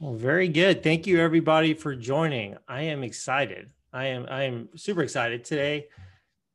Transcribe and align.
Well, 0.00 0.14
very 0.14 0.48
good. 0.48 0.82
Thank 0.82 1.06
you 1.06 1.20
everybody 1.20 1.74
for 1.74 1.94
joining. 1.94 2.56
I 2.66 2.84
am 2.84 3.04
excited. 3.04 3.70
I 3.92 4.06
am 4.06 4.24
I 4.30 4.44
am 4.44 4.70
super 4.74 5.02
excited 5.02 5.44
today 5.44 5.88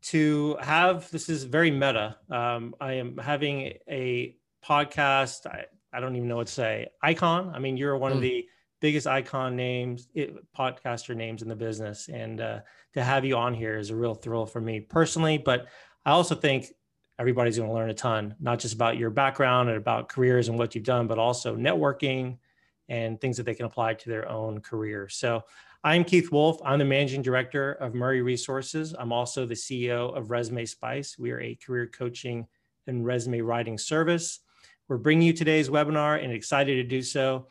to 0.05 0.57
have 0.59 1.11
this 1.11 1.29
is 1.29 1.43
very 1.43 1.69
meta. 1.69 2.17
Um, 2.31 2.73
I 2.81 2.93
am 2.93 3.19
having 3.19 3.73
a 3.87 4.35
podcast. 4.67 5.45
I, 5.45 5.65
I 5.93 5.99
don't 5.99 6.15
even 6.15 6.27
know 6.27 6.37
what 6.37 6.47
to 6.47 6.53
say. 6.53 6.87
Icon. 7.03 7.51
I 7.53 7.59
mean, 7.59 7.77
you're 7.77 7.95
one 7.95 8.13
mm. 8.13 8.15
of 8.15 8.19
hmm. 8.19 8.23
the 8.23 8.47
biggest 8.81 9.05
icon 9.05 9.55
names, 9.55 10.07
it, 10.15 10.35
podcaster 10.57 11.15
names 11.15 11.43
in 11.43 11.47
the 11.47 11.55
business, 11.55 12.09
and 12.09 12.41
uh, 12.41 12.61
to 12.95 13.03
have 13.03 13.25
you 13.25 13.35
on 13.35 13.53
here 13.53 13.77
is 13.77 13.91
a 13.91 13.95
real 13.95 14.15
thrill 14.15 14.47
for 14.47 14.59
me 14.59 14.79
personally. 14.79 15.37
But 15.37 15.67
I 16.03 16.09
also 16.09 16.33
think 16.33 16.73
everybody's 17.19 17.57
going 17.57 17.69
to 17.69 17.75
learn 17.75 17.91
a 17.91 17.93
ton, 17.93 18.33
not 18.39 18.57
just 18.57 18.73
about 18.73 18.97
your 18.97 19.11
background 19.11 19.69
and 19.69 19.77
about 19.77 20.09
careers 20.09 20.47
and 20.47 20.57
what 20.57 20.73
you've 20.73 20.83
done, 20.83 21.05
but 21.05 21.19
also 21.19 21.55
networking 21.55 22.39
and 22.89 23.19
things 23.19 23.37
that 23.37 23.43
they 23.43 23.55
can 23.55 23.65
apply 23.65 23.93
to 23.95 24.09
their 24.09 24.29
own 24.29 24.61
career. 24.61 25.09
So 25.09 25.43
I'm 25.83 26.03
Keith 26.03 26.31
Wolf. 26.31 26.59
I'm 26.65 26.79
the 26.79 26.85
managing 26.85 27.21
director 27.21 27.73
of 27.73 27.93
Murray 27.93 28.21
Resources. 28.21 28.95
I'm 28.97 29.11
also 29.11 29.45
the 29.45 29.53
CEO 29.53 30.15
of 30.15 30.31
Resume 30.31 30.65
Spice. 30.65 31.17
We 31.17 31.31
are 31.31 31.41
a 31.41 31.55
career 31.55 31.87
coaching 31.87 32.47
and 32.87 33.05
resume 33.05 33.41
writing 33.41 33.77
service. 33.77 34.39
We're 34.87 34.97
bringing 34.97 35.27
you 35.27 35.33
today's 35.33 35.69
webinar 35.69 36.23
and 36.23 36.31
excited 36.31 36.75
to 36.75 36.83
do 36.83 37.01
so. 37.01 37.47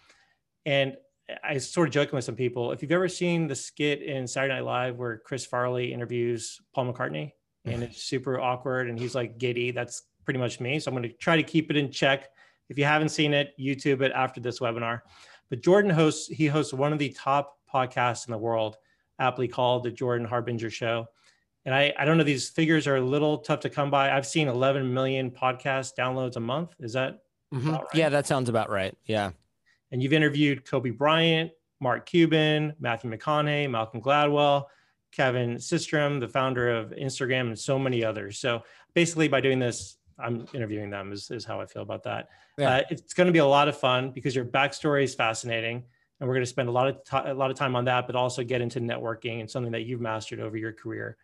And 0.66 0.96
I 1.42 1.58
sort 1.58 1.88
of 1.88 1.94
joking 1.94 2.16
with 2.16 2.24
some 2.24 2.36
people. 2.36 2.72
If 2.72 2.82
you've 2.82 2.92
ever 2.92 3.08
seen 3.08 3.46
the 3.46 3.54
skit 3.54 4.02
in 4.02 4.26
Saturday 4.26 4.54
Night 4.54 4.64
Live 4.64 4.96
where 4.96 5.18
Chris 5.18 5.46
Farley 5.46 5.92
interviews 5.92 6.60
Paul 6.74 6.92
McCartney 6.92 7.32
and 7.64 7.82
mm. 7.82 7.86
it's 7.86 8.02
super 8.02 8.40
awkward 8.40 8.88
and 8.88 8.98
he's 8.98 9.14
like 9.14 9.38
giddy, 9.38 9.70
that's 9.70 10.02
pretty 10.24 10.40
much 10.40 10.60
me. 10.60 10.78
So 10.78 10.90
I'm 10.90 10.96
going 10.96 11.08
to 11.08 11.16
try 11.16 11.36
to 11.36 11.42
keep 11.42 11.70
it 11.70 11.76
in 11.76 11.90
check. 11.90 12.28
If 12.68 12.78
you 12.78 12.84
haven't 12.84 13.10
seen 13.10 13.34
it, 13.34 13.54
YouTube 13.58 14.00
it 14.02 14.12
after 14.12 14.40
this 14.40 14.60
webinar. 14.60 15.00
But 15.50 15.62
Jordan 15.62 15.90
hosts, 15.90 16.28
he 16.28 16.46
hosts 16.46 16.72
one 16.72 16.92
of 16.92 16.98
the 16.98 17.10
top 17.10 17.58
podcasts 17.72 18.26
in 18.26 18.32
the 18.32 18.38
world, 18.38 18.76
aptly 19.18 19.48
called 19.48 19.84
the 19.84 19.90
Jordan 19.90 20.26
Harbinger 20.26 20.70
Show. 20.70 21.06
And 21.64 21.74
I, 21.74 21.92
I 21.98 22.04
don't 22.04 22.18
know, 22.18 22.24
these 22.24 22.48
figures 22.48 22.86
are 22.86 22.96
a 22.96 23.00
little 23.00 23.38
tough 23.38 23.60
to 23.60 23.70
come 23.70 23.90
by. 23.90 24.10
I've 24.10 24.26
seen 24.26 24.48
11 24.48 24.92
million 24.92 25.30
podcast 25.30 25.92
downloads 25.98 26.36
a 26.36 26.40
month. 26.40 26.74
Is 26.78 26.92
that 26.92 27.20
mm-hmm. 27.52 27.70
right? 27.70 27.84
Yeah, 27.94 28.08
that 28.10 28.26
sounds 28.26 28.48
about 28.48 28.70
right. 28.70 28.94
Yeah. 29.06 29.30
And 29.90 30.02
you've 30.02 30.12
interviewed 30.12 30.68
Kobe 30.68 30.90
Bryant, 30.90 31.52
Mark 31.80 32.06
Cuban, 32.06 32.74
Matthew 32.80 33.10
McConaughey, 33.10 33.70
Malcolm 33.70 34.00
Gladwell, 34.00 34.64
Kevin 35.12 35.56
Systrom, 35.56 36.20
the 36.20 36.28
founder 36.28 36.70
of 36.70 36.90
Instagram, 36.90 37.48
and 37.48 37.58
so 37.58 37.78
many 37.78 38.04
others. 38.04 38.38
So 38.38 38.62
basically, 38.94 39.28
by 39.28 39.40
doing 39.40 39.58
this, 39.58 39.96
I'm 40.18 40.46
interviewing 40.52 40.90
them 40.90 41.12
is, 41.12 41.30
is 41.30 41.44
how 41.44 41.60
I 41.60 41.66
feel 41.66 41.82
about 41.82 42.02
that. 42.04 42.28
Yeah. 42.56 42.76
Uh, 42.76 42.82
it's 42.90 43.14
going 43.14 43.26
to 43.26 43.32
be 43.32 43.40
a 43.40 43.46
lot 43.46 43.68
of 43.68 43.76
fun 43.76 44.10
because 44.10 44.34
your 44.34 44.44
backstory 44.44 45.04
is 45.04 45.14
fascinating, 45.14 45.82
and 46.20 46.28
we're 46.28 46.34
going 46.34 46.44
to 46.44 46.50
spend 46.50 46.68
a 46.68 46.72
lot 46.72 46.88
of 46.88 47.04
t- 47.04 47.30
a 47.30 47.34
lot 47.34 47.50
of 47.50 47.56
time 47.56 47.74
on 47.74 47.84
that, 47.86 48.06
but 48.06 48.14
also 48.14 48.44
get 48.44 48.60
into 48.60 48.80
networking 48.80 49.40
and 49.40 49.50
something 49.50 49.72
that 49.72 49.82
you've 49.82 50.00
mastered 50.00 50.40
over 50.40 50.56
your 50.56 50.72
career. 50.72 51.16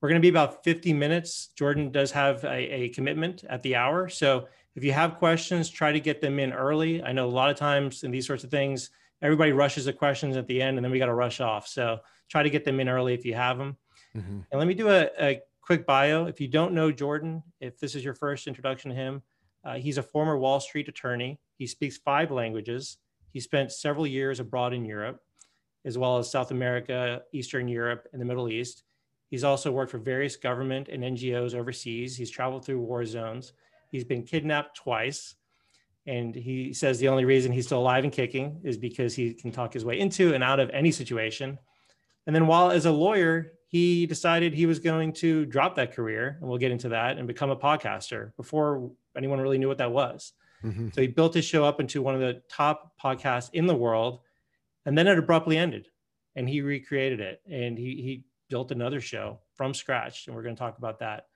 We're 0.00 0.08
going 0.08 0.20
to 0.20 0.24
be 0.24 0.30
about 0.30 0.64
50 0.64 0.92
minutes. 0.94 1.50
Jordan 1.56 1.92
does 1.92 2.10
have 2.12 2.42
a, 2.44 2.56
a 2.56 2.88
commitment 2.88 3.44
at 3.44 3.62
the 3.62 3.76
hour, 3.76 4.08
so 4.08 4.48
if 4.74 4.82
you 4.82 4.92
have 4.92 5.18
questions, 5.18 5.68
try 5.68 5.92
to 5.92 6.00
get 6.00 6.20
them 6.20 6.38
in 6.38 6.52
early. 6.52 7.02
I 7.02 7.12
know 7.12 7.26
a 7.26 7.30
lot 7.30 7.50
of 7.50 7.56
times 7.56 8.04
in 8.04 8.10
these 8.10 8.26
sorts 8.26 8.42
of 8.42 8.50
things, 8.50 8.90
everybody 9.20 9.52
rushes 9.52 9.84
the 9.84 9.92
questions 9.92 10.36
at 10.36 10.46
the 10.46 10.62
end, 10.62 10.78
and 10.78 10.84
then 10.84 10.90
we 10.90 10.98
got 10.98 11.06
to 11.06 11.14
rush 11.14 11.40
off. 11.40 11.68
So 11.68 12.00
try 12.28 12.42
to 12.42 12.50
get 12.50 12.64
them 12.64 12.80
in 12.80 12.88
early 12.88 13.14
if 13.14 13.24
you 13.24 13.34
have 13.34 13.58
them. 13.58 13.76
Mm-hmm. 14.16 14.40
And 14.50 14.58
let 14.58 14.66
me 14.66 14.74
do 14.74 14.88
a, 14.88 15.10
a 15.20 15.40
quick 15.60 15.86
bio. 15.86 16.24
If 16.24 16.40
you 16.40 16.48
don't 16.48 16.72
know 16.72 16.90
Jordan, 16.90 17.42
if 17.60 17.78
this 17.78 17.94
is 17.94 18.04
your 18.04 18.14
first 18.14 18.46
introduction 18.46 18.90
to 18.90 18.96
him, 18.96 19.22
uh, 19.64 19.74
he's 19.74 19.98
a 19.98 20.02
former 20.02 20.36
Wall 20.36 20.60
Street 20.60 20.88
attorney. 20.88 21.38
He 21.58 21.66
speaks 21.66 21.98
five 21.98 22.30
languages. 22.30 22.98
He 23.32 23.40
spent 23.40 23.72
several 23.72 24.06
years 24.06 24.40
abroad 24.40 24.72
in 24.72 24.84
Europe, 24.84 25.20
as 25.84 25.96
well 25.96 26.18
as 26.18 26.30
South 26.30 26.50
America, 26.50 27.22
Eastern 27.32 27.68
Europe, 27.68 28.08
and 28.12 28.20
the 28.20 28.26
Middle 28.26 28.48
East. 28.48 28.84
He's 29.30 29.44
also 29.44 29.72
worked 29.72 29.90
for 29.90 29.98
various 29.98 30.36
government 30.36 30.88
and 30.88 31.02
NGOs 31.02 31.54
overseas. 31.54 32.16
He's 32.16 32.30
traveled 32.30 32.66
through 32.66 32.80
war 32.80 33.04
zones. 33.06 33.54
He's 33.90 34.04
been 34.04 34.24
kidnapped 34.24 34.76
twice. 34.76 35.36
And 36.06 36.34
he 36.34 36.72
says 36.74 36.98
the 36.98 37.08
only 37.08 37.24
reason 37.24 37.52
he's 37.52 37.66
still 37.66 37.78
alive 37.78 38.04
and 38.04 38.12
kicking 38.12 38.60
is 38.64 38.76
because 38.76 39.14
he 39.14 39.32
can 39.32 39.52
talk 39.52 39.72
his 39.72 39.84
way 39.84 40.00
into 40.00 40.34
and 40.34 40.42
out 40.42 40.60
of 40.60 40.68
any 40.70 40.90
situation. 40.90 41.58
And 42.26 42.34
then 42.34 42.46
while 42.46 42.70
as 42.70 42.86
a 42.86 42.92
lawyer, 42.92 43.52
he 43.68 44.04
decided 44.04 44.52
he 44.52 44.66
was 44.66 44.80
going 44.80 45.14
to 45.14 45.46
drop 45.46 45.76
that 45.76 45.94
career, 45.94 46.36
and 46.40 46.48
we'll 46.48 46.58
get 46.58 46.72
into 46.72 46.90
that, 46.90 47.16
and 47.16 47.26
become 47.26 47.50
a 47.50 47.56
podcaster 47.56 48.36
before 48.36 48.90
anyone 49.16 49.40
really 49.40 49.58
knew 49.58 49.68
what 49.68 49.78
that 49.78 49.92
was. 49.92 50.32
Mm-hmm. 50.64 50.88
So 50.92 51.00
he 51.00 51.08
built 51.08 51.34
his 51.34 51.44
show 51.44 51.64
up 51.64 51.80
into 51.80 52.02
one 52.02 52.14
of 52.14 52.20
the 52.20 52.42
top 52.48 52.92
podcasts 53.02 53.50
in 53.52 53.66
the 53.66 53.74
world, 53.74 54.20
and 54.86 54.96
then 54.96 55.06
it 55.06 55.18
abruptly 55.18 55.58
ended. 55.58 55.88
And 56.34 56.48
he 56.48 56.62
recreated 56.62 57.20
it, 57.20 57.42
and 57.50 57.76
he 57.76 57.96
he 57.96 58.24
built 58.48 58.70
another 58.70 59.00
show 59.00 59.40
from 59.54 59.74
scratch, 59.74 60.26
and 60.26 60.36
we're 60.36 60.42
going 60.42 60.54
to 60.54 60.58
talk 60.58 60.78
about 60.78 60.98
that. 61.00 61.26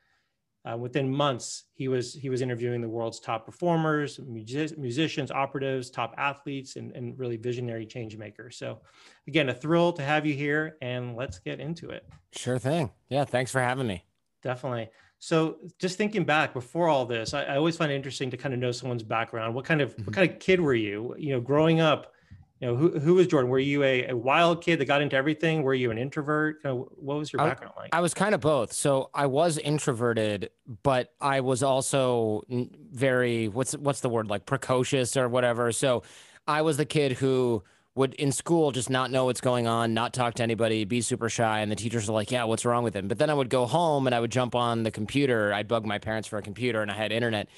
Uh, 0.64 0.76
within 0.76 1.08
months, 1.08 1.64
he 1.74 1.86
was 1.86 2.14
he 2.14 2.28
was 2.28 2.42
interviewing 2.42 2.80
the 2.80 2.88
world's 2.88 3.20
top 3.20 3.44
performers, 3.46 4.18
music, 4.18 4.76
musicians, 4.76 5.30
operatives, 5.30 5.90
top 5.90 6.14
athletes, 6.18 6.76
and, 6.76 6.90
and 6.92 7.16
really 7.18 7.36
visionary 7.36 7.86
change 7.86 8.16
makers. 8.16 8.56
So, 8.56 8.80
again, 9.28 9.48
a 9.48 9.54
thrill 9.54 9.92
to 9.92 10.02
have 10.02 10.26
you 10.26 10.34
here, 10.34 10.76
and 10.82 11.14
let's 11.14 11.38
get 11.38 11.60
into 11.60 11.90
it. 11.90 12.04
Sure 12.32 12.58
thing. 12.58 12.90
Yeah, 13.08 13.24
thanks 13.24 13.52
for 13.52 13.60
having 13.60 13.86
me. 13.86 14.04
Definitely. 14.42 14.88
So, 15.18 15.56
just 15.78 15.96
thinking 15.96 16.24
back 16.24 16.52
before 16.52 16.88
all 16.88 17.06
this, 17.06 17.34
I, 17.34 17.44
I 17.44 17.56
always 17.56 17.76
find 17.76 17.90
it 17.90 17.94
interesting 17.94 18.30
to 18.30 18.36
kind 18.36 18.52
of 18.52 18.60
know 18.60 18.70
someone's 18.72 19.02
background. 19.02 19.54
What 19.54 19.64
kind 19.64 19.80
of 19.80 19.92
mm-hmm. 19.92 20.04
what 20.04 20.14
kind 20.14 20.30
of 20.30 20.38
kid 20.38 20.60
were 20.60 20.74
you? 20.74 21.14
You 21.18 21.34
know, 21.34 21.40
growing 21.40 21.80
up, 21.80 22.12
you 22.60 22.68
know, 22.68 22.76
who, 22.76 22.98
who 22.98 23.14
was 23.14 23.26
Jordan? 23.26 23.50
Were 23.50 23.58
you 23.58 23.82
a, 23.82 24.08
a 24.08 24.16
wild 24.16 24.62
kid 24.62 24.78
that 24.80 24.86
got 24.86 25.02
into 25.02 25.14
everything? 25.14 25.62
Were 25.62 25.74
you 25.74 25.90
an 25.90 25.98
introvert? 25.98 26.62
Kind 26.62 26.78
of, 26.78 26.88
what 26.92 27.18
was 27.18 27.32
your 27.32 27.38
background 27.38 27.74
I, 27.76 27.80
like? 27.80 27.90
I 27.94 28.00
was 28.00 28.14
kind 28.14 28.34
of 28.34 28.40
both. 28.40 28.72
So 28.72 29.10
I 29.12 29.26
was 29.26 29.58
introverted, 29.58 30.50
but 30.82 31.12
I 31.20 31.40
was 31.40 31.62
also 31.62 32.44
very, 32.48 33.48
what's, 33.48 33.76
what's 33.76 34.00
the 34.00 34.08
word? 34.08 34.28
Like 34.28 34.46
precocious 34.46 35.18
or 35.18 35.28
whatever. 35.28 35.70
So 35.70 36.02
I 36.46 36.62
was 36.62 36.78
the 36.78 36.86
kid 36.86 37.12
who 37.12 37.62
would 37.96 38.12
in 38.14 38.30
school 38.30 38.72
just 38.72 38.90
not 38.90 39.10
know 39.10 39.24
what's 39.24 39.40
going 39.40 39.66
on, 39.66 39.94
not 39.94 40.12
talk 40.12 40.34
to 40.34 40.42
anybody, 40.42 40.84
be 40.84 41.00
super 41.00 41.30
shy. 41.30 41.60
And 41.60 41.72
the 41.72 41.76
teachers 41.76 42.08
are 42.08 42.12
like, 42.12 42.30
yeah, 42.30 42.44
what's 42.44 42.66
wrong 42.66 42.84
with 42.84 42.94
him? 42.94 43.08
But 43.08 43.18
then 43.18 43.30
I 43.30 43.34
would 43.34 43.48
go 43.48 43.64
home 43.64 44.06
and 44.06 44.14
I 44.14 44.20
would 44.20 44.30
jump 44.30 44.54
on 44.54 44.82
the 44.82 44.90
computer. 44.90 45.52
I'd 45.52 45.66
bug 45.66 45.86
my 45.86 45.98
parents 45.98 46.28
for 46.28 46.38
a 46.38 46.42
computer 46.42 46.82
and 46.82 46.90
I 46.90 46.94
had 46.94 47.10
internet. 47.10 47.48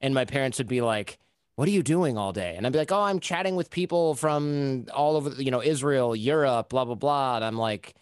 And 0.00 0.14
my 0.14 0.24
parents 0.24 0.58
would 0.58 0.68
be 0.68 0.80
like, 0.80 1.18
what 1.56 1.66
are 1.66 1.72
you 1.72 1.82
doing 1.82 2.16
all 2.16 2.32
day? 2.32 2.54
And 2.56 2.64
I'd 2.64 2.72
be 2.72 2.78
like, 2.78 2.92
oh, 2.92 3.02
I'm 3.02 3.18
chatting 3.18 3.56
with 3.56 3.70
people 3.70 4.14
from 4.14 4.86
all 4.94 5.16
over, 5.16 5.30
you 5.42 5.50
know, 5.50 5.60
Israel, 5.60 6.14
Europe, 6.14 6.68
blah, 6.68 6.84
blah, 6.84 6.94
blah. 6.94 7.34
And 7.34 7.44
I'm 7.44 7.58
like 7.58 7.96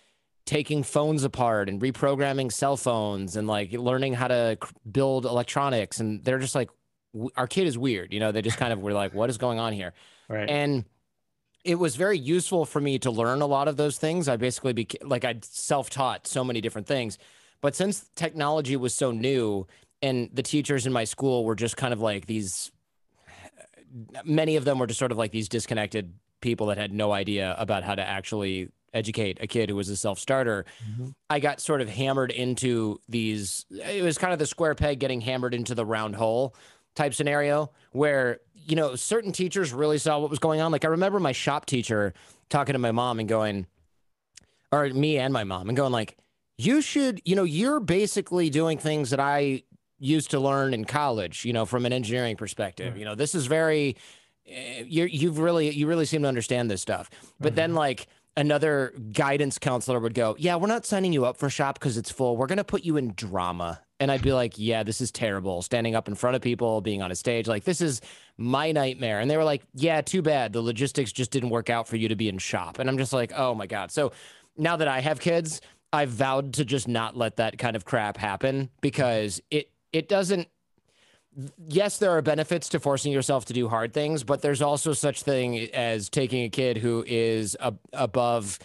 taking 0.44 0.82
phones 0.82 1.24
apart 1.24 1.70
and 1.70 1.80
reprogramming 1.80 2.52
cell 2.52 2.76
phones 2.76 3.36
and 3.36 3.48
like 3.48 3.72
learning 3.72 4.12
how 4.12 4.28
to 4.28 4.58
build 4.92 5.24
electronics. 5.24 5.98
And 5.98 6.22
they're 6.22 6.38
just 6.38 6.54
like, 6.54 6.68
our 7.36 7.46
kid 7.46 7.66
is 7.66 7.78
weird. 7.78 8.12
You 8.12 8.20
know, 8.20 8.32
they 8.32 8.42
just 8.42 8.58
kind 8.58 8.74
of 8.74 8.80
were 8.80 8.92
like, 8.92 9.14
what 9.14 9.30
is 9.30 9.38
going 9.38 9.58
on 9.58 9.72
here? 9.72 9.94
Right. 10.28 10.50
And 10.50 10.84
it 11.66 11.74
was 11.74 11.96
very 11.96 12.16
useful 12.16 12.64
for 12.64 12.80
me 12.80 12.98
to 13.00 13.10
learn 13.10 13.42
a 13.42 13.46
lot 13.46 13.66
of 13.66 13.76
those 13.76 13.98
things. 13.98 14.28
I 14.28 14.36
basically 14.36 14.72
became 14.72 15.08
like 15.08 15.24
I 15.24 15.34
self 15.42 15.90
taught 15.90 16.26
so 16.26 16.44
many 16.44 16.60
different 16.60 16.86
things. 16.86 17.18
But 17.60 17.74
since 17.74 18.08
technology 18.14 18.76
was 18.76 18.94
so 18.94 19.10
new 19.10 19.66
and 20.00 20.30
the 20.32 20.42
teachers 20.42 20.86
in 20.86 20.92
my 20.92 21.04
school 21.04 21.44
were 21.44 21.56
just 21.56 21.76
kind 21.76 21.92
of 21.92 22.00
like 22.00 22.26
these 22.26 22.70
many 24.24 24.56
of 24.56 24.64
them 24.64 24.78
were 24.78 24.86
just 24.86 24.98
sort 24.98 25.10
of 25.10 25.18
like 25.18 25.32
these 25.32 25.48
disconnected 25.48 26.14
people 26.40 26.66
that 26.68 26.78
had 26.78 26.92
no 26.92 27.12
idea 27.12 27.56
about 27.58 27.82
how 27.82 27.94
to 27.94 28.02
actually 28.02 28.68
educate 28.94 29.38
a 29.40 29.46
kid 29.46 29.68
who 29.68 29.76
was 29.76 29.88
a 29.88 29.96
self-starter 29.96 30.64
mm-hmm. 30.88 31.08
i 31.28 31.38
got 31.38 31.60
sort 31.60 31.80
of 31.80 31.88
hammered 31.88 32.30
into 32.30 32.98
these 33.08 33.66
it 33.70 34.02
was 34.02 34.16
kind 34.16 34.32
of 34.32 34.38
the 34.38 34.46
square 34.46 34.74
peg 34.74 34.98
getting 34.98 35.20
hammered 35.20 35.54
into 35.54 35.74
the 35.74 35.84
round 35.84 36.14
hole 36.14 36.54
type 36.94 37.12
scenario 37.12 37.70
where 37.92 38.38
you 38.66 38.76
know 38.76 38.94
certain 38.96 39.32
teachers 39.32 39.72
really 39.72 39.98
saw 39.98 40.18
what 40.18 40.30
was 40.30 40.38
going 40.38 40.60
on 40.60 40.72
like 40.72 40.84
i 40.84 40.88
remember 40.88 41.20
my 41.20 41.32
shop 41.32 41.66
teacher 41.66 42.12
talking 42.48 42.72
to 42.72 42.78
my 42.78 42.92
mom 42.92 43.18
and 43.18 43.28
going 43.28 43.66
or 44.72 44.88
me 44.88 45.18
and 45.18 45.32
my 45.32 45.44
mom 45.44 45.68
and 45.68 45.76
going 45.76 45.92
like 45.92 46.16
you 46.58 46.80
should 46.80 47.20
you 47.24 47.36
know 47.36 47.44
you're 47.44 47.80
basically 47.80 48.50
doing 48.50 48.78
things 48.78 49.10
that 49.10 49.20
i 49.20 49.62
used 49.98 50.30
to 50.30 50.40
learn 50.40 50.74
in 50.74 50.84
college, 50.84 51.44
you 51.44 51.52
know, 51.52 51.64
from 51.64 51.86
an 51.86 51.92
engineering 51.92 52.36
perspective. 52.36 52.90
Mm-hmm. 52.90 52.98
You 52.98 53.04
know, 53.06 53.14
this 53.14 53.34
is 53.34 53.46
very 53.46 53.96
eh, 54.46 54.84
you 54.86 55.04
you've 55.04 55.38
really 55.38 55.70
you 55.70 55.86
really 55.86 56.06
seem 56.06 56.22
to 56.22 56.28
understand 56.28 56.70
this 56.70 56.82
stuff. 56.82 57.10
But 57.40 57.50
mm-hmm. 57.50 57.56
then 57.56 57.74
like 57.74 58.06
another 58.36 58.92
guidance 59.12 59.58
counselor 59.58 60.00
would 60.00 60.14
go, 60.14 60.36
"Yeah, 60.38 60.56
we're 60.56 60.68
not 60.68 60.86
signing 60.86 61.12
you 61.12 61.24
up 61.24 61.36
for 61.36 61.48
shop 61.50 61.78
because 61.78 61.96
it's 61.96 62.10
full. 62.10 62.36
We're 62.36 62.46
going 62.46 62.58
to 62.58 62.64
put 62.64 62.84
you 62.84 62.96
in 62.96 63.14
drama." 63.14 63.80
And 63.98 64.10
I'd 64.10 64.22
be 64.22 64.32
like, 64.32 64.54
"Yeah, 64.58 64.82
this 64.82 65.00
is 65.00 65.10
terrible. 65.10 65.62
Standing 65.62 65.94
up 65.94 66.08
in 66.08 66.14
front 66.14 66.36
of 66.36 66.42
people, 66.42 66.80
being 66.80 67.02
on 67.02 67.10
a 67.10 67.14
stage, 67.14 67.46
like 67.46 67.64
this 67.64 67.80
is 67.80 68.00
my 68.36 68.72
nightmare." 68.72 69.20
And 69.20 69.30
they 69.30 69.36
were 69.36 69.44
like, 69.44 69.62
"Yeah, 69.74 70.00
too 70.02 70.22
bad. 70.22 70.52
The 70.52 70.60
logistics 70.60 71.12
just 71.12 71.30
didn't 71.30 71.50
work 71.50 71.70
out 71.70 71.88
for 71.88 71.96
you 71.96 72.08
to 72.08 72.16
be 72.16 72.28
in 72.28 72.38
shop." 72.38 72.78
And 72.78 72.88
I'm 72.90 72.98
just 72.98 73.12
like, 73.12 73.32
"Oh 73.34 73.54
my 73.54 73.66
god." 73.66 73.90
So 73.90 74.12
now 74.56 74.76
that 74.76 74.88
I 74.88 75.00
have 75.00 75.20
kids, 75.20 75.60
I've 75.92 76.10
vowed 76.10 76.54
to 76.54 76.64
just 76.64 76.88
not 76.88 77.16
let 77.16 77.36
that 77.36 77.58
kind 77.58 77.76
of 77.76 77.84
crap 77.84 78.16
happen 78.18 78.70
because 78.80 79.40
it 79.50 79.70
it 79.92 80.08
doesn't 80.08 80.48
yes, 81.68 81.98
there 81.98 82.12
are 82.12 82.22
benefits 82.22 82.68
to 82.70 82.80
forcing 82.80 83.12
yourself 83.12 83.44
to 83.46 83.52
do 83.52 83.68
hard 83.68 83.92
things, 83.92 84.24
but 84.24 84.42
there's 84.42 84.62
also 84.62 84.92
such 84.92 85.22
thing 85.22 85.68
as 85.74 86.08
taking 86.08 86.44
a 86.44 86.48
kid 86.48 86.78
who 86.78 87.04
is 87.06 87.56
above 87.92 88.58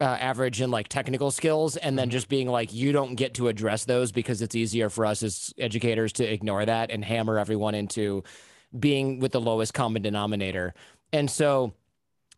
uh, 0.00 0.04
average 0.04 0.60
in 0.60 0.70
like 0.70 0.88
technical 0.88 1.30
skills 1.30 1.76
and 1.76 1.98
then 1.98 2.10
just 2.10 2.28
being 2.28 2.48
like 2.48 2.72
you 2.72 2.92
don't 2.92 3.16
get 3.16 3.34
to 3.34 3.48
address 3.48 3.84
those 3.84 4.12
because 4.12 4.40
it's 4.40 4.54
easier 4.54 4.88
for 4.88 5.04
us 5.04 5.22
as 5.22 5.52
educators 5.58 6.12
to 6.14 6.24
ignore 6.24 6.64
that 6.64 6.90
and 6.90 7.04
hammer 7.04 7.38
everyone 7.38 7.74
into 7.74 8.24
being 8.78 9.18
with 9.18 9.32
the 9.32 9.40
lowest 9.40 9.74
common 9.74 10.00
denominator. 10.00 10.74
And 11.12 11.30
so 11.30 11.74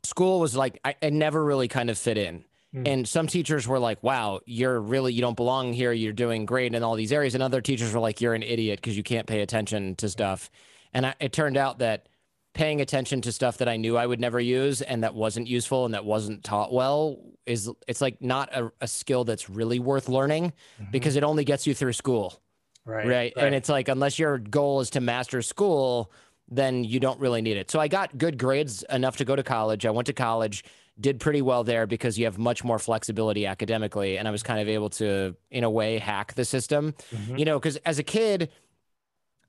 school 0.03 0.41
was 0.41 0.56
like 0.56 0.81
i, 0.85 0.97
I 1.00 1.11
never 1.11 1.44
really 1.44 1.69
kind 1.69 1.88
of 1.88 1.99
fit 1.99 2.19
in. 2.19 2.44
Mm. 2.75 2.88
and 2.88 3.09
some 3.09 3.26
teachers 3.26 3.69
were 3.69 3.79
like 3.79 4.03
wow 4.03 4.41
you're 4.47 4.81
really 4.81 5.12
you 5.12 5.20
don't 5.20 5.37
belong 5.37 5.75
here 5.75 5.93
you're 5.93 6.15
doing 6.15 6.47
great 6.47 6.75
in 6.75 6.82
all 6.82 6.97
these 6.97 7.12
areas. 7.12 7.35
And 7.35 7.43
other 7.43 7.61
teachers 7.61 7.93
were 7.93 8.00
like 8.00 8.20
you're 8.20 8.35
an 8.35 8.43
idiot 8.43 8.81
because 8.81 8.97
you 8.97 9.03
can't 9.03 9.26
pay 9.26 9.41
attention 9.41 9.94
to 9.97 10.08
stuff. 10.08 10.50
And 10.94 11.06
I, 11.06 11.15
it 11.20 11.32
turned 11.32 11.56
out 11.56 11.79
that 11.79 12.08
paying 12.55 12.81
attention 12.81 13.21
to 13.23 13.33
stuff 13.33 13.59
that 13.59 13.69
I 13.69 13.77
knew 13.77 13.97
I 13.97 14.07
would 14.07 14.21
never 14.21 14.39
use 14.39 14.83
and 14.83 15.03
that 15.05 15.15
wasn't 15.15 15.49
useful 15.49 15.85
and 15.85 15.95
that 15.95 16.05
wasn't 16.05 16.45
taught 16.45 16.73
well 16.73 17.19
is 17.47 17.71
it's 17.89 18.01
like 18.01 18.21
not 18.21 18.55
a, 18.55 18.71
a 18.81 18.87
skill 18.87 19.25
that's 19.25 19.49
really 19.49 19.79
worth 19.79 20.09
learning 20.09 20.53
mm-hmm. 20.81 20.91
because 20.91 21.17
it 21.17 21.25
only 21.25 21.45
gets 21.45 21.67
you 21.67 21.75
through 21.75 21.95
school. 21.95 22.41
Right, 22.85 23.07
right. 23.07 23.09
Right. 23.09 23.33
And 23.37 23.55
it's 23.55 23.69
like 23.69 23.89
unless 23.89 24.19
your 24.19 24.39
goal 24.39 24.81
is 24.81 24.91
to 24.91 25.01
master 25.01 25.41
school, 25.43 26.13
then 26.49 26.85
you 26.85 27.01
don't 27.01 27.19
really 27.21 27.41
need 27.41 27.57
it. 27.57 27.71
So 27.71 27.81
I 27.81 27.89
got 27.89 28.19
good 28.19 28.39
grades 28.39 28.85
enough 28.91 29.17
to 29.19 29.25
go 29.25 29.35
to 29.35 29.43
college. 29.43 29.87
I 29.87 29.91
went 29.91 30.07
to 30.07 30.13
college, 30.13 30.65
did 31.01 31.21
pretty 31.21 31.43
well 31.43 31.65
there 31.65 31.87
because 31.87 32.19
you 32.19 32.27
have 32.27 32.39
much 32.39 32.65
more 32.65 32.79
flexibility 32.79 33.47
academically 33.47 34.19
and 34.19 34.29
I 34.29 34.31
was 34.31 34.43
kind 34.43 34.61
of 34.61 34.69
able 34.69 34.91
to 34.91 35.35
in 35.51 35.65
a 35.65 35.71
way 35.71 35.99
hack 35.99 36.35
the 36.35 36.45
system. 36.45 36.95
Mm-hmm. 37.13 37.39
You 37.39 37.45
know, 37.47 37.59
cuz 37.59 37.77
as 37.79 37.99
a 37.99 38.03
kid 38.03 38.51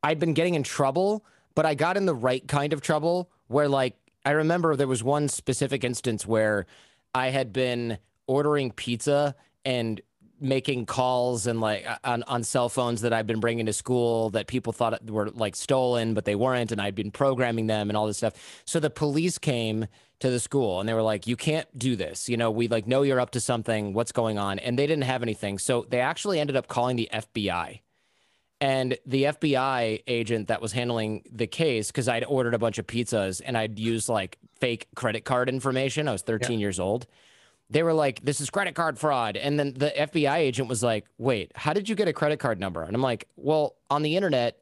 I'd 0.02 0.20
been 0.20 0.34
getting 0.34 0.56
in 0.56 0.64
trouble 0.64 1.26
but 1.56 1.66
I 1.66 1.76
got 1.76 1.98
in 1.98 2.06
the 2.06 2.16
right 2.16 2.46
kind 2.48 2.74
of 2.74 2.82
trouble 2.82 3.30
where 3.48 3.68
like 3.68 3.96
I 4.26 4.32
remember 4.32 4.76
there 4.76 4.88
was 4.88 5.04
one 5.04 5.28
specific 5.28 5.84
instance 5.84 6.26
where 6.26 6.66
I 7.14 7.30
had 7.30 7.54
been 7.54 7.98
ordering 8.28 8.72
pizza 8.72 9.36
and 9.66 10.02
making 10.40 10.86
calls 10.86 11.48
and 11.48 11.62
like 11.62 11.86
on, 12.04 12.24
on 12.24 12.44
cell 12.44 12.68
phones 12.68 13.02
that 13.02 13.14
I've 13.14 13.28
been 13.28 13.40
bringing 13.40 13.66
to 13.68 13.74
school 13.74 14.30
that 14.32 14.48
people 14.48 14.74
thought 14.74 15.10
were 15.10 15.30
like 15.30 15.56
stolen, 15.56 16.14
but 16.14 16.26
they 16.26 16.36
weren't. 16.36 16.72
And 16.72 16.82
I'd 16.82 16.96
been 16.96 17.12
programming 17.12 17.68
them 17.68 17.90
and 17.90 17.96
all 17.96 18.08
this 18.08 18.18
stuff. 18.18 18.34
So 18.66 18.80
the 18.80 18.90
police 18.90 19.38
came 19.38 19.88
to 20.20 20.30
the 20.30 20.40
school 20.40 20.80
and 20.80 20.88
they 20.88 20.94
were 20.94 21.02
like, 21.02 21.28
you 21.28 21.36
can't 21.38 21.68
do 21.78 21.96
this. 21.96 22.28
You 22.28 22.38
know, 22.38 22.52
we 22.52 22.68
like 22.68 22.88
know 22.88 23.04
you're 23.04 23.20
up 23.22 23.32
to 23.32 23.40
something. 23.40 23.94
What's 23.94 24.12
going 24.12 24.38
on? 24.38 24.60
And 24.60 24.78
they 24.78 24.88
didn't 24.88 25.04
have 25.06 25.22
anything. 25.22 25.60
So 25.60 25.86
they 25.90 26.00
actually 26.00 26.40
ended 26.40 26.56
up 26.56 26.68
calling 26.68 26.98
the 26.98 27.10
FBI 27.14 27.80
and 28.62 28.98
the 29.06 29.24
FBI 29.26 30.04
agent 30.08 30.48
that 30.48 30.62
was 30.62 30.72
handling 30.72 31.24
the 31.32 31.48
case, 31.48 31.88
because 31.88 32.08
I'd 32.08 32.24
ordered 32.24 32.54
a 32.54 32.60
bunch 32.60 32.78
of 32.78 32.88
pizzas 32.88 33.42
and 33.44 33.58
I'd 33.58 33.78
used 33.78 34.10
like 34.10 34.38
fake 34.60 34.88
credit 34.96 35.26
card 35.26 35.50
information. 35.50 36.08
I 36.08 36.14
was 36.14 36.22
13 36.22 36.54
yeah. 36.54 36.58
years 36.60 36.80
old. 36.80 37.06
They 37.70 37.84
were 37.84 37.94
like, 37.94 38.24
this 38.24 38.40
is 38.40 38.50
credit 38.50 38.76
card 38.76 39.00
fraud. 39.00 39.36
And 39.36 39.60
then 39.60 39.74
the 39.74 39.90
FBI 39.90 40.38
agent 40.38 40.70
was 40.70 40.84
like, 40.84 41.06
wait, 41.18 41.52
how 41.56 41.74
did 41.74 41.90
you 41.90 41.96
get 41.96 42.08
a 42.08 42.14
credit 42.14 42.40
card 42.40 42.60
number? 42.60 42.84
And 42.84 42.96
I'm 42.96 43.02
like, 43.02 43.28
well, 43.36 43.76
on 43.90 44.04
the 44.04 44.16
internet, 44.16 44.62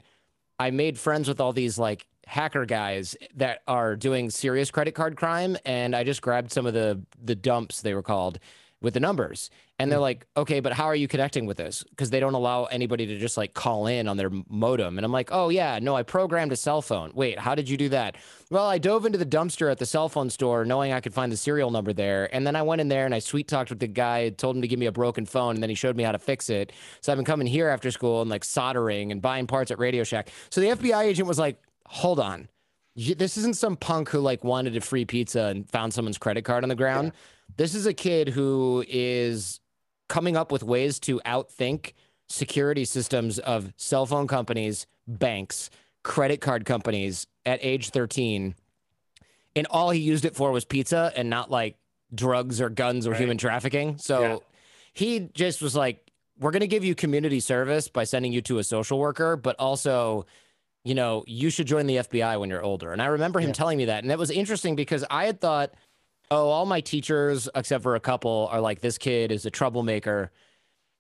I 0.60 0.72
made 0.72 0.98
friends 0.98 1.28
with 1.28 1.42
all 1.42 1.54
these 1.54 1.78
like 1.78 2.08
hacker 2.26 2.66
guys 2.66 3.16
that 3.36 3.62
are 3.68 3.96
doing 3.96 4.30
serious 4.30 4.72
credit 4.72 4.96
card 4.96 5.18
crime. 5.18 5.58
And 5.66 5.96
I 5.96 6.04
just 6.04 6.22
grabbed 6.22 6.52
some 6.52 6.66
of 6.66 6.74
the 6.74 7.02
the 7.22 7.36
dumps, 7.36 7.82
they 7.82 7.94
were 7.94 8.04
called, 8.04 8.40
with 8.82 8.94
the 8.94 9.00
numbers. 9.00 9.50
And 9.81 9.92
they're 9.92 10.00
like, 10.00 10.28
okay, 10.38 10.60
but 10.60 10.74
how 10.74 10.86
are 10.86 10.95
you 10.95 11.07
connecting 11.07 11.48
with 11.48 11.57
this? 11.57 11.83
Because 11.83 12.12
they 12.12 12.19
don't 12.19 12.36
allow 12.36 12.66
anybody 12.66 13.07
to 13.07 13.18
just 13.18 13.36
like 13.36 13.56
call 13.56 13.88
in 13.88 14.07
on 14.07 14.16
their 14.16 14.30
modem. 14.48 15.00
And 15.00 15.06
I'm 15.06 15.12
like, 15.12 15.30
oh, 15.31 15.50
yeah, 15.50 15.80
no, 15.81 15.95
I 15.95 16.04
programmed 16.04 16.51
a 16.51 16.56
cell 16.56 16.83
phone. 16.83 17.12
Wait, 17.16 17.39
how 17.39 17.56
did 17.56 17.68
you 17.68 17.78
do 17.78 17.89
that? 17.89 18.16
Well, 18.51 18.68
I 18.68 18.78
dove 18.78 19.07
into 19.07 19.18
the 19.18 19.25
dumpster 19.25 19.72
at 19.72 19.80
the 19.80 19.86
cell 19.88 20.07
phone 20.07 20.30
store 20.30 20.66
knowing 20.66 20.94
I 20.94 21.00
could 21.00 21.16
find 21.16 21.31
the 21.31 21.38
serial 21.38 21.72
number 21.72 21.94
there. 21.94 22.33
And 22.33 22.45
then 22.45 22.56
I 22.56 22.62
went 22.62 22.80
in 22.80 22.89
there 22.89 23.06
and 23.06 23.16
I 23.16 23.19
sweet 23.19 23.48
talked 23.48 23.72
with 23.72 23.80
the 23.80 23.88
guy, 23.88 24.30
told 24.30 24.56
him 24.56 24.62
to 24.62 24.68
give 24.68 24.78
me 24.78 24.86
a 24.86 24.92
broken 24.92 25.25
phone. 25.25 25.56
And 25.56 25.63
then 25.63 25.69
he 25.69 25.75
showed 25.75 25.95
me 25.95 26.04
how 26.04 26.12
to 26.12 26.19
fix 26.19 26.51
it. 26.51 26.72
So 27.01 27.12
I've 27.12 27.18
been 27.18 27.25
coming 27.25 27.48
here 27.48 27.68
after 27.68 27.89
school 27.89 28.22
and 28.22 28.30
like 28.30 28.44
soldering 28.44 29.12
and 29.12 29.19
buying 29.19 29.48
parts 29.48 29.72
at 29.72 29.80
Radio 29.80 30.04
Shack. 30.04 30.30
So 30.51 30.62
the 30.62 30.68
FBI 30.68 31.06
agent 31.06 31.28
was 31.28 31.39
like, 31.39 31.60
hold 31.88 32.19
on. 32.19 32.50
This 32.95 33.38
isn't 33.38 33.56
some 33.56 33.78
punk 33.78 34.10
who 34.10 34.19
like 34.19 34.44
wanted 34.44 34.75
a 34.75 34.81
free 34.81 35.06
pizza 35.06 35.45
and 35.45 35.68
found 35.69 35.94
someone's 35.94 36.18
credit 36.18 36.44
card 36.44 36.63
on 36.63 36.69
the 36.69 36.75
ground. 36.75 37.13
Yeah 37.13 37.19
this 37.57 37.75
is 37.75 37.86
a 37.86 37.94
kid 37.94 38.30
who 38.30 38.83
is 38.88 39.60
coming 40.12 40.36
up 40.36 40.52
with 40.52 40.62
ways 40.62 41.00
to 41.00 41.22
outthink 41.25 41.94
security 42.28 42.84
systems 42.84 43.40
of 43.40 43.72
cell 43.78 44.06
phone 44.06 44.28
companies, 44.28 44.86
banks, 45.08 45.69
credit 46.04 46.42
card 46.42 46.66
companies 46.66 47.28
at 47.46 47.60
age 47.62 47.92
13. 47.92 48.54
And 49.56 49.68
all 49.68 49.90
he 49.90 50.02
used 50.02 50.25
it 50.25 50.36
for 50.36 50.52
was 50.52 50.66
pizza 50.66 51.13
and 51.16 51.30
not 51.30 51.50
like 51.50 51.78
drugs 52.13 52.60
or 52.60 52.69
guns 52.69 53.08
or 53.08 53.12
right. 53.12 53.22
human 53.22 53.38
trafficking. 53.38 53.98
So 54.00 54.22
yeah. 54.22 54.38
he 54.92 55.30
just 55.34 55.62
was 55.62 55.78
like, 55.78 56.12
we're 56.38 56.52
going 56.52 56.60
to 56.60 56.68
give 56.68 56.84
you 56.84 56.94
community 56.94 57.40
service 57.40 57.88
by 57.88 58.04
sending 58.04 58.34
you 58.34 58.42
to 58.42 58.60
a 58.60 58.66
social 58.66 59.00
worker, 59.00 59.38
but 59.38 59.56
also, 59.60 60.25
you 60.84 60.94
know, 60.94 61.24
you 61.25 61.50
should 61.50 61.68
join 61.68 61.86
the 61.86 61.98
FBI 61.98 62.38
when 62.38 62.50
you're 62.50 62.64
older. 62.64 62.92
And 62.92 63.02
I 63.02 63.06
remember 63.06 63.40
him 63.40 63.52
yeah. 63.52 63.54
telling 63.54 63.78
me 63.78 63.86
that. 63.86 64.04
And 64.04 64.12
that 64.12 64.19
was 64.19 64.30
interesting 64.30 64.75
because 64.75 65.06
I 65.10 65.24
had 65.24 65.40
thought 65.40 65.74
oh, 66.31 66.50
all 66.50 66.66
my 66.66 66.81
teachers, 66.81 67.50
except 67.54 67.83
for 67.83 67.95
a 67.95 68.00
couple, 68.00 68.50
are 68.51 68.62
like, 68.62 68.80
this 68.80 68.98
kid 68.98 69.31
is 69.31 69.45
a 69.45 69.51
troublemaker. 69.51 70.31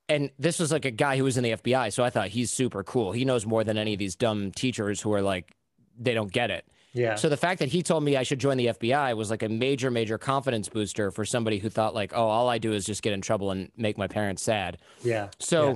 And 0.09 0.29
this 0.37 0.59
was 0.59 0.71
like 0.71 0.83
a 0.83 0.91
guy 0.91 1.17
who 1.17 1.23
was 1.23 1.37
in 1.37 1.43
the 1.43 1.51
FBI. 1.51 1.93
So 1.93 2.03
I 2.03 2.09
thought 2.09 2.27
he's 2.27 2.51
super 2.51 2.83
cool. 2.83 3.13
He 3.13 3.23
knows 3.23 3.45
more 3.45 3.63
than 3.63 3.77
any 3.77 3.93
of 3.93 3.99
these 3.99 4.15
dumb 4.15 4.51
teachers 4.51 5.01
who 5.01 5.13
are 5.13 5.21
like, 5.21 5.55
they 5.97 6.13
don't 6.13 6.31
get 6.31 6.51
it. 6.51 6.65
Yeah. 6.93 7.15
So 7.15 7.29
the 7.29 7.37
fact 7.37 7.59
that 7.59 7.69
he 7.69 7.81
told 7.81 8.03
me 8.03 8.17
I 8.17 8.23
should 8.23 8.39
join 8.39 8.57
the 8.57 8.67
FBI 8.67 9.15
was 9.15 9.29
like 9.29 9.43
a 9.43 9.47
major, 9.47 9.89
major 9.89 10.17
confidence 10.17 10.67
booster 10.67 11.11
for 11.11 11.23
somebody 11.23 11.59
who 11.59 11.69
thought 11.69 11.95
like, 11.95 12.11
oh, 12.13 12.27
all 12.27 12.49
I 12.49 12.57
do 12.57 12.73
is 12.73 12.85
just 12.85 13.01
get 13.01 13.13
in 13.13 13.21
trouble 13.21 13.51
and 13.51 13.71
make 13.77 13.97
my 13.97 14.07
parents 14.07 14.43
sad. 14.43 14.77
Yeah. 15.01 15.29
So, 15.39 15.69
yeah. 15.69 15.75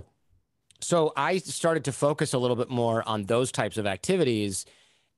so 0.82 1.14
I 1.16 1.38
started 1.38 1.86
to 1.86 1.94
focus 1.94 2.34
a 2.34 2.38
little 2.38 2.58
bit 2.58 2.70
more 2.70 3.08
on 3.08 3.24
those 3.24 3.54
types 3.54 3.78
of 3.78 3.88
activities 3.88 4.66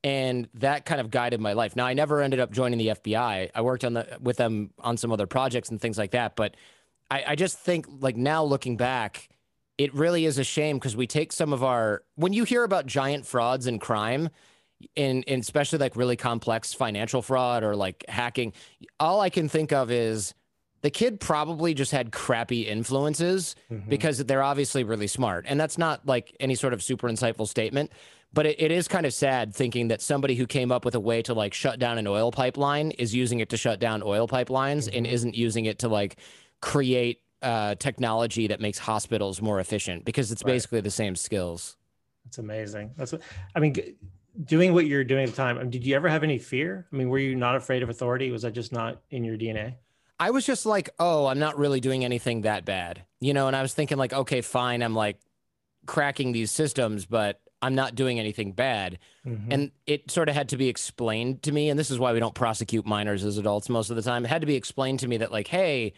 and 0.04 0.48
that 0.56 0.86
kind 0.86 1.02
of 1.02 1.10
guided 1.10 1.42
my 1.42 1.54
life. 1.54 1.76
Now, 1.76 1.86
I 1.86 1.94
never 1.94 2.22
ended 2.22 2.40
up 2.40 2.52
joining 2.52 2.78
the 2.78 2.88
FBI. 2.88 3.50
I 3.54 3.62
worked 3.62 3.84
on 3.84 3.94
the 3.94 4.18
with 4.22 4.38
them 4.38 4.72
on 4.80 4.98
some 4.98 5.12
other 5.12 5.28
projects 5.28 5.70
and 5.70 5.82
things 5.82 5.98
like 5.98 6.12
that. 6.12 6.36
But 6.36 6.56
I, 7.10 7.24
I 7.28 7.36
just 7.36 7.58
think, 7.58 7.88
like 8.00 8.16
now 8.16 8.44
looking 8.44 8.78
back, 8.78 9.30
it 9.78 9.94
really 9.94 10.26
is 10.26 10.38
a 10.38 10.44
shame 10.44 10.78
because 10.78 10.96
we 10.96 11.08
take 11.08 11.32
some 11.32 11.54
of 11.54 11.64
our 11.64 12.04
when 12.16 12.34
you 12.34 12.44
hear 12.44 12.64
about 12.64 12.86
giant 12.86 13.26
frauds 13.26 13.68
and 13.68 13.82
crime, 13.82 14.30
and, 14.96 15.24
in 15.24 15.40
especially 15.40 15.80
like 15.80 15.96
really 15.96 16.16
complex 16.16 16.74
financial 16.74 17.22
fraud 17.22 17.64
or 17.64 17.76
like 17.76 18.06
hacking, 18.08 18.54
all 19.00 19.22
I 19.22 19.30
can 19.30 19.50
think 19.50 19.72
of 19.72 19.92
is 19.92 20.34
the 20.82 20.89
kid 20.92 21.20
probably 21.20 21.74
just 21.74 21.92
had 21.92 22.12
crappy 22.12 22.62
influences 22.62 23.56
mm-hmm. 23.72 23.89
because 23.89 24.24
they're 24.25 24.44
obviously 24.44 24.84
really 24.84 25.08
smart. 25.08 25.46
And 25.48 25.60
that's 25.60 25.77
not 25.77 26.06
like 26.06 26.36
any 26.39 26.56
sort 26.56 26.74
of 26.74 26.84
super 26.84 27.10
insightful 27.10 27.48
statement. 27.48 27.92
But 28.34 28.46
it, 28.46 28.62
it 28.62 28.72
is 28.72 28.88
kind 28.88 29.05
of 29.05 29.13
sad 29.13 29.55
thinking 29.55 29.88
that 29.88 30.01
somebody 30.01 30.36
who 30.36 30.46
came 30.46 30.72
up 30.72 30.86
with 30.86 30.96
a 30.96 31.00
way 31.00 31.22
to 31.24 31.34
like 31.34 31.53
shut 31.53 31.79
down 31.79 31.98
an 31.98 32.07
oil 32.07 32.31
pipeline 32.31 32.91
is 32.91 33.15
using 33.15 33.39
it 33.39 33.50
to 33.50 33.57
shut 33.57 33.79
down 33.79 34.03
oil 34.03 34.27
pipelines 34.27 34.86
mm-hmm. 34.88 34.98
and 34.98 35.07
isn't 35.07 35.36
using 35.36 35.65
it 35.65 35.79
to 35.79 35.88
like 35.88 36.17
create 36.62 37.22
uh, 37.41 37.75
technology 37.75 38.48
that 38.48 38.60
makes 38.60 38.77
hospitals 38.77 39.41
more 39.41 39.60
efficient 39.60 40.05
because 40.05 40.31
it's 40.31 40.43
right. 40.43 40.53
basically 40.53 40.81
the 40.81 40.91
same 40.91 41.15
skills. 41.15 41.77
That's 42.25 42.39
amazing. 42.39 42.91
That's 42.98 43.12
what 43.13 43.22
I 43.55 43.60
mean. 43.60 43.75
Doing 44.43 44.74
what 44.74 44.86
you're 44.86 45.03
doing 45.03 45.24
at 45.24 45.29
the 45.31 45.36
time, 45.36 45.57
I 45.57 45.62
mean, 45.62 45.72
did 45.72 45.84
you 45.84 45.96
ever 45.96 46.07
have 46.07 46.24
any 46.24 46.38
fear? 46.38 46.86
I 46.93 46.96
mean, 46.96 47.10
were 47.10 47.17
you 47.17 47.36
not 47.36 47.55
afraid 47.55 47.81
of 47.81 47.89
authority? 47.89 48.29
Was 48.29 48.43
that 48.43 48.51
just 48.51 48.72
not 48.72 49.01
in 49.10 49.24
your 49.24 49.36
DNA? 49.36 49.75
I 50.19 50.29
was 50.29 50.46
just 50.46 50.65
like, 50.65 50.91
oh, 51.00 51.25
I'm 51.25 51.39
not 51.39 51.57
really 51.57 51.79
doing 51.79 52.05
anything 52.05 52.41
that 52.41 52.63
bad, 52.63 53.03
you 53.19 53.34
know. 53.34 53.48
And 53.48 53.55
I 53.55 53.63
was 53.63 53.74
thinking 53.74 53.98
like, 53.98 54.13
okay, 54.13 54.41
fine, 54.41 54.84
I'm 54.84 54.93
like 54.93 55.19
cracking 55.88 56.34
these 56.34 56.51
systems, 56.51 57.05
but 57.05 57.39
I'm 57.62 57.76
not 57.76 57.96
doing 57.96 58.20
anything 58.20 58.52
bad. 58.52 59.00
Mm-hmm. 59.26 59.52
And 59.52 59.72
it 59.86 60.12
sort 60.12 60.30
of 60.30 60.36
had 60.36 60.50
to 60.50 60.58
be 60.58 60.70
explained 60.70 61.44
to 61.44 61.52
me. 61.52 61.70
And 61.70 61.80
this 61.80 61.90
is 61.90 62.00
why 62.00 62.14
we 62.14 62.20
don't 62.20 62.36
prosecute 62.36 62.86
minors 62.86 63.24
as 63.24 63.38
adults 63.38 63.70
most 63.70 63.90
of 63.90 63.96
the 63.96 64.02
time. 64.02 64.26
It 64.26 64.30
had 64.30 64.42
to 64.42 64.48
be 64.48 64.56
explained 64.56 65.00
to 65.00 65.08
me 65.08 65.18
that, 65.18 65.32
like, 65.32 65.48
hey, 65.48 65.94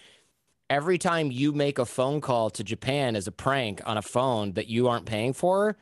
every 0.70 0.98
time 0.98 1.32
you 1.32 1.51
make 1.51 1.80
a 1.80 1.86
phone 1.86 2.22
call 2.22 2.50
to 2.51 2.63
Japan 2.63 3.16
as 3.16 3.28
a 3.28 3.32
prank 3.32 3.82
on 3.86 3.98
a 3.98 4.01
phone 4.01 4.54
that 4.54 4.68
you 4.68 4.88
aren't 4.88 5.06
paying 5.06 5.34
for, 5.34 5.78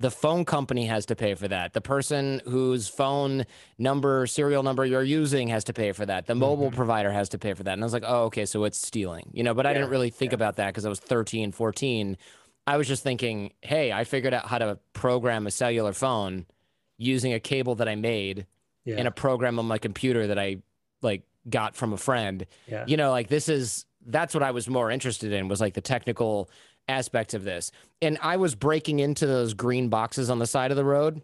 the 0.00 0.10
phone 0.10 0.44
company 0.44 0.86
has 0.86 1.06
to 1.06 1.16
pay 1.16 1.34
for 1.34 1.48
that. 1.48 1.72
The 1.72 1.80
person 1.80 2.40
whose 2.44 2.86
phone 2.86 3.44
number, 3.78 4.26
serial 4.28 4.62
number 4.62 4.84
you're 4.84 5.02
using 5.02 5.48
has 5.48 5.64
to 5.64 5.72
pay 5.72 5.90
for 5.90 6.06
that. 6.06 6.26
The 6.26 6.36
mobile 6.36 6.66
mm-hmm. 6.66 6.76
provider 6.76 7.10
has 7.10 7.28
to 7.30 7.38
pay 7.38 7.54
for 7.54 7.64
that. 7.64 7.72
And 7.72 7.82
I 7.82 7.84
was 7.86 7.92
like, 7.92 8.04
oh, 8.06 8.24
okay, 8.24 8.46
so 8.46 8.62
it's 8.62 8.78
stealing, 8.78 9.30
you 9.32 9.42
know, 9.42 9.54
but 9.54 9.64
yeah. 9.64 9.70
I 9.70 9.74
didn't 9.74 9.90
really 9.90 10.10
think 10.10 10.30
yeah. 10.30 10.36
about 10.36 10.56
that 10.56 10.68
because 10.68 10.86
I 10.86 10.88
was 10.88 11.00
13, 11.00 11.50
14 11.50 12.16
I 12.68 12.76
was 12.76 12.86
just 12.86 13.02
thinking, 13.02 13.54
hey, 13.62 13.92
I 13.92 14.04
figured 14.04 14.34
out 14.34 14.46
how 14.46 14.58
to 14.58 14.78
program 14.92 15.46
a 15.46 15.50
cellular 15.50 15.94
phone 15.94 16.44
using 16.98 17.32
a 17.32 17.40
cable 17.40 17.76
that 17.76 17.88
I 17.88 17.94
made 17.94 18.46
yeah. 18.84 18.96
and 18.98 19.08
a 19.08 19.10
program 19.10 19.58
on 19.58 19.64
my 19.64 19.78
computer 19.78 20.26
that 20.26 20.38
I 20.38 20.58
like 21.00 21.22
got 21.48 21.76
from 21.76 21.94
a 21.94 21.96
friend. 21.96 22.44
Yeah. 22.66 22.84
You 22.86 22.98
know, 22.98 23.10
like 23.10 23.28
this 23.28 23.48
is 23.48 23.86
that's 24.04 24.34
what 24.34 24.42
I 24.42 24.50
was 24.50 24.68
more 24.68 24.90
interested 24.90 25.32
in 25.32 25.48
was 25.48 25.62
like 25.62 25.72
the 25.72 25.80
technical 25.80 26.50
aspects 26.88 27.32
of 27.32 27.42
this. 27.42 27.70
And 28.02 28.18
I 28.20 28.36
was 28.36 28.54
breaking 28.54 28.98
into 28.98 29.26
those 29.26 29.54
green 29.54 29.88
boxes 29.88 30.28
on 30.28 30.38
the 30.38 30.46
side 30.46 30.70
of 30.70 30.76
the 30.76 30.84
road 30.84 31.22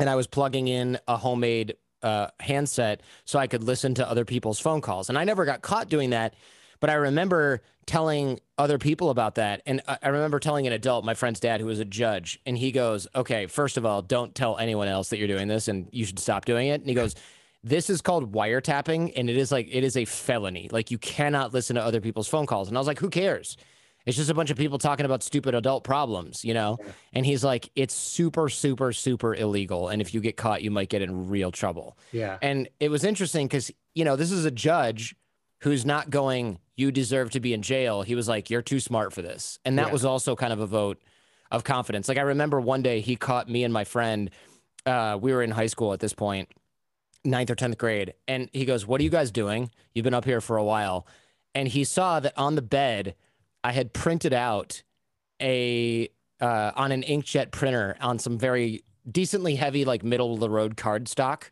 and 0.00 0.10
I 0.10 0.16
was 0.16 0.26
plugging 0.26 0.66
in 0.66 0.98
a 1.06 1.16
homemade 1.16 1.76
uh, 2.02 2.28
handset 2.40 3.00
so 3.24 3.38
I 3.38 3.46
could 3.46 3.62
listen 3.62 3.94
to 3.94 4.10
other 4.10 4.24
people's 4.24 4.58
phone 4.58 4.80
calls. 4.80 5.08
And 5.08 5.16
I 5.16 5.22
never 5.22 5.44
got 5.44 5.62
caught 5.62 5.88
doing 5.88 6.10
that. 6.10 6.34
But 6.84 6.90
I 6.90 6.96
remember 6.96 7.62
telling 7.86 8.40
other 8.58 8.76
people 8.76 9.08
about 9.08 9.36
that. 9.36 9.62
And 9.64 9.80
I 9.88 10.06
remember 10.06 10.38
telling 10.38 10.66
an 10.66 10.74
adult, 10.74 11.02
my 11.02 11.14
friend's 11.14 11.40
dad, 11.40 11.62
who 11.62 11.66
was 11.66 11.80
a 11.80 11.84
judge, 11.86 12.38
and 12.44 12.58
he 12.58 12.72
goes, 12.72 13.06
Okay, 13.16 13.46
first 13.46 13.78
of 13.78 13.86
all, 13.86 14.02
don't 14.02 14.34
tell 14.34 14.58
anyone 14.58 14.86
else 14.86 15.08
that 15.08 15.16
you're 15.16 15.26
doing 15.26 15.48
this 15.48 15.66
and 15.66 15.88
you 15.92 16.04
should 16.04 16.18
stop 16.18 16.44
doing 16.44 16.68
it. 16.68 16.82
And 16.82 16.86
he 16.86 16.94
goes, 16.94 17.14
This 17.62 17.88
is 17.88 18.02
called 18.02 18.34
wiretapping 18.34 19.14
and 19.16 19.30
it 19.30 19.36
is 19.38 19.50
like, 19.50 19.66
it 19.72 19.82
is 19.82 19.96
a 19.96 20.04
felony. 20.04 20.68
Like 20.70 20.90
you 20.90 20.98
cannot 20.98 21.54
listen 21.54 21.76
to 21.76 21.82
other 21.82 22.02
people's 22.02 22.28
phone 22.28 22.44
calls. 22.44 22.68
And 22.68 22.76
I 22.76 22.80
was 22.80 22.86
like, 22.86 22.98
Who 22.98 23.08
cares? 23.08 23.56
It's 24.04 24.18
just 24.18 24.28
a 24.28 24.34
bunch 24.34 24.50
of 24.50 24.58
people 24.58 24.76
talking 24.76 25.06
about 25.06 25.22
stupid 25.22 25.54
adult 25.54 25.84
problems, 25.84 26.44
you 26.44 26.52
know? 26.52 26.76
And 27.14 27.24
he's 27.24 27.42
like, 27.42 27.70
It's 27.74 27.94
super, 27.94 28.50
super, 28.50 28.92
super 28.92 29.34
illegal. 29.34 29.88
And 29.88 30.02
if 30.02 30.12
you 30.12 30.20
get 30.20 30.36
caught, 30.36 30.60
you 30.60 30.70
might 30.70 30.90
get 30.90 31.00
in 31.00 31.30
real 31.30 31.50
trouble. 31.50 31.96
Yeah. 32.12 32.36
And 32.42 32.68
it 32.78 32.90
was 32.90 33.04
interesting 33.04 33.46
because, 33.46 33.70
you 33.94 34.04
know, 34.04 34.16
this 34.16 34.30
is 34.30 34.44
a 34.44 34.50
judge 34.50 35.16
who's 35.64 35.84
not 35.86 36.10
going, 36.10 36.58
you 36.76 36.92
deserve 36.92 37.30
to 37.30 37.40
be 37.40 37.54
in 37.54 37.62
jail. 37.62 38.02
He 38.02 38.14
was 38.14 38.28
like, 38.28 38.50
you're 38.50 38.62
too 38.62 38.80
smart 38.80 39.12
for 39.14 39.22
this. 39.22 39.58
And 39.64 39.78
that 39.78 39.86
Yeah. 39.88 39.92
was 39.92 40.04
also 40.04 40.36
kind 40.36 40.52
of 40.52 40.60
a 40.60 40.66
vote 40.66 41.00
of 41.50 41.64
confidence. 41.64 42.06
Like 42.08 42.18
I 42.18 42.22
remember 42.22 42.60
one 42.60 42.82
day 42.82 43.00
he 43.00 43.16
caught 43.16 43.48
me 43.48 43.64
and 43.64 43.72
my 43.72 43.84
friend, 43.84 44.30
uh, 44.84 45.18
we 45.20 45.32
were 45.32 45.42
in 45.42 45.50
high 45.52 45.66
school 45.68 45.92
at 45.94 46.00
this 46.00 46.12
point, 46.12 46.50
ninth 47.24 47.48
or 47.50 47.54
10th 47.54 47.78
grade. 47.78 48.12
And 48.28 48.50
he 48.52 48.66
goes, 48.66 48.86
what 48.86 49.00
are 49.00 49.04
you 49.04 49.10
guys 49.10 49.30
doing? 49.30 49.70
You've 49.94 50.04
been 50.04 50.12
up 50.14 50.26
here 50.26 50.42
for 50.42 50.56
a 50.58 50.64
while. 50.64 51.06
And 51.54 51.68
he 51.68 51.84
saw 51.84 52.20
that 52.20 52.34
on 52.36 52.56
the 52.56 52.62
bed, 52.62 53.14
I 53.62 53.72
had 53.72 53.94
printed 53.94 54.34
out 54.34 54.82
a, 55.40 56.10
uh, 56.40 56.72
on 56.76 56.92
an 56.92 57.02
inkjet 57.02 57.52
printer 57.52 57.96
on 58.02 58.18
some 58.18 58.36
very 58.38 58.84
decently 59.10 59.54
heavy, 59.56 59.86
like 59.86 60.04
middle 60.04 60.34
of 60.34 60.40
the 60.40 60.50
road 60.50 60.76
cardstock. 60.76 61.44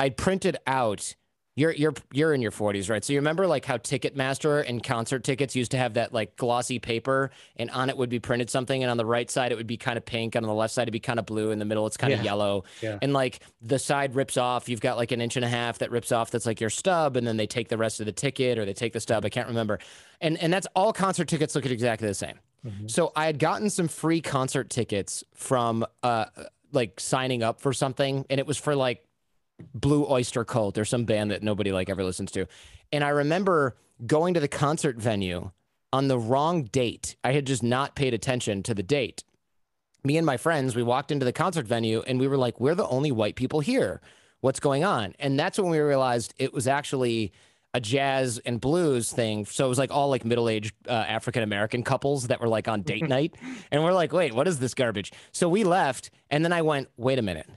I 0.00 0.08
printed 0.08 0.56
out. 0.66 1.14
You're 1.54 1.72
you're 1.72 1.92
you're 2.12 2.32
in 2.32 2.40
your 2.40 2.50
40s, 2.50 2.88
right? 2.88 3.04
So 3.04 3.12
you 3.12 3.18
remember 3.18 3.46
like 3.46 3.66
how 3.66 3.76
Ticketmaster 3.76 4.66
and 4.66 4.82
concert 4.82 5.22
tickets 5.22 5.54
used 5.54 5.72
to 5.72 5.76
have 5.76 5.94
that 5.94 6.10
like 6.14 6.34
glossy 6.36 6.78
paper, 6.78 7.30
and 7.56 7.70
on 7.72 7.90
it 7.90 7.96
would 7.98 8.08
be 8.08 8.18
printed 8.18 8.48
something, 8.48 8.82
and 8.82 8.90
on 8.90 8.96
the 8.96 9.04
right 9.04 9.30
side 9.30 9.52
it 9.52 9.56
would 9.56 9.66
be 9.66 9.76
kind 9.76 9.98
of 9.98 10.04
pink, 10.06 10.34
and 10.34 10.46
on 10.46 10.48
the 10.48 10.54
left 10.54 10.72
side 10.72 10.82
it'd 10.84 10.92
be 10.92 10.98
kind 11.00 11.18
of 11.18 11.26
blue, 11.26 11.50
in 11.50 11.58
the 11.58 11.66
middle 11.66 11.86
it's 11.86 11.98
kind 11.98 12.14
of 12.14 12.22
yellow, 12.24 12.64
Yeah. 12.80 12.98
and 13.02 13.12
like 13.12 13.40
the 13.60 13.78
side 13.78 14.14
rips 14.14 14.38
off. 14.38 14.66
You've 14.70 14.80
got 14.80 14.96
like 14.96 15.12
an 15.12 15.20
inch 15.20 15.36
and 15.36 15.44
a 15.44 15.48
half 15.48 15.78
that 15.80 15.90
rips 15.90 16.10
off. 16.10 16.30
That's 16.30 16.46
like 16.46 16.58
your 16.58 16.70
stub, 16.70 17.18
and 17.18 17.26
then 17.26 17.36
they 17.36 17.46
take 17.46 17.68
the 17.68 17.76
rest 17.76 18.00
of 18.00 18.06
the 18.06 18.12
ticket, 18.12 18.56
or 18.58 18.64
they 18.64 18.72
take 18.72 18.94
the 18.94 19.00
stub. 19.00 19.24
I 19.26 19.28
can't 19.28 19.48
remember, 19.48 19.78
and 20.22 20.38
and 20.38 20.50
that's 20.50 20.66
all 20.74 20.92
concert 20.94 21.28
tickets 21.28 21.54
look 21.54 21.66
exactly 21.66 22.08
the 22.08 22.14
same. 22.14 22.38
Mhm. 22.66 22.90
So 22.90 23.12
I 23.14 23.26
had 23.26 23.38
gotten 23.38 23.68
some 23.68 23.88
free 23.88 24.22
concert 24.22 24.70
tickets 24.70 25.22
from 25.34 25.84
uh 26.02 26.24
like 26.72 26.98
signing 26.98 27.42
up 27.42 27.60
for 27.60 27.74
something 27.74 28.24
and 28.30 28.40
it 28.40 28.46
was 28.46 28.56
for 28.56 28.74
like 28.74 29.04
Blue 29.74 30.06
Oyster 30.08 30.44
Cult 30.44 30.78
or 30.78 30.84
some 30.84 31.04
band 31.04 31.30
that 31.30 31.42
nobody 31.42 31.72
like 31.72 31.88
ever 31.88 32.04
listens 32.04 32.30
to. 32.32 32.46
And 32.92 33.04
I 33.04 33.10
remember 33.10 33.76
going 34.06 34.34
to 34.34 34.40
the 34.40 34.48
concert 34.48 34.96
venue 34.96 35.50
on 35.92 36.08
the 36.08 36.18
wrong 36.18 36.64
date. 36.64 37.16
I 37.22 37.32
had 37.32 37.46
just 37.46 37.62
not 37.62 37.94
paid 37.94 38.14
attention 38.14 38.62
to 38.64 38.74
the 38.74 38.82
date. 38.82 39.24
Me 40.04 40.16
and 40.16 40.26
my 40.26 40.36
friends, 40.36 40.74
we 40.74 40.82
walked 40.82 41.12
into 41.12 41.24
the 41.24 41.32
concert 41.32 41.66
venue 41.66 42.02
and 42.06 42.18
we 42.18 42.26
were 42.26 42.36
like, 42.36 42.58
we're 42.58 42.74
the 42.74 42.88
only 42.88 43.12
white 43.12 43.36
people 43.36 43.60
here. 43.60 44.00
What's 44.40 44.58
going 44.58 44.84
on? 44.84 45.14
And 45.20 45.38
that's 45.38 45.58
when 45.58 45.70
we 45.70 45.78
realized 45.78 46.34
it 46.38 46.52
was 46.52 46.66
actually 46.66 47.32
a 47.74 47.80
jazz 47.80 48.38
and 48.38 48.60
blues 48.60 49.12
thing. 49.12 49.44
So 49.46 49.64
it 49.64 49.68
was 49.68 49.78
like 49.78 49.92
all 49.92 50.08
like 50.08 50.24
middle 50.24 50.48
aged 50.48 50.74
uh, 50.88 50.92
African 50.92 51.42
American 51.42 51.82
couples 51.82 52.26
that 52.26 52.40
were 52.40 52.48
like 52.48 52.68
on 52.68 52.82
date 52.82 53.08
night. 53.08 53.34
And 53.70 53.84
we're 53.84 53.92
like, 53.92 54.12
wait, 54.12 54.34
what 54.34 54.48
is 54.48 54.58
this 54.58 54.74
garbage? 54.74 55.12
So 55.30 55.48
we 55.48 55.64
left. 55.64 56.10
And 56.30 56.44
then 56.44 56.52
I 56.52 56.62
went, 56.62 56.88
wait 56.96 57.18
a 57.18 57.22
minute. 57.22 57.48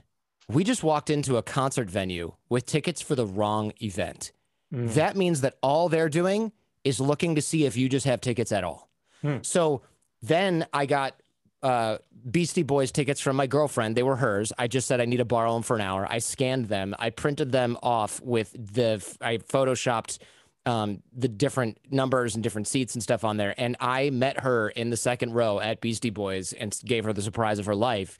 We 0.48 0.64
just 0.64 0.82
walked 0.82 1.10
into 1.10 1.36
a 1.36 1.42
concert 1.42 1.90
venue 1.90 2.34
with 2.48 2.66
tickets 2.66 3.02
for 3.02 3.14
the 3.14 3.26
wrong 3.26 3.72
event. 3.82 4.32
Mm. 4.72 4.94
That 4.94 5.16
means 5.16 5.40
that 5.40 5.56
all 5.62 5.88
they're 5.88 6.08
doing 6.08 6.52
is 6.84 7.00
looking 7.00 7.34
to 7.34 7.42
see 7.42 7.64
if 7.64 7.76
you 7.76 7.88
just 7.88 8.06
have 8.06 8.20
tickets 8.20 8.52
at 8.52 8.62
all. 8.62 8.88
Hmm. 9.22 9.38
So 9.42 9.82
then 10.22 10.66
I 10.72 10.86
got 10.86 11.20
uh, 11.62 11.98
Beastie 12.30 12.62
Boys 12.62 12.92
tickets 12.92 13.20
from 13.20 13.34
my 13.34 13.48
girlfriend. 13.48 13.96
They 13.96 14.04
were 14.04 14.16
hers. 14.16 14.52
I 14.56 14.68
just 14.68 14.86
said 14.86 15.00
I 15.00 15.04
need 15.04 15.16
to 15.16 15.24
borrow 15.24 15.52
them 15.54 15.62
for 15.62 15.74
an 15.74 15.82
hour. 15.82 16.06
I 16.08 16.18
scanned 16.18 16.66
them. 16.66 16.94
I 16.98 17.10
printed 17.10 17.50
them 17.50 17.76
off 17.82 18.20
with 18.22 18.52
the, 18.52 19.04
I 19.20 19.38
photoshopped 19.38 20.18
um, 20.64 21.02
the 21.12 21.28
different 21.28 21.78
numbers 21.90 22.34
and 22.34 22.42
different 22.42 22.68
seats 22.68 22.94
and 22.94 23.02
stuff 23.02 23.24
on 23.24 23.36
there. 23.36 23.54
And 23.56 23.76
I 23.80 24.10
met 24.10 24.40
her 24.40 24.68
in 24.70 24.90
the 24.90 24.96
second 24.96 25.32
row 25.32 25.60
at 25.60 25.80
Beastie 25.80 26.10
Boys 26.10 26.52
and 26.52 26.78
gave 26.84 27.04
her 27.04 27.12
the 27.12 27.22
surprise 27.22 27.58
of 27.58 27.66
her 27.66 27.74
life. 27.74 28.18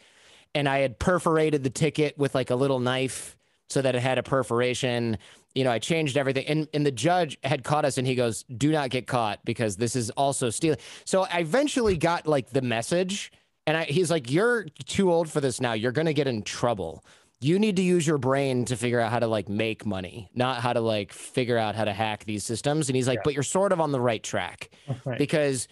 And 0.57 0.69
I 0.69 0.79
had 0.79 0.99
perforated 0.99 1.63
the 1.63 1.71
ticket 1.71 2.17
with 2.19 2.35
like 2.35 2.51
a 2.51 2.55
little 2.57 2.81
knife 2.81 3.37
so 3.69 3.83
that 3.83 3.95
it 3.95 4.01
had 4.01 4.17
a 4.19 4.23
perforation. 4.23 5.19
You 5.55 5.65
know, 5.65 5.71
I 5.71 5.79
changed 5.79 6.17
everything. 6.17 6.47
And, 6.47 6.67
and 6.73 6.85
the 6.87 6.91
judge 6.91 7.37
had 7.45 7.63
caught 7.63 7.85
us 7.85 7.99
and 7.99 8.07
he 8.07 8.15
goes, 8.15 8.45
Do 8.45 8.73
not 8.73 8.91
get 8.91 9.07
caught 9.07 9.45
because 9.45 9.77
this 9.77 9.95
is 9.95 10.11
also 10.11 10.51
stealing. 10.51 10.79
So 11.05 11.25
I 11.31 11.39
eventually 11.41 11.97
got 11.97 12.27
like 12.27 12.51
the 12.51 12.63
message. 12.63 13.33
And 13.67 13.77
I, 13.77 13.85
he's 13.85 14.11
like, 14.11 14.31
You're 14.31 14.65
too 14.87 15.13
old 15.13 15.29
for 15.31 15.41
this 15.41 15.61
now. 15.61 15.75
You're 15.75 15.93
going 15.93 16.07
to 16.07 16.15
get 16.15 16.27
in 16.27 16.43
trouble. 16.43 17.05
You 17.41 17.59
need 17.59 17.77
to 17.77 17.83
use 17.83 18.07
your 18.07 18.17
brain 18.17 18.65
to 18.65 18.77
figure 18.77 18.99
out 18.99 19.11
how 19.13 19.19
to 19.19 19.27
like 19.27 19.49
make 19.51 19.85
money, 19.85 20.31
not 20.35 20.63
how 20.63 20.73
to 20.73 20.81
like 20.81 21.13
figure 21.13 21.59
out 21.59 21.75
how 21.75 21.85
to 21.85 21.93
hack 21.93 22.25
these 22.25 22.45
systems. 22.45 22.89
And 22.89 22.97
he's 22.97 23.07
like, 23.07 23.19
Yeah. 23.19 23.23
But 23.25 23.35
you're 23.35 23.43
sort 23.43 23.73
of 23.73 23.81
on 23.81 23.93
the 23.93 24.01
right 24.01 24.23
track 24.23 24.71
Right. 25.05 25.19
because 25.19 25.69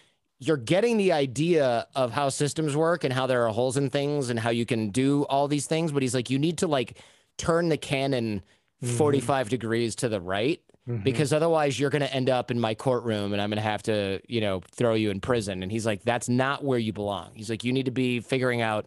you're 0.47 0.57
getting 0.57 0.97
the 0.97 1.13
idea 1.13 1.87
of 1.95 2.13
how 2.13 2.29
systems 2.29 2.77
work 2.77 3.05
and 3.05 3.13
how 3.13 3.27
there 3.27 3.47
are 3.47 3.53
holes 3.53 3.77
in 3.77 3.91
things 3.91 4.31
and 4.31 4.39
how 4.39 4.51
you 4.51 4.67
can 4.67 4.91
do 4.91 5.23
all 5.25 5.49
these 5.49 5.67
things 5.67 5.93
but 5.93 6.03
he's 6.03 6.15
like 6.15 6.31
you 6.31 6.39
need 6.39 6.59
to 6.59 6.67
like 6.67 6.99
turn 7.39 7.69
the 7.69 7.77
cannon 7.77 8.43
Mhm. 8.83 8.97
45 8.99 9.49
degrees 9.49 9.95
to 9.97 10.09
the 10.09 10.21
right 10.21 10.61
Mhm. 10.89 11.03
because 11.05 11.33
otherwise 11.33 11.79
you're 11.81 11.89
going 11.91 12.03
to 12.03 12.13
end 12.13 12.29
up 12.29 12.51
in 12.51 12.61
my 12.61 12.75
courtroom 12.75 13.33
and 13.33 13.41
I'm 13.41 13.49
going 13.49 13.57
to 13.57 13.63
have 13.63 13.83
to, 13.85 14.21
you 14.29 14.41
know, 14.43 14.61
throw 14.73 14.93
you 14.95 15.11
in 15.11 15.21
prison. 15.21 15.63
And 15.63 15.73
he's 15.73 15.87
like, 15.87 16.03
that's 16.03 16.29
not 16.29 16.63
where 16.63 16.79
you 16.79 16.93
belong. 16.93 17.31
He's 17.35 17.49
like, 17.49 17.65
you 17.65 17.73
need 17.73 17.87
to 17.87 17.91
be 17.91 18.21
figuring 18.21 18.61
out 18.61 18.85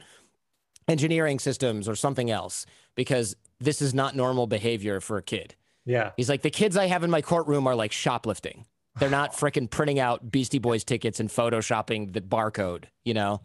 engineering 0.88 1.40
systems 1.40 1.88
or 1.90 1.96
something 1.96 2.30
else 2.30 2.66
because 2.96 3.36
this 3.60 3.82
is 3.82 3.94
not 3.94 4.16
normal 4.16 4.46
behavior 4.48 5.00
for 5.02 5.18
a 5.18 5.24
kid. 5.24 5.56
yeah. 5.86 6.12
He's 6.18 6.30
like, 6.30 6.42
the 6.44 6.50
kids 6.52 6.78
I 6.78 6.86
have 6.88 7.04
in 7.04 7.10
my 7.10 7.22
courtroom 7.22 7.66
are 7.66 7.76
like 7.76 7.92
shoplifting. 7.92 8.66
They're 9.00 9.10
not 9.10 9.34
freaking 9.34 9.70
printing 9.70 10.00
out 10.00 10.32
Beastie 10.32 10.60
Boys 10.60 10.84
tickets 10.84 11.20
and 11.20 11.30
photoshopping 11.30 12.14
the 12.14 12.22
barcode, 12.22 12.86
you 13.06 13.14
know? 13.14 13.42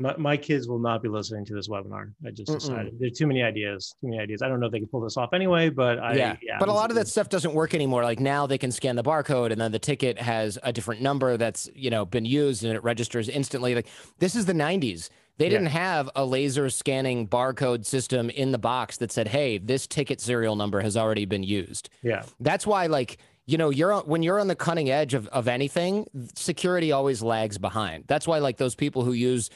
My, 0.00 0.16
my 0.16 0.36
kids 0.36 0.68
will 0.68 0.78
not 0.78 1.02
be 1.02 1.08
listening 1.08 1.44
to 1.46 1.54
this 1.54 1.66
webinar. 1.68 2.12
I 2.24 2.30
just 2.30 2.50
Mm-mm. 2.52 2.60
decided 2.60 2.94
there's 3.00 3.18
too 3.18 3.26
many 3.26 3.42
ideas. 3.42 3.94
Too 4.00 4.06
many 4.08 4.20
ideas. 4.22 4.42
I 4.42 4.48
don't 4.48 4.60
know 4.60 4.66
if 4.66 4.72
they 4.72 4.78
can 4.78 4.86
pull 4.86 5.00
this 5.00 5.16
off 5.16 5.32
anyway, 5.32 5.70
but 5.70 5.98
I 5.98 6.14
yeah. 6.14 6.36
yeah. 6.40 6.56
But 6.60 6.68
a 6.68 6.72
lot 6.72 6.90
of 6.90 6.96
that 6.96 7.08
stuff 7.08 7.28
doesn't 7.28 7.52
work 7.52 7.74
anymore. 7.74 8.04
Like 8.04 8.20
now 8.20 8.46
they 8.46 8.58
can 8.58 8.70
scan 8.70 8.94
the 8.94 9.02
barcode 9.02 9.50
and 9.50 9.60
then 9.60 9.72
the 9.72 9.80
ticket 9.80 10.16
has 10.20 10.56
a 10.62 10.72
different 10.72 11.02
number 11.02 11.36
that's, 11.36 11.68
you 11.74 11.90
know, 11.90 12.04
been 12.04 12.24
used 12.24 12.64
and 12.64 12.74
it 12.74 12.84
registers 12.84 13.28
instantly. 13.28 13.74
Like 13.74 13.88
this 14.20 14.36
is 14.36 14.46
the 14.46 14.52
90s. 14.52 15.10
They 15.38 15.46
Yeah. 15.46 15.50
didn't 15.50 15.66
have 15.68 16.10
a 16.14 16.24
laser 16.24 16.70
scanning 16.70 17.26
barcode 17.26 17.84
system 17.84 18.30
in 18.30 18.52
the 18.52 18.58
box 18.58 18.98
that 18.98 19.10
said, 19.10 19.28
"Hey, 19.28 19.58
this 19.58 19.86
ticket 19.88 20.20
serial 20.20 20.54
number 20.56 20.80
has 20.80 20.96
already 20.96 21.24
been 21.24 21.42
used." 21.44 21.90
Yeah. 22.02 22.22
That's 22.38 22.66
why 22.66 22.86
like 22.86 23.18
you 23.48 23.56
know, 23.56 23.70
you're 23.70 23.96
when 24.00 24.22
you're 24.22 24.38
on 24.38 24.46
the 24.46 24.54
cutting 24.54 24.90
edge 24.90 25.14
of, 25.14 25.26
of 25.28 25.48
anything, 25.48 26.06
security 26.34 26.92
always 26.92 27.22
lags 27.22 27.56
behind. 27.56 28.04
That's 28.06 28.26
why 28.28 28.38
like 28.40 28.58
those 28.58 28.74
people 28.74 29.04
who 29.04 29.12
use 29.12 29.48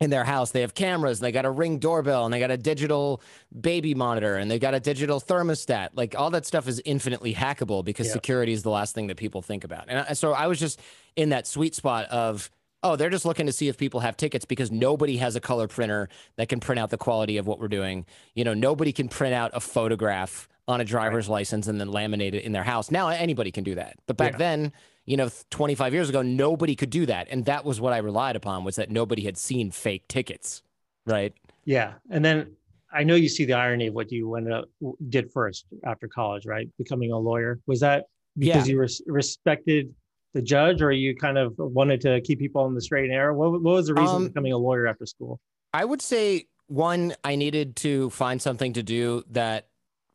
in 0.00 0.10
their 0.10 0.22
house, 0.24 0.52
they 0.52 0.60
have 0.60 0.74
cameras, 0.74 1.18
and 1.18 1.26
they 1.26 1.32
got 1.32 1.44
a 1.44 1.50
ring 1.50 1.78
doorbell, 1.78 2.24
and 2.24 2.32
they 2.32 2.38
got 2.38 2.52
a 2.52 2.56
digital 2.56 3.20
baby 3.60 3.94
monitor, 3.94 4.36
and 4.36 4.48
they 4.48 4.60
got 4.60 4.74
a 4.74 4.80
digital 4.80 5.20
thermostat. 5.20 5.88
Like 5.94 6.14
all 6.16 6.30
that 6.30 6.46
stuff 6.46 6.68
is 6.68 6.80
infinitely 6.84 7.34
hackable 7.34 7.84
because 7.84 8.06
Yeah. 8.06 8.12
security 8.12 8.52
is 8.52 8.62
the 8.62 8.70
last 8.70 8.94
thing 8.94 9.08
that 9.08 9.16
people 9.16 9.42
think 9.42 9.64
about. 9.64 9.86
And 9.88 10.16
so 10.16 10.32
I 10.32 10.46
was 10.46 10.60
just 10.60 10.80
in 11.16 11.30
that 11.30 11.48
sweet 11.48 11.74
spot 11.74 12.06
of, 12.06 12.48
oh, 12.84 12.94
they're 12.94 13.10
just 13.10 13.24
looking 13.24 13.46
to 13.46 13.52
see 13.52 13.66
if 13.66 13.76
people 13.76 14.00
have 14.00 14.16
tickets 14.16 14.44
because 14.44 14.70
nobody 14.70 15.16
has 15.16 15.34
a 15.34 15.40
color 15.40 15.66
printer 15.66 16.08
that 16.36 16.48
can 16.48 16.60
print 16.60 16.78
out 16.78 16.90
the 16.90 16.96
quality 16.96 17.38
of 17.38 17.46
what 17.48 17.58
we're 17.58 17.68
doing. 17.68 18.06
You 18.34 18.44
know, 18.44 18.54
nobody 18.54 18.92
can 18.92 19.08
print 19.08 19.34
out 19.34 19.50
a 19.52 19.60
photograph 19.60 20.48
on 20.70 20.80
a 20.80 20.84
driver's 20.84 21.28
license 21.28 21.66
and 21.66 21.80
then 21.80 21.88
laminate 21.88 22.32
it 22.34 22.44
in 22.44 22.52
their 22.52 22.62
house. 22.62 22.90
Now 22.90 23.08
anybody 23.08 23.50
can 23.50 23.64
do 23.64 23.74
that. 23.74 23.96
But 24.06 24.16
back 24.16 24.32
Yeah. 24.32 24.38
then, 24.38 24.72
you 25.04 25.16
know, 25.16 25.28
25 25.50 25.92
years 25.92 26.08
ago, 26.08 26.22
nobody 26.22 26.76
could 26.76 26.90
do 26.90 27.06
that. 27.06 27.26
And 27.30 27.44
that 27.46 27.64
was 27.64 27.80
what 27.80 27.92
I 27.92 27.98
relied 27.98 28.36
upon 28.36 28.62
was 28.64 28.76
that 28.76 28.88
nobody 28.90 29.24
had 29.24 29.36
seen 29.36 29.72
fake 29.72 30.06
tickets. 30.08 30.62
Right. 31.06 31.34
Yeah. 31.64 31.94
And 32.08 32.24
then 32.24 32.52
I 32.92 33.02
know 33.02 33.16
you 33.16 33.28
see 33.28 33.44
the 33.44 33.54
irony 33.54 33.88
of 33.88 33.94
what 33.94 34.12
you 34.12 34.28
went 34.28 34.52
up, 34.52 34.66
did 35.08 35.32
first 35.32 35.66
after 35.84 36.06
college, 36.06 36.46
right? 36.46 36.68
Becoming 36.78 37.10
a 37.10 37.18
lawyer. 37.18 37.58
Was 37.66 37.80
that 37.80 38.04
because 38.38 38.68
you 38.68 38.78
res- 38.78 39.02
respected 39.06 39.92
the 40.34 40.42
judge 40.42 40.80
or 40.82 40.92
you 40.92 41.16
kind 41.16 41.36
of 41.36 41.54
wanted 41.58 42.00
to 42.02 42.20
keep 42.20 42.38
people 42.38 42.62
on 42.62 42.74
the 42.76 42.80
straight 42.80 43.04
and 43.04 43.12
narrow? 43.12 43.34
What, 43.34 43.52
what 43.60 43.62
was 43.74 43.86
the 43.88 43.94
reason 43.94 44.16
Um, 44.16 44.28
becoming 44.28 44.52
a 44.52 44.58
lawyer 44.58 44.86
after 44.86 45.04
school? 45.06 45.40
I 45.74 45.84
would 45.84 46.00
say 46.00 46.46
one, 46.68 47.14
I 47.24 47.34
needed 47.34 47.74
to 47.76 48.10
find 48.10 48.40
something 48.40 48.72
to 48.74 48.82
do 48.84 49.24
that 49.30 49.66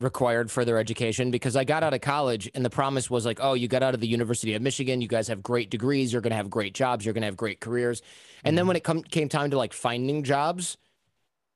required 0.01 0.51
further 0.51 0.77
education 0.77 1.31
because 1.31 1.55
I 1.55 1.63
got 1.63 1.83
out 1.83 1.93
of 1.93 2.01
college 2.01 2.49
and 2.53 2.65
the 2.65 2.69
promise 2.69 3.09
was 3.09 3.25
like, 3.25 3.39
oh, 3.41 3.53
you 3.53 3.67
got 3.67 3.81
out 3.81 3.93
of 3.93 4.01
the 4.01 4.07
University 4.07 4.53
of 4.53 4.61
Michigan, 4.61 5.01
you 5.01 5.07
guys 5.07 5.27
have 5.29 5.41
great 5.41 5.69
degrees, 5.69 6.11
you're 6.11 6.21
going 6.21 6.31
to 6.31 6.37
have 6.37 6.49
great 6.49 6.73
jobs, 6.73 7.05
you're 7.05 7.13
going 7.13 7.21
to 7.21 7.27
have 7.27 7.37
great 7.37 7.61
careers. 7.61 8.01
And 8.43 8.51
mm-hmm. 8.51 8.55
then 8.57 8.67
when 8.67 8.75
it 8.75 8.83
come, 8.83 9.03
came 9.03 9.29
time 9.29 9.51
to 9.51 9.57
like 9.57 9.73
finding 9.73 10.23
jobs, 10.23 10.77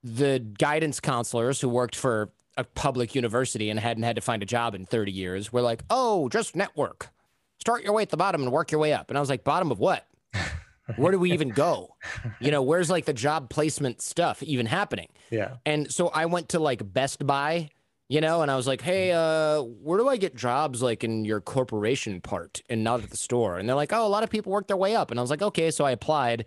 the 0.04 0.40
guidance 0.40 1.00
counselors 1.00 1.60
who 1.60 1.68
worked 1.68 1.96
for 1.96 2.32
a 2.56 2.64
public 2.64 3.14
university 3.14 3.70
and 3.70 3.80
hadn't 3.80 4.04
had 4.04 4.16
to 4.16 4.22
find 4.22 4.42
a 4.42 4.46
job 4.46 4.74
in 4.74 4.86
30 4.86 5.12
years 5.12 5.52
were 5.52 5.62
like, 5.62 5.84
oh, 5.90 6.30
just 6.30 6.56
network. 6.56 7.10
Start 7.60 7.84
your 7.84 7.94
way 7.94 8.04
at 8.04 8.10
the 8.10 8.18
bottom 8.18 8.42
and 8.42 8.52
work 8.52 8.72
your 8.72 8.80
way 8.80 8.94
up. 8.94 9.10
And 9.10 9.18
I 9.18 9.22
was 9.22 9.30
like, 9.30 9.44
bottom 9.44 9.72
of 9.72 9.80
what? 9.80 10.08
Where 10.96 11.12
do 11.12 11.20
we 11.20 11.34
even 11.34 11.50
go? 11.50 11.96
You 12.40 12.52
know, 12.52 12.64
where's 12.64 12.90
like 12.90 13.06
the 13.06 13.14
job 13.14 13.50
placement 13.50 14.02
stuff 14.02 14.42
even 14.42 14.66
happening? 14.66 15.10
Yeah. 15.30 15.58
And 15.66 15.92
so 15.92 16.08
I 16.08 16.26
went 16.26 16.50
to 16.50 16.60
like 16.60 16.82
Best 16.94 17.26
Buy 17.28 17.70
you 18.10 18.20
know 18.20 18.42
and 18.42 18.52
i 18.52 18.56
was 18.56 18.68
like 18.68 18.82
hey 18.82 19.12
uh 19.12 19.62
where 19.62 19.98
do 19.98 20.10
i 20.10 20.18
get 20.18 20.36
jobs 20.36 20.82
like 20.82 21.04
in 21.04 21.24
your 21.24 21.40
corporation 21.40 22.20
part 22.20 22.62
and 22.70 22.84
not 22.84 23.02
at 23.04 23.12
the 23.12 23.18
store? 23.18 23.58
And 23.58 23.70
they're 23.70 23.76
like 23.76 23.94
oh 23.94 24.06
a 24.06 24.10
lot 24.10 24.24
of 24.24 24.30
people 24.30 24.52
work 24.52 24.68
their 24.68 24.76
way 24.76 24.96
up. 24.96 25.12
And 25.12 25.20
i 25.20 25.24
was 25.24 25.30
like 25.30 25.42
okay. 25.42 25.72
So 25.72 25.86
i 25.86 25.92
applied 25.92 26.46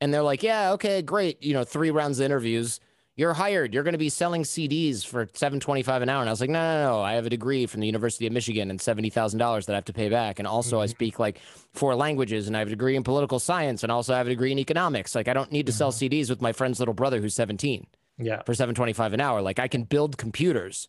and 0.00 0.12
they're 0.12 0.22
like 0.22 0.42
yeah 0.42 0.72
okay 0.72 1.02
great 1.02 1.40
you 1.42 1.52
know 1.52 1.62
three 1.62 1.92
rounds 1.92 2.18
of 2.18 2.24
interviews. 2.24 2.80
You're 3.14 3.34
hired. 3.34 3.74
You're 3.74 3.82
going 3.82 3.92
to 3.92 3.98
be 3.98 4.08
selling 4.08 4.42
cds 4.42 5.04
for 5.04 5.28
725 5.34 6.00
an 6.00 6.08
hour. 6.08 6.20
And 6.20 6.30
i 6.30 6.32
was 6.32 6.40
like 6.40 6.48
no 6.48 6.60
no 6.60 6.92
no. 6.92 7.02
I 7.02 7.12
have 7.12 7.26
a 7.26 7.30
degree 7.30 7.66
from 7.66 7.80
the 7.80 7.86
university 7.86 8.26
of 8.26 8.32
michigan 8.32 8.70
and 8.70 8.80
$70000 8.80 9.66
that 9.66 9.72
i 9.72 9.74
have 9.74 9.84
to 9.84 9.92
pay 9.92 10.08
back. 10.08 10.38
And 10.38 10.48
also 10.48 10.76
mm-hmm. 10.76 10.84
i 10.84 10.86
speak 10.86 11.18
like 11.18 11.40
four 11.74 11.94
languages 11.94 12.46
and 12.46 12.56
i 12.56 12.60
have 12.60 12.68
a 12.68 12.70
degree 12.70 12.96
in 12.96 13.04
political 13.04 13.38
science 13.38 13.82
and 13.82 13.92
also 13.92 14.14
i 14.14 14.16
have 14.16 14.26
a 14.26 14.30
degree 14.30 14.50
in 14.52 14.58
economics. 14.58 15.14
Like 15.14 15.28
i 15.28 15.34
don't 15.34 15.52
need 15.52 15.66
to 15.66 15.72
mm-hmm. 15.72 15.76
sell 15.76 15.92
cds 15.92 16.30
with 16.30 16.40
my 16.40 16.52
friend's 16.52 16.78
little 16.78 16.94
brother 16.94 17.20
who's 17.20 17.34
17 17.34 17.86
yeah. 18.18 18.42
for 18.44 18.54
725 18.54 19.12
an 19.12 19.20
hour. 19.20 19.42
Like 19.42 19.58
i 19.58 19.68
can 19.68 19.84
build 19.84 20.16
computers 20.16 20.88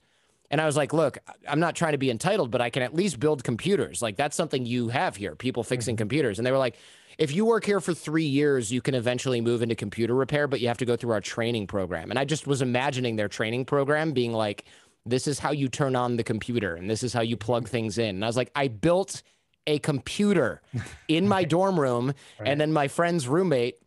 and 0.54 0.62
I 0.62 0.68
was 0.68 0.78
like, 0.78 0.94
look, 0.94 1.18
I'm 1.50 1.60
not 1.60 1.76
trying 1.76 1.94
to 1.94 1.98
be 1.98 2.12
entitled, 2.12 2.52
but 2.52 2.62
I 2.62 2.70
can 2.70 2.84
at 2.84 2.94
least 2.94 3.20
build 3.20 3.44
computers. 3.44 4.04
Like 4.04 4.18
that's 4.18 4.36
something 4.36 4.68
you 4.68 4.90
have 4.90 5.16
here, 5.16 5.36
people 5.36 5.64
fixing 5.64 5.96
mm-hmm. 5.96 6.02
computers. 6.02 6.38
And 6.38 6.46
they 6.46 6.52
were 6.52 6.60
like, 6.60 6.76
if 7.18 7.34
you 7.34 7.44
work 7.44 7.66
here 7.66 7.82
for 7.82 7.96
three 7.96 8.28
years, 8.28 8.72
you 8.72 8.80
can 8.80 8.94
eventually 8.94 9.42
move 9.42 9.64
into 9.64 9.74
computer 9.74 10.14
repair, 10.14 10.48
but 10.48 10.62
you 10.62 10.68
have 10.68 10.78
to 10.78 10.86
go 10.86 10.96
through 10.96 11.10
our 11.10 11.22
training 11.22 11.66
program. 11.66 12.12
And 12.12 12.20
I 12.20 12.26
just 12.26 12.46
was 12.46 12.62
imagining 12.62 13.16
their 13.16 13.28
training 13.28 13.66
program 13.66 14.12
being 14.12 14.32
like, 14.32 14.66
this 15.08 15.26
is 15.26 15.40
how 15.40 15.50
you 15.50 15.70
turn 15.70 15.96
on 15.96 16.18
the 16.18 16.24
computer 16.24 16.76
and 16.76 16.88
this 16.88 17.02
is 17.02 17.14
how 17.14 17.22
you 17.22 17.36
plug 17.36 17.68
things 17.68 17.98
in. 17.98 18.18
And 18.18 18.24
I 18.24 18.28
was 18.28 18.38
like, 18.38 18.52
I 18.54 18.68
built 18.68 19.24
a 19.66 19.80
computer 19.80 20.62
in 21.08 21.28
my 21.28 21.46
dorm 21.46 21.80
room. 21.80 22.14
Right. 22.40 22.50
And 22.50 22.62
then 22.62 22.72
my 22.72 22.90
friend's 22.90 23.28
roommate 23.28 23.80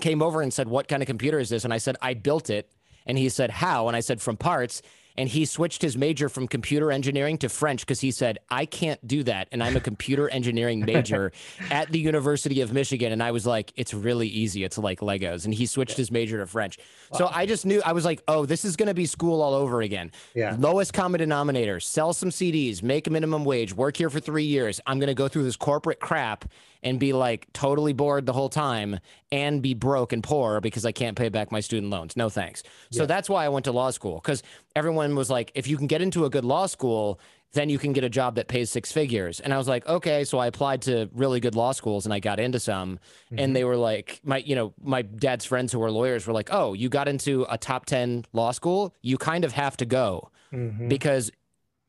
came 0.00 0.22
over 0.22 0.42
and 0.42 0.52
said, 0.52 0.66
What 0.66 0.88
kind 0.88 1.04
of 1.04 1.06
computer 1.06 1.38
is 1.38 1.50
this? 1.50 1.62
And 1.62 1.72
I 1.72 1.78
said, 1.78 1.94
I 2.02 2.14
built 2.14 2.50
it. 2.50 2.68
And 3.06 3.16
he 3.16 3.28
said, 3.28 3.52
How? 3.52 3.86
And 3.86 3.96
I 3.96 4.00
said, 4.00 4.20
From 4.20 4.36
parts 4.36 4.82
and 5.16 5.28
he 5.28 5.44
switched 5.44 5.82
his 5.82 5.96
major 5.96 6.28
from 6.28 6.48
computer 6.48 6.92
engineering 6.92 7.38
to 7.38 7.48
French 7.48 7.80
because 7.80 8.00
he 8.00 8.10
said, 8.10 8.38
I 8.48 8.66
can't 8.66 9.04
do 9.06 9.22
that. 9.24 9.48
And 9.52 9.62
I'm 9.62 9.76
a 9.76 9.80
computer 9.80 10.28
engineering 10.28 10.80
major 10.80 11.32
at 11.70 11.90
the 11.90 11.98
University 11.98 12.60
of 12.60 12.72
Michigan. 12.72 13.12
And 13.12 13.22
I 13.22 13.30
was 13.30 13.46
like, 13.46 13.72
it's 13.76 13.92
really 13.94 14.28
easy. 14.28 14.64
It's 14.64 14.78
like 14.78 15.00
Legos. 15.00 15.44
And 15.44 15.54
he 15.54 15.66
switched 15.66 15.96
his 15.96 16.10
major 16.10 16.38
to 16.38 16.46
French. 16.46 16.78
Wow. 17.10 17.18
So 17.18 17.30
I 17.32 17.46
just 17.46 17.66
knew, 17.66 17.82
I 17.84 17.92
was 17.92 18.04
like, 18.04 18.22
oh, 18.28 18.46
this 18.46 18.64
is 18.64 18.76
going 18.76 18.88
to 18.88 18.94
be 18.94 19.06
school 19.06 19.42
all 19.42 19.54
over 19.54 19.82
again. 19.82 20.12
Yeah. 20.34 20.56
Lowest 20.58 20.92
common 20.92 21.18
denominator, 21.18 21.80
sell 21.80 22.12
some 22.12 22.30
CDs, 22.30 22.82
make 22.82 23.06
a 23.06 23.10
minimum 23.10 23.44
wage, 23.44 23.74
work 23.74 23.96
here 23.96 24.10
for 24.10 24.20
three 24.20 24.44
years. 24.44 24.80
I'm 24.86 24.98
going 24.98 25.08
to 25.08 25.14
go 25.14 25.28
through 25.28 25.44
this 25.44 25.56
corporate 25.56 26.00
crap 26.00 26.44
and 26.82 26.98
be 26.98 27.12
like 27.12 27.52
totally 27.52 27.92
bored 27.92 28.26
the 28.26 28.32
whole 28.32 28.48
time 28.48 28.98
and 29.32 29.62
be 29.62 29.74
broke 29.74 30.12
and 30.12 30.22
poor 30.22 30.60
because 30.60 30.84
I 30.84 30.92
can't 30.92 31.16
pay 31.16 31.28
back 31.28 31.52
my 31.52 31.60
student 31.60 31.90
loans. 31.90 32.16
No 32.16 32.28
thanks. 32.28 32.62
So 32.90 33.06
that's 33.06 33.28
why 33.28 33.44
I 33.44 33.48
went 33.48 33.64
to 33.64 33.72
law 33.72 33.90
school 33.90 34.16
because 34.16 34.42
everyone 34.74 35.14
was 35.14 35.30
like, 35.30 35.52
if 35.54 35.66
you 35.66 35.76
can 35.76 35.86
get 35.86 36.02
into 36.02 36.24
a 36.24 36.30
good 36.30 36.44
law 36.44 36.66
school, 36.66 37.20
then 37.52 37.68
you 37.68 37.78
can 37.78 37.92
get 37.92 38.04
a 38.04 38.08
job 38.08 38.36
that 38.36 38.48
pays 38.48 38.70
six 38.70 38.92
figures. 38.92 39.40
And 39.40 39.52
I 39.52 39.58
was 39.58 39.66
like, 39.66 39.86
okay. 39.88 40.24
So 40.24 40.38
I 40.38 40.46
applied 40.46 40.82
to 40.82 41.10
really 41.12 41.40
good 41.40 41.56
law 41.56 41.72
schools 41.72 42.06
and 42.06 42.14
I 42.14 42.20
got 42.20 42.38
into 42.38 42.60
some. 42.60 42.98
Mm-hmm. 43.26 43.38
And 43.38 43.56
they 43.56 43.64
were 43.64 43.76
like, 43.76 44.20
my, 44.22 44.38
you 44.38 44.54
know, 44.54 44.72
my 44.82 45.02
dad's 45.02 45.44
friends 45.44 45.72
who 45.72 45.80
were 45.80 45.90
lawyers 45.90 46.26
were 46.26 46.32
like, 46.32 46.50
oh, 46.52 46.74
you 46.74 46.88
got 46.88 47.08
into 47.08 47.46
a 47.50 47.58
top 47.58 47.86
10 47.86 48.24
law 48.32 48.52
school. 48.52 48.94
You 49.02 49.18
kind 49.18 49.44
of 49.44 49.52
have 49.52 49.76
to 49.78 49.84
go 49.84 50.30
mm-hmm. 50.52 50.88
because 50.88 51.32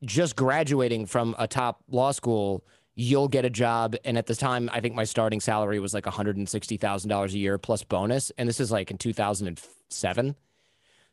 just 0.04 0.34
graduating 0.34 1.06
from 1.06 1.36
a 1.38 1.46
top 1.46 1.82
law 1.88 2.10
school 2.10 2.64
you'll 2.94 3.28
get 3.28 3.44
a 3.44 3.50
job. 3.50 3.96
And 4.04 4.18
at 4.18 4.26
the 4.26 4.34
time, 4.34 4.68
I 4.72 4.80
think 4.80 4.94
my 4.94 5.04
starting 5.04 5.40
salary 5.40 5.78
was 5.80 5.94
like 5.94 6.04
$160,000 6.04 7.32
a 7.32 7.38
year 7.38 7.58
plus 7.58 7.82
bonus. 7.82 8.30
And 8.38 8.48
this 8.48 8.60
is 8.60 8.70
like 8.70 8.90
in 8.90 8.98
2007. 8.98 10.36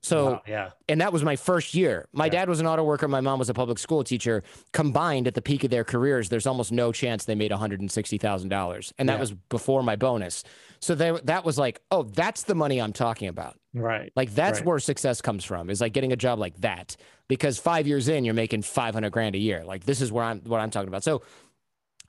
So, 0.01 0.25
wow, 0.25 0.41
yeah. 0.47 0.69
And 0.87 1.01
that 1.01 1.11
was 1.11 1.23
my 1.23 1.35
first 1.35 1.73
year. 1.73 2.07
My 2.13 2.25
yeah. 2.25 2.31
dad 2.31 2.49
was 2.49 2.61
an 2.61 2.67
auto 2.67 2.83
worker. 2.83 3.07
My 3.07 3.19
mom 3.19 3.37
was 3.37 3.49
a 3.49 3.53
public 3.53 3.77
school 3.79 4.03
teacher. 4.03 4.43
Combined 4.71 5.27
at 5.27 5.33
the 5.33 5.41
peak 5.41 5.65
of 5.65 5.71
their 5.71 5.83
careers, 5.83 6.29
there's 6.29 6.47
almost 6.47 6.71
no 6.71 6.93
chance 6.93 7.25
they 7.25 7.35
made 7.35 7.51
$160,000. 7.51 8.93
And 8.97 9.09
that 9.09 9.13
yeah. 9.13 9.19
was 9.19 9.33
before 9.33 9.83
my 9.83 9.97
bonus. 9.97 10.43
So 10.79 10.95
they, 10.95 11.11
that 11.25 11.43
was 11.43 11.57
like, 11.57 11.81
oh, 11.91 12.03
that's 12.03 12.43
the 12.43 12.55
money 12.55 12.81
I'm 12.81 12.93
talking 12.93 13.27
about. 13.27 13.57
Right. 13.73 14.11
Like 14.15 14.33
that's 14.33 14.59
right. 14.59 14.65
where 14.65 14.79
success 14.79 15.21
comes 15.21 15.43
from 15.43 15.69
is 15.69 15.81
like 15.81 15.91
getting 15.93 16.13
a 16.13 16.15
job 16.15 16.39
like 16.39 16.55
that 16.61 16.95
because 17.27 17.59
five 17.59 17.85
years 17.85 18.07
in, 18.07 18.23
you're 18.23 18.33
making 18.33 18.61
500 18.61 19.11
grand 19.11 19.35
a 19.35 19.39
year. 19.39 19.65
Like 19.65 19.83
this 19.83 19.99
is 20.01 20.11
where 20.11 20.23
I'm, 20.23 20.39
what 20.41 20.61
I'm 20.61 20.71
talking 20.71 20.87
about. 20.87 21.03
So 21.03 21.21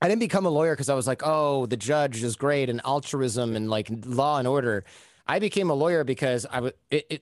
I 0.02 0.08
didn't 0.08 0.20
become 0.20 0.46
a 0.46 0.50
lawyer 0.50 0.74
because 0.74 0.88
I 0.88 0.94
was 0.94 1.06
like, 1.06 1.22
oh, 1.24 1.66
the 1.66 1.76
judge 1.76 2.22
is 2.22 2.36
great 2.36 2.70
and 2.70 2.80
altruism 2.84 3.54
and 3.54 3.68
like 3.68 3.88
law 4.04 4.38
and 4.38 4.48
order. 4.48 4.84
I 5.26 5.38
became 5.38 5.70
a 5.70 5.74
lawyer 5.74 6.04
because 6.04 6.46
I 6.50 6.60
was 6.60 6.72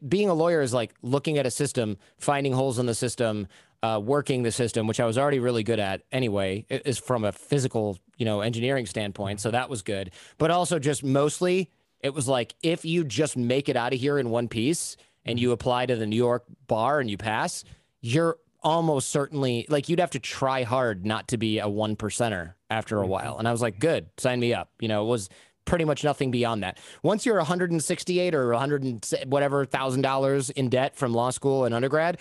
being 0.06 0.28
a 0.28 0.34
lawyer 0.34 0.62
is 0.62 0.72
like 0.72 0.94
looking 1.02 1.38
at 1.38 1.46
a 1.46 1.50
system, 1.50 1.98
finding 2.18 2.52
holes 2.52 2.78
in 2.78 2.86
the 2.86 2.94
system, 2.94 3.48
uh, 3.82 4.00
working 4.02 4.44
the 4.44 4.52
system, 4.52 4.86
which 4.86 5.00
I 5.00 5.06
was 5.06 5.18
already 5.18 5.40
really 5.40 5.62
good 5.62 5.78
at 5.78 6.02
anyway, 6.12 6.64
is 6.70 6.98
from 6.98 7.24
a 7.24 7.32
physical, 7.32 7.98
you 8.16 8.24
know, 8.24 8.40
engineering 8.40 8.86
standpoint. 8.86 9.40
So 9.40 9.50
that 9.50 9.68
was 9.68 9.82
good. 9.82 10.12
But 10.38 10.50
also 10.50 10.78
just 10.78 11.04
mostly 11.04 11.70
it 12.00 12.14
was 12.14 12.28
like 12.28 12.54
if 12.62 12.84
you 12.84 13.04
just 13.04 13.36
make 13.36 13.68
it 13.68 13.76
out 13.76 13.92
of 13.92 13.98
here 13.98 14.18
in 14.18 14.30
one 14.30 14.48
piece 14.48 14.96
and 15.24 15.38
you 15.38 15.52
apply 15.52 15.86
to 15.86 15.96
the 15.96 16.06
New 16.06 16.16
York 16.16 16.44
bar 16.68 17.00
and 17.00 17.10
you 17.10 17.18
pass, 17.18 17.64
you're 18.00 18.38
almost 18.62 19.10
certainly 19.10 19.66
like 19.68 19.88
you'd 19.88 20.00
have 20.00 20.10
to 20.10 20.18
try 20.18 20.62
hard 20.62 21.06
not 21.06 21.28
to 21.28 21.36
be 21.36 21.58
a 21.58 21.68
one 21.68 21.96
percenter 21.96 22.54
after 22.70 22.98
a 22.98 23.02
mm-hmm. 23.02 23.10
while. 23.10 23.38
And 23.38 23.46
I 23.46 23.52
was 23.52 23.62
like, 23.62 23.78
good, 23.78 24.08
sign 24.18 24.40
me 24.40 24.52
up. 24.54 24.70
You 24.80 24.88
know, 24.88 25.04
it 25.04 25.08
was 25.08 25.28
pretty 25.64 25.84
much 25.84 26.02
nothing 26.02 26.30
beyond 26.30 26.62
that. 26.62 26.78
Once 27.02 27.26
you're 27.26 27.36
168 27.36 28.34
or 28.34 28.50
100 28.50 28.82
and 28.82 29.14
whatever 29.26 29.64
thousand 29.64 30.02
dollars 30.02 30.50
in 30.50 30.68
debt 30.68 30.96
from 30.96 31.12
law 31.12 31.30
school 31.30 31.64
and 31.64 31.74
undergrad, 31.74 32.18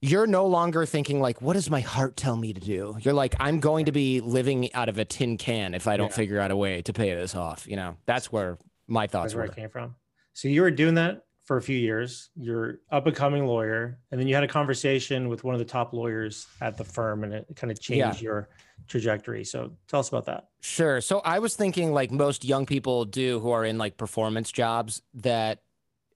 you're 0.00 0.26
no 0.26 0.46
longer 0.46 0.84
thinking 0.84 1.20
like, 1.20 1.40
what 1.40 1.52
does 1.52 1.70
my 1.70 1.80
heart 1.80 2.16
tell 2.16 2.36
me 2.36 2.52
to 2.52 2.60
do? 2.60 2.96
You're 3.00 3.14
like, 3.14 3.36
I'm 3.38 3.60
going 3.60 3.86
to 3.86 3.92
be 3.92 4.20
living 4.20 4.72
out 4.74 4.88
of 4.88 4.98
a 4.98 5.04
tin 5.04 5.38
can 5.38 5.74
if 5.74 5.86
I 5.86 5.96
don't 5.96 6.10
yeah. 6.10 6.16
figure 6.16 6.40
out 6.40 6.50
a 6.50 6.56
way 6.56 6.82
to 6.82 6.92
pay 6.92 7.14
this 7.14 7.36
off. 7.36 7.68
You 7.68 7.76
know, 7.76 7.96
that's 8.04 8.32
where 8.32 8.58
my 8.88 9.06
thoughts 9.06 9.26
that's 9.26 9.34
were. 9.34 9.42
where 9.42 9.50
it 9.50 9.56
came 9.56 9.70
from. 9.70 9.94
So 10.34 10.48
you 10.48 10.62
were 10.62 10.72
doing 10.72 10.94
that 10.94 11.24
for 11.52 11.58
a 11.58 11.62
few 11.62 11.76
years. 11.76 12.30
You're 12.34 12.78
up 12.90 13.06
and 13.06 13.14
coming 13.14 13.44
lawyer, 13.46 13.98
and 14.10 14.18
then 14.18 14.26
you 14.26 14.34
had 14.34 14.42
a 14.42 14.48
conversation 14.48 15.28
with 15.28 15.44
one 15.44 15.54
of 15.54 15.58
the 15.58 15.66
top 15.66 15.92
lawyers 15.92 16.46
at 16.62 16.78
the 16.78 16.84
firm, 16.84 17.24
and 17.24 17.34
it 17.34 17.46
kind 17.56 17.70
of 17.70 17.78
changed 17.78 18.22
yeah. 18.22 18.24
your 18.24 18.48
trajectory. 18.88 19.44
So 19.44 19.72
tell 19.86 20.00
us 20.00 20.08
about 20.08 20.24
that. 20.24 20.48
Sure. 20.62 21.02
So 21.02 21.20
I 21.20 21.40
was 21.40 21.54
thinking, 21.54 21.92
like 21.92 22.10
most 22.10 22.42
young 22.42 22.64
people 22.64 23.04
do 23.04 23.38
who 23.40 23.50
are 23.50 23.66
in 23.66 23.76
like 23.76 23.98
performance 23.98 24.50
jobs, 24.50 25.02
that 25.12 25.60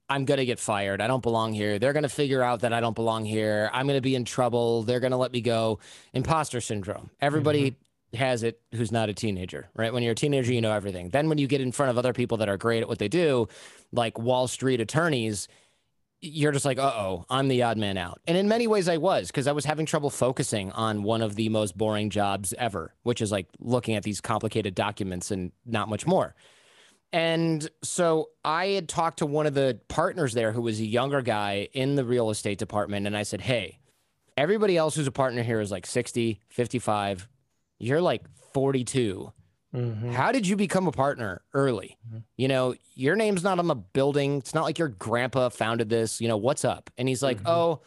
I'm 0.09 0.25
going 0.25 0.39
to 0.39 0.47
get 0.47 0.59
fired. 0.59 1.03
I 1.03 1.07
don't 1.07 1.23
belong 1.23 1.53
here. 1.53 1.79
They're 1.79 1.93
going 1.93 2.05
to 2.05 2.09
figure 2.09 2.43
out 2.43 2.61
that 2.61 2.73
I 2.73 2.81
don't 2.81 2.97
belong 2.97 3.27
here. 3.27 3.69
I'm 3.75 3.87
going 3.87 3.99
to 3.99 4.01
be 4.01 4.15
in 4.15 4.25
trouble. 4.25 4.85
They're 4.85 5.01
going 5.01 5.11
to 5.11 5.19
let 5.19 5.33
me 5.33 5.43
go. 5.43 5.81
Imposter 6.15 6.63
syndrome. 6.63 7.11
Everybody 7.21 7.73
mm-hmm. 7.73 7.86
Has 8.15 8.43
it 8.43 8.61
who's 8.73 8.93
not 8.93 9.09
a 9.09 9.15
teenager, 9.15 9.69
right? 9.75 9.93
When 9.93 10.03
you're 10.03 10.13
a 10.13 10.17
teenager, 10.17 10.53
you 10.53 10.61
know 10.61 10.73
everything. 10.73 11.11
Then 11.11 11.29
when 11.29 11.39
you 11.39 11.47
get 11.47 11.61
in 11.61 11.73
front 11.73 11.91
of 11.91 11.99
other 11.99 12.13
people 12.13 12.39
that 12.39 12.49
are 12.49 12.57
great 12.57 12.83
at 12.83 12.89
what 12.89 12.99
they 12.99 13.09
do, 13.09 13.49
like 13.93 14.19
Wall 14.19 14.49
Street 14.49 14.81
attorneys, 14.81 15.49
you're 16.21 16.53
just 16.53 16.65
like, 16.65 16.79
uh 16.79 16.93
oh, 16.95 17.27
I'm 17.29 17.49
the 17.49 17.63
odd 17.63 17.79
man 17.79 17.99
out. 17.99 18.21
And 18.27 18.37
in 18.37 18.49
many 18.49 18.67
ways, 18.67 18.89
I 18.89 18.97
was 18.97 19.29
because 19.29 19.47
I 19.47 19.53
was 19.53 19.65
having 19.65 19.87
trouble 19.87 20.11
focusing 20.11 20.73
on 20.73 21.03
one 21.03 21.23
of 21.23 21.35
the 21.35 21.49
most 21.49 21.77
boring 21.77 22.11
jobs 22.11 22.55
ever, 22.59 22.95
which 23.03 23.21
is 23.21 23.31
like 23.31 23.49
looking 23.59 23.95
at 23.95 24.03
these 24.03 24.21
complicated 24.21 24.75
documents 24.75 25.31
and 25.31 25.53
not 25.65 25.89
much 25.89 26.07
more. 26.07 26.35
And 27.13 27.69
so 27.83 28.31
I 28.45 28.67
had 28.69 28.89
talked 28.89 29.19
to 29.19 29.27
one 29.27 29.47
of 29.47 29.55
the 29.55 29.79
partners 29.89 30.35
there 30.35 30.53
who 30.53 30.61
was 30.61 30.81
a 30.81 30.85
younger 30.85 31.23
guy 31.23 31.69
in 31.73 31.95
the 31.95 32.05
real 32.05 32.31
estate 32.31 32.59
department. 32.59 33.07
And 33.07 33.17
I 33.17 33.23
said, 33.23 33.41
hey, 33.41 33.79
everybody 34.37 34.77
else 34.77 34.95
who's 34.97 35.07
a 35.07 35.13
partner 35.13 35.43
here 35.43 35.61
is 35.61 35.71
like 35.71 35.87
60, 35.87 36.41
55. 36.49 37.29
You're 37.79 38.01
like 38.01 38.23
42. 38.53 39.33
Mm-hmm. 39.75 40.13
How 40.13 40.33
did 40.33 40.47
you 40.47 40.57
become 40.57 40.87
a 40.87 40.93
partner 40.93 41.43
early? 41.53 41.99
Mm-hmm. 42.09 42.19
You 42.37 42.49
know, 42.49 42.75
your 42.95 43.17
name's 43.17 43.45
not 43.45 43.59
on 43.59 43.67
the 43.67 43.75
building. 43.75 44.39
It's 44.39 44.55
not 44.55 44.65
like 44.65 44.79
your 44.79 44.89
grandpa 44.89 45.51
founded 45.51 45.89
this. 45.89 46.21
You 46.21 46.29
know, 46.29 46.37
what's 46.37 46.65
up? 46.65 46.91
And 46.97 47.09
he's 47.09 47.23
like, 47.23 47.39
mm-hmm. 47.39 47.49
oh, 47.49 47.83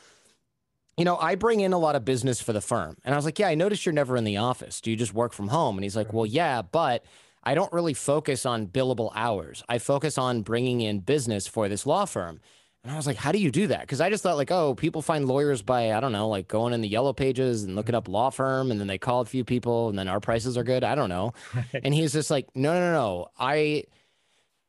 you 0.98 1.06
know, 1.06 1.18
I 1.18 1.36
bring 1.36 1.62
in 1.62 1.74
a 1.74 1.80
lot 1.80 1.96
of 1.96 2.06
business 2.06 2.42
for 2.42 2.54
the 2.54 2.62
firm. 2.62 2.98
And 3.06 3.16
I 3.16 3.18
was 3.18 3.26
like, 3.26 3.40
yeah, 3.40 3.48
I 3.48 3.56
noticed 3.56 3.86
you're 3.86 3.94
never 3.94 4.18
in 4.18 4.26
the 4.26 4.38
office. 4.38 4.82
Do 4.82 4.92
you 4.92 4.98
just 4.98 5.14
work 5.14 5.34
from 5.34 5.48
home? 5.48 5.78
And 5.78 5.84
he's 5.84 5.96
like, 5.96 6.14
well, 6.14 6.26
yeah, 6.26 6.62
but 6.62 7.06
I 7.44 7.56
don't 7.56 7.72
really 7.72 7.94
focus 7.94 8.46
on 8.46 8.68
billable 8.68 9.12
hours. 9.16 9.64
I 9.70 9.78
focus 9.78 10.18
on 10.18 10.42
bringing 10.42 10.82
in 10.82 11.00
business 11.00 11.48
for 11.48 11.70
this 11.70 11.86
law 11.86 12.06
firm. 12.06 12.42
And 12.84 12.94
I 12.94 12.96
was 12.96 13.06
like, 13.06 13.18
how 13.18 13.34
do 13.34 13.40
you 13.40 13.52
do 13.52 13.68
that? 13.68 13.82
Because 13.82 14.00
I 14.00 14.10
just 14.10 14.24
thought 14.24 14.38
like, 14.38 14.52
oh, 14.52 14.74
people 14.74 15.02
find 15.02 15.28
lawyers 15.28 15.62
by 15.62 15.92
I 15.92 16.00
don't 16.00 16.14
know, 16.14 16.30
like 16.30 16.48
going 16.48 16.74
in 16.74 16.82
the 16.82 16.88
yellow 16.88 17.12
pages 17.12 17.64
and 17.64 17.76
looking 17.76 17.92
mm-hmm. 17.92 17.98
up 17.98 18.08
law 18.08 18.30
firm, 18.30 18.72
and 18.72 18.80
then 18.80 18.88
they 18.88 18.98
call 18.98 19.22
a 19.22 19.26
few 19.26 19.44
people, 19.44 19.90
and 19.90 20.00
then 20.00 20.08
our 20.08 20.20
prices 20.20 20.58
are 20.58 20.64
good. 20.64 20.84
I 20.84 20.96
don't 20.96 21.10
know. 21.10 21.34
and 21.74 21.94
he's 21.94 22.14
just 22.14 22.32
like, 22.32 22.48
no, 22.56 22.74
no, 22.74 22.92
no, 22.94 23.28
I. 23.38 23.84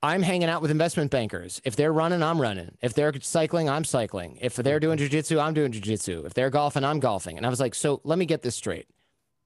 I'm 0.03 0.23
hanging 0.23 0.49
out 0.49 0.62
with 0.62 0.70
investment 0.70 1.11
bankers. 1.11 1.61
If 1.62 1.77
they're 1.77 1.92
running, 1.92 2.23
I'm 2.23 2.40
running. 2.40 2.75
If 2.81 2.94
they're 2.94 3.12
cycling, 3.20 3.68
I'm 3.68 3.85
cycling. 3.85 4.38
If 4.40 4.57
they're 4.57 4.81
doing 4.81 4.99
mm-hmm. 4.99 5.14
jujitsu, 5.14 5.38
I'm 5.38 5.53
doing 5.53 5.73
jujitsu. 5.73 6.25
If 6.25 6.33
they're 6.33 6.49
golfing, 6.49 6.85
I'm 6.85 7.01
golfing. 7.01 7.37
And 7.37 7.44
I 7.44 7.51
was 7.51 7.61
like, 7.61 7.75
so 7.75 8.01
let 8.03 8.18
me 8.18 8.25
get 8.25 8.40
this 8.40 8.57
straight. 8.57 8.88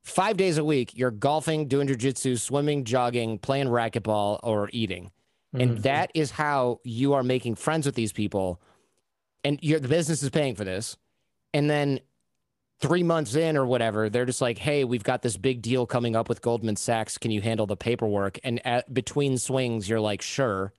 Five 0.05 0.37
days 0.37 0.57
a 0.57 0.65
week, 0.65 0.93
you're 0.95 1.11
golfing, 1.11 1.67
doing 1.67 1.89
jujitsu, 1.89 2.39
swimming, 2.39 2.85
jogging, 2.85 3.41
playing 3.41 3.67
racquetball, 3.67 4.39
or 4.45 4.71
eating. 4.73 5.11
And 5.55 5.79
Mhm. 5.79 5.83
that 5.83 6.11
is 6.15 6.33
how 6.33 6.81
you 6.85 7.13
are 7.13 7.23
making 7.23 7.55
friends 7.55 7.87
with 7.87 7.95
these 7.95 8.13
people. 8.13 8.61
And 9.45 9.59
you're, 9.63 9.79
the 9.81 9.89
business 9.89 10.23
is 10.23 10.31
paying 10.31 10.55
for 10.55 10.65
this. 10.65 10.97
And 11.53 11.71
then 11.71 12.01
three 12.81 13.03
months 13.03 13.35
in 13.37 13.57
or 13.57 13.65
whatever, 13.65 14.11
they're 14.11 14.25
just 14.27 14.41
like, 14.41 14.59
hey, 14.59 14.85
we've 14.85 15.05
got 15.05 15.23
this 15.23 15.37
big 15.37 15.63
deal 15.63 15.87
coming 15.87 16.17
up 16.17 16.29
with 16.29 16.43
Goldman 16.43 16.77
Sachs. 16.77 17.19
Can 17.19 17.31
you 17.31 17.41
handle 17.41 17.67
the 17.67 17.77
paperwork? 17.77 18.39
And 18.43 18.65
at, 18.67 18.93
between 18.93 19.39
swings, 19.39 19.89
you're 19.89 20.01
like, 20.01 20.23
sure. 20.23 20.73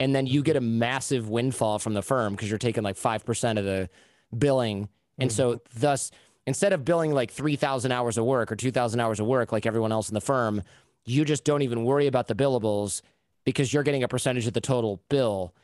And 0.00 0.14
then 0.14 0.26
you 0.26 0.42
get 0.42 0.56
a 0.56 0.60
massive 0.60 1.28
windfall 1.28 1.78
from 1.78 1.94
the 1.94 2.02
firm 2.02 2.34
because 2.34 2.50
you're 2.50 2.58
taking 2.58 2.82
like 2.82 2.96
5% 2.96 3.58
of 3.58 3.64
the 3.64 3.88
billing. 4.36 4.88
And 5.18 5.30
so, 5.30 5.60
thus, 5.78 6.10
instead 6.48 6.72
of 6.72 6.84
billing 6.84 7.12
like 7.12 7.30
3,000 7.30 7.92
hours 7.92 8.18
of 8.18 8.24
work 8.24 8.50
or 8.50 8.56
2,000 8.56 8.98
hours 8.98 9.20
of 9.20 9.26
work 9.26 9.52
like 9.52 9.66
everyone 9.66 9.92
else 9.92 10.08
in 10.08 10.14
the 10.14 10.20
firm, 10.20 10.62
you 11.06 11.24
just 11.24 11.44
don't 11.44 11.62
even 11.62 11.84
worry 11.84 12.08
about 12.08 12.26
the 12.26 12.34
billables 12.34 13.02
because 13.44 13.72
you're 13.72 13.82
getting 13.82 14.02
a 14.02 14.08
percentage 14.08 14.46
of 14.46 14.52
the 14.52 14.60
total 14.60 15.00
bill 15.08 15.54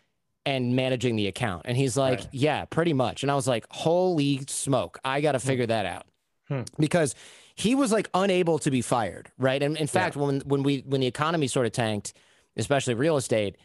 and 0.46 0.74
managing 0.74 1.16
the 1.16 1.26
account. 1.26 1.62
And 1.66 1.76
he's 1.76 1.96
like, 1.96 2.20
Right. 2.20 2.28
yeah, 2.32 2.64
pretty 2.64 2.92
much. 2.92 3.22
And 3.22 3.30
I 3.30 3.34
was 3.34 3.46
like, 3.46 3.66
holy 3.70 4.40
smoke, 4.48 4.98
I 5.04 5.20
got 5.20 5.32
to 5.32 5.38
figure 5.38 5.66
that 5.66 5.86
out 5.86 6.06
Hmm. 6.48 6.62
because 6.78 7.14
he 7.54 7.74
was 7.74 7.92
like 7.92 8.08
unable 8.14 8.58
to 8.60 8.70
be 8.70 8.80
fired. 8.80 9.30
Right. 9.38 9.62
And 9.62 9.76
in 9.76 9.86
fact, 9.86 10.16
when, 10.16 10.40
when 10.40 10.62
we, 10.62 10.78
when 10.86 11.00
the 11.02 11.06
economy 11.06 11.46
sort 11.46 11.66
of 11.66 11.72
tanked, 11.72 12.14
especially 12.56 12.94
real 12.94 13.16
estate, 13.16 13.56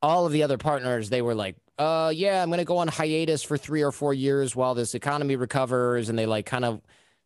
all 0.00 0.26
of 0.26 0.32
the 0.32 0.42
other 0.42 0.58
partners, 0.58 1.10
they 1.10 1.22
were 1.22 1.34
like, 1.34 1.56
uh, 1.78 2.12
yeah, 2.14 2.42
I'm 2.42 2.48
going 2.48 2.58
to 2.58 2.64
go 2.64 2.78
on 2.78 2.88
hiatus 2.88 3.42
for 3.42 3.56
three 3.58 3.82
or 3.82 3.90
four 3.92 4.14
years 4.14 4.54
while 4.54 4.74
this 4.74 4.94
economy 4.94 5.36
recovers. 5.36 6.08
And 6.08 6.18
they 6.18 6.26
like 6.26 6.46
kind 6.46 6.64
of 6.64 6.80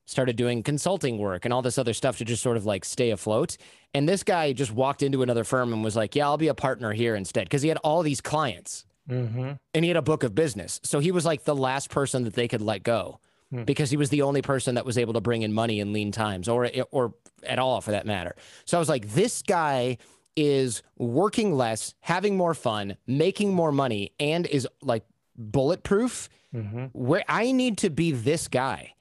started 0.07 0.37
doing 0.37 0.63
consulting 0.63 1.19
work 1.19 1.45
and 1.45 1.53
all 1.53 1.63
this 1.63 1.79
other 1.79 1.93
stuff 1.93 2.19
to 2.19 2.25
just 2.25 2.43
sort 2.43 2.57
of 2.57 2.65
like 2.65 2.85
stay 2.85 3.11
afloat. 3.11 3.57
And 3.97 4.07
this 4.09 4.23
guy 4.23 4.53
just 4.53 4.73
walked 4.73 5.03
into 5.03 5.23
another 5.23 5.43
firm 5.45 5.73
and 5.73 5.83
was 5.83 5.97
like, 5.97 6.15
yeah, 6.15 6.27
I'll 6.27 6.37
be 6.37 6.49
a 6.49 6.55
partner 6.55 6.93
here 6.93 7.15
instead. 7.15 7.45
Because 7.47 7.63
he 7.63 7.69
had 7.69 7.79
all 7.79 8.03
these 8.03 8.21
clients 8.21 8.85
Mhm. 9.09 9.59
and 9.73 9.85
he 9.85 9.89
had 9.89 9.97
a 9.97 10.03
book 10.03 10.23
of 10.23 10.35
business. 10.35 10.81
So 10.83 10.99
he 10.99 11.11
was 11.13 11.25
like 11.25 11.45
the 11.45 11.55
last 11.55 11.89
person 11.91 12.25
that 12.25 12.35
they 12.35 12.49
could 12.49 12.61
let 12.61 12.83
go 12.83 13.21
Hmm. 13.51 13.63
because 13.65 13.91
he 13.91 13.97
was 13.97 14.11
the 14.11 14.23
only 14.23 14.43
person 14.43 14.75
that 14.75 14.85
was 14.85 14.99
able 14.99 15.13
to 15.15 15.21
bring 15.21 15.43
in 15.43 15.53
money 15.53 15.79
in 15.81 15.93
lean 15.93 16.11
times 16.13 16.49
or 16.49 16.69
or 16.91 17.15
at 17.45 17.59
all 17.59 17.81
for 17.81 17.93
that 17.93 18.05
matter. 18.05 18.35
So 18.65 18.77
I 18.77 18.81
was 18.81 18.89
like 18.89 19.09
this 19.15 19.41
guy 19.43 19.97
is 20.37 20.83
working 20.99 21.55
less, 21.55 21.95
having 22.01 22.37
more 22.37 22.55
fun, 22.55 22.97
making 23.07 23.55
more 23.55 23.73
money 23.73 24.11
and 24.21 24.47
is 24.47 24.67
like 24.83 25.05
bulletproof. 25.39 26.29
Mhm. 26.55 26.91
Where 26.93 27.25
I 27.29 27.53
need 27.53 27.79
to 27.79 27.91
be 27.91 28.11
this 28.13 28.49
guy. 28.49 28.95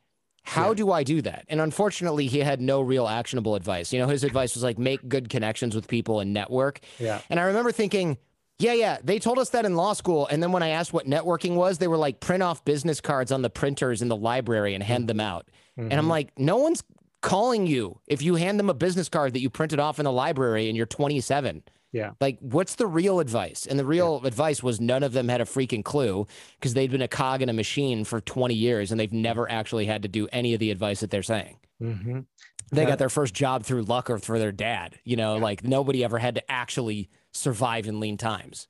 How 0.46 0.70
Yeah. 0.70 0.74
do 0.76 0.92
I 0.92 1.04
do 1.04 1.22
that? 1.24 1.46
And 1.50 1.60
unfortunately, 1.60 2.28
he 2.28 2.40
had 2.40 2.62
no 2.62 2.80
real 2.82 3.08
actionable 3.08 3.56
advice. 3.56 3.92
You 3.92 4.00
know, 4.00 4.08
his 4.08 4.24
advice 4.24 4.54
was 4.56 4.64
like 4.64 4.78
make 4.78 5.08
good 5.10 5.30
connections 5.30 5.76
with 5.76 5.88
people 5.88 6.20
and 6.20 6.34
network. 6.34 6.80
Yeah. 7.00 7.20
And 7.30 7.40
I 7.40 7.44
remember 7.44 7.72
thinking, 7.72 8.18
yeah, 8.60 8.74
yeah, 8.74 8.98
they 9.04 9.20
told 9.20 9.38
us 9.40 9.50
that 9.50 9.66
in 9.66 9.76
law 9.76 9.94
school. 9.94 10.28
And 10.28 10.42
then 10.42 10.52
when 10.52 10.64
I 10.64 10.70
asked 10.70 10.94
what 10.94 11.06
networking 11.08 11.56
was, 11.56 11.80
they 11.80 11.88
were 11.88 11.98
like, 11.98 12.20
print 12.20 12.42
off 12.44 12.64
business 12.64 13.02
cards 13.02 13.32
on 13.32 13.42
the 13.42 13.50
printers 13.50 14.02
in 14.02 14.08
the 14.08 14.16
library 14.16 14.74
and 14.76 14.84
hand 14.84 15.10
them 15.10 15.20
out. 15.20 15.48
And 15.78 15.92
I'm 15.94 16.06
Mhm. 16.06 16.10
like, 16.10 16.30
no 16.40 16.56
one's 16.58 16.82
calling 17.22 17.66
you 17.68 18.00
if 18.08 18.22
you 18.22 18.36
hand 18.36 18.60
them 18.60 18.70
a 18.70 18.74
business 18.74 19.10
card 19.10 19.34
that 19.34 19.42
you 19.42 19.50
printed 19.50 19.80
off 19.80 20.00
in 20.00 20.06
the 20.06 20.12
library 20.12 20.68
and 20.70 20.78
you're 20.78 20.86
27. 20.86 21.64
Yeah. 21.96 22.12
Like, 22.20 22.38
what's 22.42 22.76
the 22.76 22.88
real 22.88 23.22
advice? 23.22 23.66
And 23.66 23.80
the 23.80 23.86
real 23.86 24.26
advice 24.26 24.62
was 24.62 24.82
none 24.82 25.02
of 25.02 25.14
them 25.14 25.30
had 25.30 25.40
a 25.40 25.46
freaking 25.46 25.82
clue 25.82 26.28
because 26.60 26.74
they'd 26.74 26.92
been 26.92 27.02
a 27.02 27.08
cog 27.08 27.42
in 27.42 27.48
a 27.48 27.54
machine 27.54 28.04
for 28.04 28.20
20 28.20 28.54
years 28.54 28.92
and 28.92 29.00
they've 29.00 29.14
never 29.14 29.50
actually 29.50 29.86
had 29.86 30.02
to 30.02 30.10
do 30.10 30.28
any 30.34 30.54
of 30.54 30.60
the 30.60 30.72
advice 30.72 31.00
that 31.00 31.10
they're 31.10 31.24
saying. 31.24 31.56
Mhm. 31.82 32.26
They 32.70 32.82
Yeah. 32.82 32.90
got 32.90 33.00
their 33.00 33.08
first 33.10 33.34
job 33.34 33.64
through 33.64 33.84
luck 33.84 34.10
or 34.10 34.18
for 34.18 34.38
their 34.38 34.52
dad. 34.52 35.00
You 35.06 35.16
know, 35.16 35.38
like 35.38 35.64
nobody 35.64 36.04
ever 36.04 36.18
had 36.20 36.36
to 36.36 36.52
actually 36.52 37.10
survive 37.32 37.88
in 37.88 38.02
lean 38.02 38.18
times. 38.18 38.68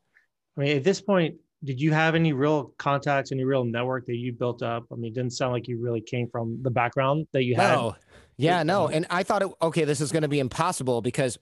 I 0.56 0.62
mean, 0.62 0.78
at 0.78 0.84
this 0.84 1.02
point, 1.02 1.38
did 1.64 1.82
you 1.82 1.94
have 1.94 2.14
any 2.14 2.32
real 2.32 2.74
contacts, 2.78 3.32
any 3.32 3.44
real 3.44 3.64
network 3.66 4.06
that 4.06 4.18
you 4.18 4.34
built 4.34 4.62
up? 4.62 4.86
I 4.92 4.96
mean, 4.98 5.12
it 5.12 5.16
didn't 5.16 5.34
sound 5.34 5.52
like 5.52 5.68
you 5.68 5.82
really 5.82 6.02
came 6.02 6.30
from 6.30 6.62
the 6.62 6.70
background 6.70 7.26
that 7.32 7.42
you 7.44 7.56
had. 7.56 7.74
No. 7.74 7.96
Yeah, 8.38 8.62
no. 8.62 8.88
And 8.88 9.08
I 9.10 9.24
thought, 9.24 9.42
it, 9.42 9.50
okay, 9.64 9.84
this 9.84 10.00
is 10.00 10.12
going 10.12 10.22
to 10.22 10.28
be 10.30 10.40
impossible 10.40 11.02
because 11.02 11.40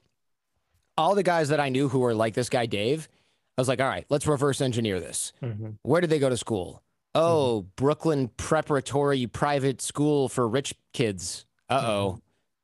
all 0.98 1.16
the 1.16 1.24
guys 1.24 1.50
that 1.50 1.60
I 1.60 1.70
knew 1.70 1.90
who 1.90 2.00
were 2.00 2.14
like 2.14 2.34
this 2.34 2.50
guy, 2.50 2.66
Dave, 2.66 3.10
I 3.58 3.62
was 3.62 3.68
like, 3.68 3.80
all 3.82 3.88
right, 3.88 4.06
let's 4.10 4.26
reverse 4.28 4.62
engineer 4.62 5.00
this. 5.00 5.34
Mhm. 5.42 5.78
Where 5.84 6.02
did 6.02 6.10
they 6.10 6.20
go 6.20 6.30
to 6.30 6.38
school? 6.38 6.82
Oh, 7.16 7.68
Brooklyn 7.76 8.30
Preparatory 8.38 9.28
Private 9.28 9.82
School 9.82 10.30
for 10.30 10.48
Rich 10.48 10.74
Kids. 10.94 11.46
Uh 11.70 11.82
oh. 11.86 12.20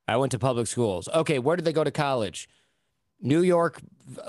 I 0.07 0.17
went 0.17 0.31
to 0.31 0.39
public 0.39 0.65
schools. 0.67 1.07
Okay, 1.13 1.37
where 1.37 1.55
did 1.55 1.65
they 1.65 1.73
go 1.73 1.83
to 1.83 1.91
college? 1.91 2.49
New 3.21 3.41
York 3.41 3.79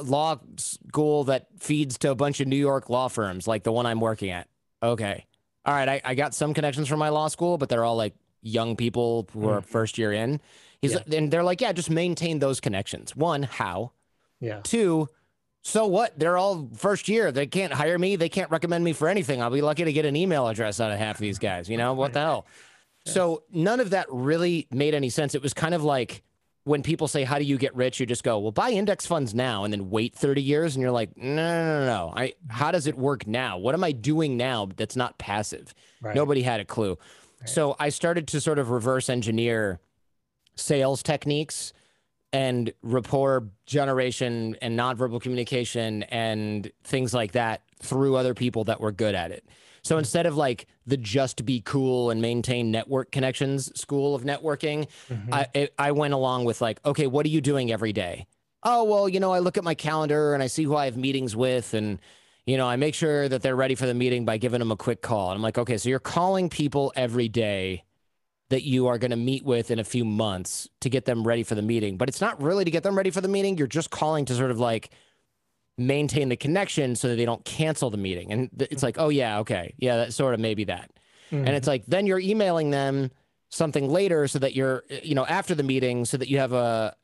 law 0.02 0.36
school 0.56 1.24
that 1.24 1.46
feeds 1.58 1.96
to 1.98 2.10
a 2.10 2.14
bunch 2.14 2.40
of 2.40 2.48
New 2.48 2.56
York 2.56 2.90
law 2.90 3.08
firms, 3.08 3.46
like 3.48 3.62
the 3.62 3.72
one 3.72 3.86
I'm 3.86 4.00
working 4.00 4.28
at. 4.30 4.46
Okay. 4.82 5.24
All 5.64 5.72
right. 5.74 5.88
I, 5.88 6.00
I 6.04 6.14
got 6.14 6.34
some 6.34 6.52
connections 6.52 6.88
from 6.88 6.98
my 6.98 7.08
law 7.08 7.28
school, 7.28 7.56
but 7.56 7.68
they're 7.68 7.84
all 7.84 7.96
like 7.96 8.14
young 8.42 8.76
people 8.76 9.26
who 9.32 9.48
are 9.48 9.62
first 9.62 9.96
year 9.96 10.12
in. 10.12 10.40
He's 10.82 10.92
Yeah. 10.94 11.16
and 11.18 11.30
they're 11.30 11.42
like, 11.42 11.60
yeah, 11.60 11.72
just 11.72 11.90
maintain 11.90 12.38
those 12.38 12.60
connections. 12.60 13.14
One, 13.14 13.42
how? 13.42 13.92
Yeah. 14.40 14.60
Two, 14.62 15.08
so 15.62 15.86
what? 15.86 16.18
They're 16.18 16.38
all 16.38 16.68
first 16.74 17.08
year. 17.08 17.30
They 17.32 17.46
can't 17.46 17.72
hire 17.72 17.98
me. 17.98 18.16
They 18.16 18.30
can't 18.30 18.50
recommend 18.50 18.82
me 18.84 18.92
for 18.94 19.08
anything. 19.08 19.42
I'll 19.42 19.50
be 19.50 19.60
lucky 19.60 19.84
to 19.84 19.92
get 19.92 20.06
an 20.06 20.16
email 20.16 20.48
address 20.48 20.80
out 20.80 20.90
of 20.90 20.98
half 20.98 21.16
of 21.16 21.20
these 21.20 21.38
guys. 21.38 21.68
You 21.68 21.76
know, 21.76 21.92
what 21.92 22.12
the 22.14 22.20
hell? 22.20 22.46
So 23.06 23.42
none 23.50 23.80
of 23.80 23.90
that 23.90 24.06
really 24.10 24.66
made 24.70 24.94
any 24.94 25.10
sense. 25.10 25.34
It 25.34 25.42
was 25.42 25.52
kind 25.54 25.74
of 25.74 25.82
like 25.84 26.22
when 26.64 26.82
people 26.82 27.08
say, 27.08 27.24
How 27.24 27.38
do 27.38 27.44
you 27.44 27.58
get 27.58 27.74
rich? 27.74 27.98
You 28.00 28.06
just 28.06 28.22
go, 28.24 28.38
Well, 28.38 28.52
buy 28.52 28.70
index 28.70 29.06
funds 29.06 29.34
now 29.34 29.64
and 29.64 29.72
then 29.72 29.90
wait 29.90 30.14
30 30.14 30.42
years. 30.42 30.76
And 30.76 30.82
you're 30.82 30.90
like, 30.92 31.14
No, 31.16 31.34
no, 31.34 31.80
no, 31.80 31.86
no. 31.86 32.12
I, 32.16 32.34
how 32.48 32.70
does 32.70 32.86
it 32.86 32.96
work 32.96 33.26
now? 33.26 33.58
What 33.58 33.74
am 33.74 33.82
I 33.84 33.92
doing 33.92 34.36
now 34.36 34.68
that's 34.76 34.96
not 34.96 35.18
passive? 35.18 35.74
Right. 36.00 36.14
Nobody 36.14 36.42
had 36.42 36.60
a 36.60 36.64
clue. 36.64 36.98
So 37.46 37.74
I 37.78 37.88
started 37.88 38.28
to 38.28 38.40
sort 38.40 38.58
of 38.58 38.68
reverse 38.70 39.08
engineer 39.08 39.80
sales 40.60 41.02
techniques 41.02 41.72
and 42.32 42.72
rapport 42.82 43.48
generation 43.66 44.56
and 44.62 44.78
nonverbal 44.78 45.20
communication 45.20 46.04
and 46.04 46.70
things 46.84 47.12
like 47.12 47.32
that 47.32 47.62
through 47.82 48.16
other 48.16 48.34
people 48.34 48.64
that 48.64 48.80
were 48.80 48.92
good 48.92 49.14
at 49.14 49.32
it. 49.32 49.44
So 49.82 49.98
instead 49.98 50.26
of 50.26 50.36
like 50.36 50.66
the 50.86 50.96
just 50.96 51.44
be 51.44 51.60
cool 51.60 52.10
and 52.10 52.20
maintain 52.20 52.70
network 52.70 53.10
connections 53.10 53.72
school 53.80 54.14
of 54.14 54.22
networking, 54.22 54.86
Mhm. 55.08 55.32
I 55.32 55.46
it, 55.54 55.74
I 55.78 55.92
went 55.92 56.14
along 56.14 56.44
with 56.44 56.60
like, 56.60 56.78
okay, 56.84 57.06
what 57.06 57.24
are 57.26 57.30
you 57.30 57.40
doing 57.40 57.72
every 57.72 57.92
day? 57.92 58.26
Oh 58.62 58.84
well, 58.84 59.08
you 59.08 59.18
know, 59.20 59.32
I 59.32 59.38
look 59.38 59.56
at 59.56 59.64
my 59.64 59.74
calendar 59.74 60.34
and 60.34 60.42
I 60.42 60.48
see 60.48 60.64
who 60.64 60.76
I 60.76 60.84
have 60.84 60.96
meetings 60.96 61.34
with, 61.34 61.72
and 61.74 61.98
you 62.46 62.58
know, 62.58 62.68
I 62.68 62.76
make 62.76 62.94
sure 62.94 63.28
that 63.28 63.42
they're 63.42 63.56
ready 63.56 63.74
for 63.74 63.86
the 63.86 63.94
meeting 63.94 64.24
by 64.24 64.36
giving 64.36 64.58
them 64.58 64.70
a 64.70 64.76
quick 64.76 65.00
call. 65.02 65.30
And 65.30 65.36
I'm 65.36 65.42
like, 65.42 65.56
okay, 65.58 65.78
so 65.78 65.88
you're 65.88 65.98
calling 65.98 66.48
people 66.50 66.92
every 66.94 67.28
day 67.28 67.84
that 68.50 68.62
you 68.62 68.88
are 68.88 68.98
going 68.98 69.12
to 69.12 69.16
meet 69.16 69.44
with 69.44 69.70
in 69.70 69.78
a 69.78 69.84
few 69.84 70.04
months 70.04 70.68
to 70.80 70.90
get 70.90 71.04
them 71.06 71.26
ready 71.26 71.42
for 71.42 71.54
the 71.54 71.62
meeting, 71.62 71.96
but 71.96 72.08
it's 72.08 72.20
not 72.20 72.40
really 72.42 72.64
to 72.64 72.70
get 72.70 72.82
them 72.82 72.96
ready 72.96 73.10
for 73.10 73.20
the 73.20 73.28
meeting. 73.28 73.56
You're 73.56 73.66
just 73.66 73.90
calling 73.90 74.24
to 74.26 74.34
sort 74.34 74.50
of 74.50 74.58
like 74.58 74.90
maintain 75.78 76.28
the 76.28 76.36
connection 76.36 76.94
so 76.96 77.08
that 77.08 77.14
they 77.16 77.24
don't 77.24 77.44
cancel 77.44 77.90
the 77.90 77.96
meeting. 77.96 78.32
And 78.32 78.50
it's 78.58 78.82
like, 78.82 78.98
oh 78.98 79.08
yeah, 79.08 79.38
okay, 79.38 79.74
yeah, 79.78 79.96
that 79.96 80.12
sort 80.12 80.34
of 80.34 80.40
maybe 80.40 80.64
that. 80.64 80.90
Mhm. 81.30 81.46
And 81.46 81.50
it's 81.50 81.66
like 81.66 81.86
then 81.86 82.06
you're 82.06 82.20
emailing 82.20 82.70
them 82.70 83.10
something 83.50 83.88
later 83.88 84.28
so 84.28 84.38
that 84.40 84.54
you're 84.54 84.84
you 85.02 85.14
know 85.14 85.26
after 85.26 85.54
the 85.54 85.62
meeting 85.62 86.04
so 86.04 86.16
that 86.16 86.28
you 86.28 86.38
have 86.38 86.52
a, 86.52 86.94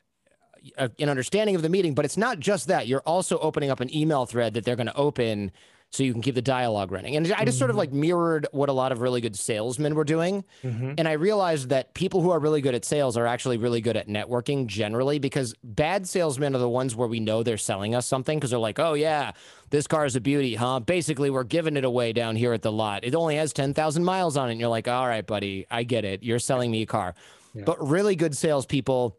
a 0.77 0.91
an 0.99 1.09
understanding 1.09 1.55
of 1.55 1.61
the 1.61 1.69
meeting. 1.69 1.95
But 1.95 2.05
it's 2.05 2.17
not 2.17 2.39
just 2.39 2.67
that 2.67 2.87
you're 2.87 3.01
also 3.05 3.39
opening 3.39 3.71
up 3.71 3.79
an 3.79 3.95
email 3.95 4.25
thread 4.25 4.53
that 4.53 4.65
they're 4.65 4.75
going 4.75 4.87
to 4.87 4.95
open 4.95 5.51
so 5.91 6.03
you 6.03 6.11
can 6.11 6.21
keep 6.21 6.35
the 6.35 6.41
dialogue 6.41 6.91
running. 6.91 7.15
And 7.15 7.31
I 7.33 7.45
just 7.45 7.57
sort 7.57 7.69
of 7.69 7.77
like 7.77 7.93
mirrored 7.93 8.45
what 8.51 8.67
a 8.67 8.73
lot 8.73 8.91
of 8.91 8.99
really 8.99 9.21
good 9.21 9.37
salesmen 9.37 9.95
were 9.95 10.03
doing. 10.03 10.43
Mhm. 10.63 10.95
And 10.97 11.07
I 11.07 11.13
realized 11.13 11.69
that 11.69 11.93
people 11.93 12.21
who 12.21 12.29
are 12.31 12.39
really 12.39 12.61
good 12.61 12.75
at 12.75 12.83
sales 12.83 13.15
are 13.15 13.25
actually 13.25 13.57
really 13.57 13.79
good 13.79 13.95
at 13.95 14.07
networking 14.07 14.67
generally 14.67 15.17
because 15.17 15.53
bad 15.63 16.07
salesmen 16.07 16.53
are 16.55 16.59
the 16.59 16.69
ones 16.69 16.95
where 16.95 17.07
we 17.07 17.19
know 17.21 17.41
they're 17.41 17.57
selling 17.57 17.95
us 17.95 18.05
something 18.05 18.37
because 18.37 18.49
they're 18.49 18.59
like, 18.59 18.79
oh, 18.79 18.95
yeah, 18.95 19.31
this 19.69 19.87
car 19.87 20.05
is 20.05 20.15
a 20.15 20.21
beauty, 20.21 20.55
huh? 20.55 20.81
Basically, 20.81 21.29
we're 21.29 21.43
giving 21.45 21.77
it 21.77 21.85
away 21.85 22.11
down 22.11 22.35
here 22.35 22.51
at 22.53 22.61
the 22.61 22.71
lot. 22.71 23.05
It 23.05 23.15
only 23.15 23.37
has 23.37 23.53
10,000 23.53 24.03
miles 24.03 24.35
on 24.35 24.49
it. 24.49 24.53
And 24.53 24.59
you're 24.59 24.69
like, 24.69 24.89
all 24.89 25.07
right, 25.07 25.25
buddy, 25.25 25.65
I 25.71 25.83
get 25.83 26.03
it. 26.03 26.21
You're 26.21 26.39
selling 26.39 26.69
me 26.69 26.81
a 26.81 26.85
car. 26.85 27.15
Yeah. 27.53 27.63
But 27.65 27.87
really 27.87 28.15
good 28.15 28.35
salespeople 28.35 29.17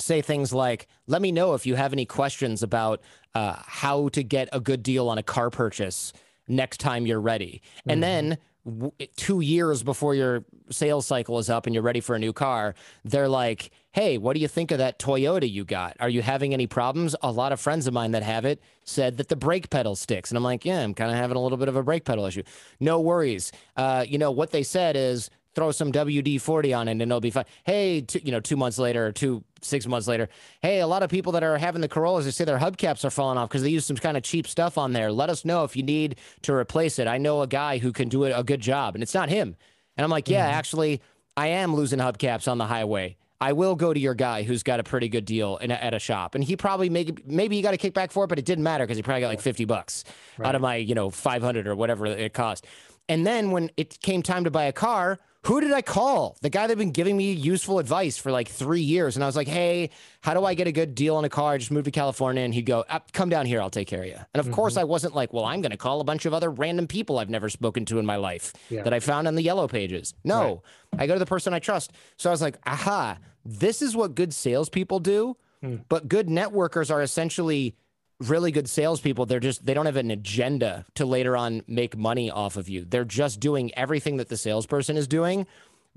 say 0.00 0.22
things 0.22 0.52
like, 0.52 0.86
let 1.06 1.22
me 1.22 1.32
know 1.32 1.54
if 1.54 1.66
you 1.66 1.74
have 1.74 1.92
any 1.92 2.04
questions 2.04 2.62
about 2.62 3.00
uh, 3.34 3.56
how 3.58 4.08
to 4.10 4.22
get 4.22 4.48
a 4.52 4.60
good 4.60 4.82
deal 4.82 5.08
on 5.08 5.18
a 5.18 5.22
car 5.22 5.50
purchase 5.50 6.12
next 6.46 6.80
time 6.80 7.06
you're 7.06 7.20
ready. 7.20 7.62
Mm-hmm. 7.80 7.90
And 7.90 8.02
then 8.02 8.38
w- 8.64 8.92
two 9.16 9.40
years 9.40 9.82
before 9.82 10.14
your 10.14 10.44
sales 10.70 11.06
cycle 11.06 11.38
is 11.38 11.50
up 11.50 11.66
and 11.66 11.74
you're 11.74 11.82
ready 11.82 12.00
for 12.00 12.14
a 12.14 12.18
new 12.18 12.32
car, 12.32 12.74
they're 13.04 13.28
like, 13.28 13.70
Hey, 13.92 14.18
what 14.18 14.34
do 14.34 14.40
you 14.40 14.48
think 14.48 14.70
of 14.70 14.78
that 14.78 14.98
Toyota 14.98 15.50
you 15.50 15.64
got? 15.64 15.96
Are 15.98 16.08
you 16.08 16.22
having 16.22 16.52
any 16.52 16.66
problems? 16.66 17.16
A 17.22 17.32
lot 17.32 17.52
of 17.52 17.60
friends 17.60 17.86
of 17.86 17.94
mine 17.94 18.12
that 18.12 18.22
have 18.22 18.44
it 18.44 18.62
said 18.84 19.16
that 19.16 19.28
the 19.28 19.36
brake 19.36 19.70
pedal 19.70 19.96
sticks. 19.96 20.30
And 20.30 20.36
I'm 20.36 20.44
like, 20.44 20.64
Yeah, 20.64 20.80
I'm 20.80 20.94
kind 20.94 21.10
of 21.10 21.16
having 21.16 21.36
a 21.36 21.40
little 21.40 21.58
bit 21.58 21.68
of 21.68 21.76
a 21.76 21.82
brake 21.82 22.04
pedal 22.04 22.26
issue. 22.26 22.42
No 22.80 23.00
worries. 23.00 23.52
Uh, 23.76 24.04
you 24.08 24.18
know, 24.18 24.30
what 24.30 24.50
they 24.50 24.62
said 24.62 24.96
is, 24.96 25.30
throw 25.54 25.70
some 25.72 25.92
WD 25.92 26.40
40 26.40 26.72
on 26.72 26.88
it 26.88 26.92
and 26.92 27.02
it'll 27.02 27.20
be 27.20 27.30
fine. 27.30 27.44
Hey, 27.64 28.00
two, 28.02 28.20
you 28.22 28.30
know, 28.32 28.40
two 28.40 28.56
months 28.56 28.78
later 28.78 29.06
or 29.06 29.12
two, 29.12 29.42
six 29.60 29.86
months 29.86 30.06
later, 30.06 30.28
hey, 30.62 30.80
a 30.80 30.86
lot 30.86 31.02
of 31.02 31.10
people 31.10 31.32
that 31.32 31.42
are 31.42 31.58
having 31.58 31.80
the 31.80 31.88
Corollas, 31.88 32.24
they 32.24 32.30
say 32.30 32.44
their 32.44 32.58
hubcaps 32.58 33.04
are 33.04 33.10
falling 33.10 33.38
off 33.38 33.48
because 33.48 33.62
they 33.62 33.70
use 33.70 33.86
some 33.86 33.96
kind 33.96 34.16
of 34.16 34.22
cheap 34.22 34.46
stuff 34.46 34.78
on 34.78 34.92
there. 34.92 35.10
Let 35.10 35.30
us 35.30 35.44
know 35.44 35.64
if 35.64 35.76
you 35.76 35.82
need 35.82 36.16
to 36.42 36.54
replace 36.54 36.98
it. 36.98 37.08
I 37.08 37.18
know 37.18 37.42
a 37.42 37.46
guy 37.46 37.78
who 37.78 37.92
can 37.92 38.08
do 38.08 38.24
it 38.24 38.30
a 38.30 38.44
good 38.44 38.60
job 38.60 38.94
and 38.94 39.02
it's 39.02 39.14
not 39.14 39.28
him. 39.28 39.56
And 39.96 40.04
I'm 40.04 40.10
like, 40.10 40.28
yeah, 40.28 40.46
mm-hmm. 40.46 40.58
actually, 40.58 41.02
I 41.36 41.48
am 41.48 41.74
losing 41.74 41.98
hubcaps 41.98 42.50
on 42.50 42.58
the 42.58 42.66
highway. 42.66 43.16
I 43.40 43.52
will 43.52 43.76
go 43.76 43.94
to 43.94 44.00
your 44.00 44.14
guy 44.14 44.42
who's 44.42 44.62
got 44.62 44.80
a 44.80 44.82
pretty 44.82 45.08
good 45.08 45.24
deal 45.24 45.58
in 45.58 45.70
a, 45.70 45.74
at 45.74 45.94
a 45.94 45.98
shop, 45.98 46.34
and 46.34 46.42
he 46.42 46.56
probably 46.56 46.90
maybe 46.90 47.22
maybe 47.24 47.54
he 47.54 47.62
got 47.62 47.74
a 47.74 47.76
kickback 47.76 48.10
for 48.10 48.24
it, 48.24 48.26
but 48.26 48.38
it 48.38 48.44
didn't 48.44 48.64
matter 48.64 48.84
because 48.84 48.96
he 48.96 49.02
probably 49.02 49.20
got 49.20 49.28
like 49.28 49.40
fifty 49.40 49.64
bucks 49.64 50.02
right. 50.38 50.48
out 50.48 50.54
of 50.56 50.60
my 50.60 50.76
you 50.76 50.94
know 50.94 51.10
five 51.10 51.42
hundred 51.42 51.68
or 51.68 51.76
whatever 51.76 52.06
it 52.06 52.32
cost. 52.32 52.66
And 53.08 53.26
then 53.26 53.52
when 53.52 53.70
it 53.76 54.00
came 54.00 54.22
time 54.22 54.44
to 54.44 54.50
buy 54.50 54.64
a 54.64 54.72
car, 54.72 55.18
who 55.44 55.60
did 55.60 55.72
I 55.72 55.82
call? 55.82 56.36
The 56.42 56.50
guy 56.50 56.62
that 56.62 56.70
had 56.70 56.78
been 56.78 56.90
giving 56.90 57.16
me 57.16 57.32
useful 57.32 57.78
advice 57.78 58.18
for 58.18 58.32
like 58.32 58.48
three 58.48 58.80
years. 58.80 59.16
And 59.16 59.22
I 59.22 59.26
was 59.26 59.36
like, 59.36 59.46
hey, 59.46 59.90
how 60.20 60.34
do 60.34 60.44
I 60.44 60.54
get 60.54 60.66
a 60.66 60.72
good 60.72 60.94
deal 60.94 61.16
on 61.16 61.24
a 61.24 61.28
car? 61.28 61.52
I 61.52 61.58
just 61.58 61.70
moved 61.70 61.84
to 61.84 61.90
California. 61.90 62.42
And 62.42 62.52
he'd 62.52 62.62
go, 62.62 62.84
come 63.12 63.28
down 63.28 63.46
here. 63.46 63.60
I'll 63.60 63.70
take 63.70 63.88
care 63.88 64.02
of 64.02 64.08
you. 64.08 64.16
And 64.16 64.40
of 64.40 64.46
mm-hmm. 64.46 64.54
course, 64.54 64.76
I 64.76 64.84
wasn't 64.84 65.14
like, 65.14 65.32
well, 65.32 65.44
I'm 65.44 65.60
going 65.60 65.70
to 65.70 65.76
call 65.76 66.00
a 66.00 66.04
bunch 66.04 66.26
of 66.26 66.34
other 66.34 66.50
random 66.50 66.86
people 66.86 67.18
I've 67.18 67.30
never 67.30 67.48
spoken 67.48 67.84
to 67.86 67.98
in 67.98 68.06
my 68.06 68.16
life 68.16 68.52
yeah. 68.68 68.82
that 68.82 68.92
I 68.92 69.00
found 69.00 69.28
on 69.28 69.36
the 69.36 69.42
yellow 69.42 69.68
pages. 69.68 70.12
No, 70.24 70.62
right. 70.92 71.02
I 71.02 71.06
go 71.06 71.14
to 71.14 71.20
the 71.20 71.26
person 71.26 71.54
I 71.54 71.60
trust. 71.60 71.92
So 72.16 72.28
I 72.30 72.32
was 72.32 72.42
like, 72.42 72.58
aha, 72.66 73.18
this 73.44 73.80
is 73.80 73.96
what 73.96 74.14
good 74.14 74.34
salespeople 74.34 75.00
do. 75.00 75.36
Mm. 75.62 75.84
But 75.88 76.08
good 76.08 76.28
networkers 76.28 76.90
are 76.90 77.02
essentially 77.02 77.76
really 78.20 78.50
good 78.50 78.68
salespeople, 78.68 79.26
they're 79.26 79.40
just 79.40 79.64
they 79.64 79.74
don't 79.74 79.86
have 79.86 79.96
an 79.96 80.10
agenda 80.10 80.84
to 80.94 81.06
later 81.06 81.36
on 81.36 81.62
make 81.66 81.96
money 81.96 82.30
off 82.30 82.56
of 82.56 82.68
you. 82.68 82.84
They're 82.84 83.04
just 83.04 83.40
doing 83.40 83.72
everything 83.74 84.16
that 84.16 84.28
the 84.28 84.36
salesperson 84.36 84.96
is 84.96 85.08
doing. 85.08 85.46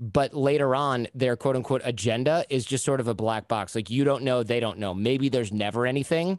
But 0.00 0.34
later 0.34 0.74
on, 0.74 1.06
their 1.14 1.36
quote 1.36 1.54
unquote 1.56 1.82
agenda 1.84 2.44
is 2.50 2.64
just 2.64 2.84
sort 2.84 3.00
of 3.00 3.08
a 3.08 3.14
black 3.14 3.46
box. 3.46 3.74
Like 3.74 3.90
you 3.90 4.04
don't 4.04 4.24
know, 4.24 4.42
they 4.42 4.60
don't 4.60 4.78
know. 4.78 4.94
Maybe 4.94 5.28
there's 5.28 5.52
never 5.52 5.86
anything 5.86 6.38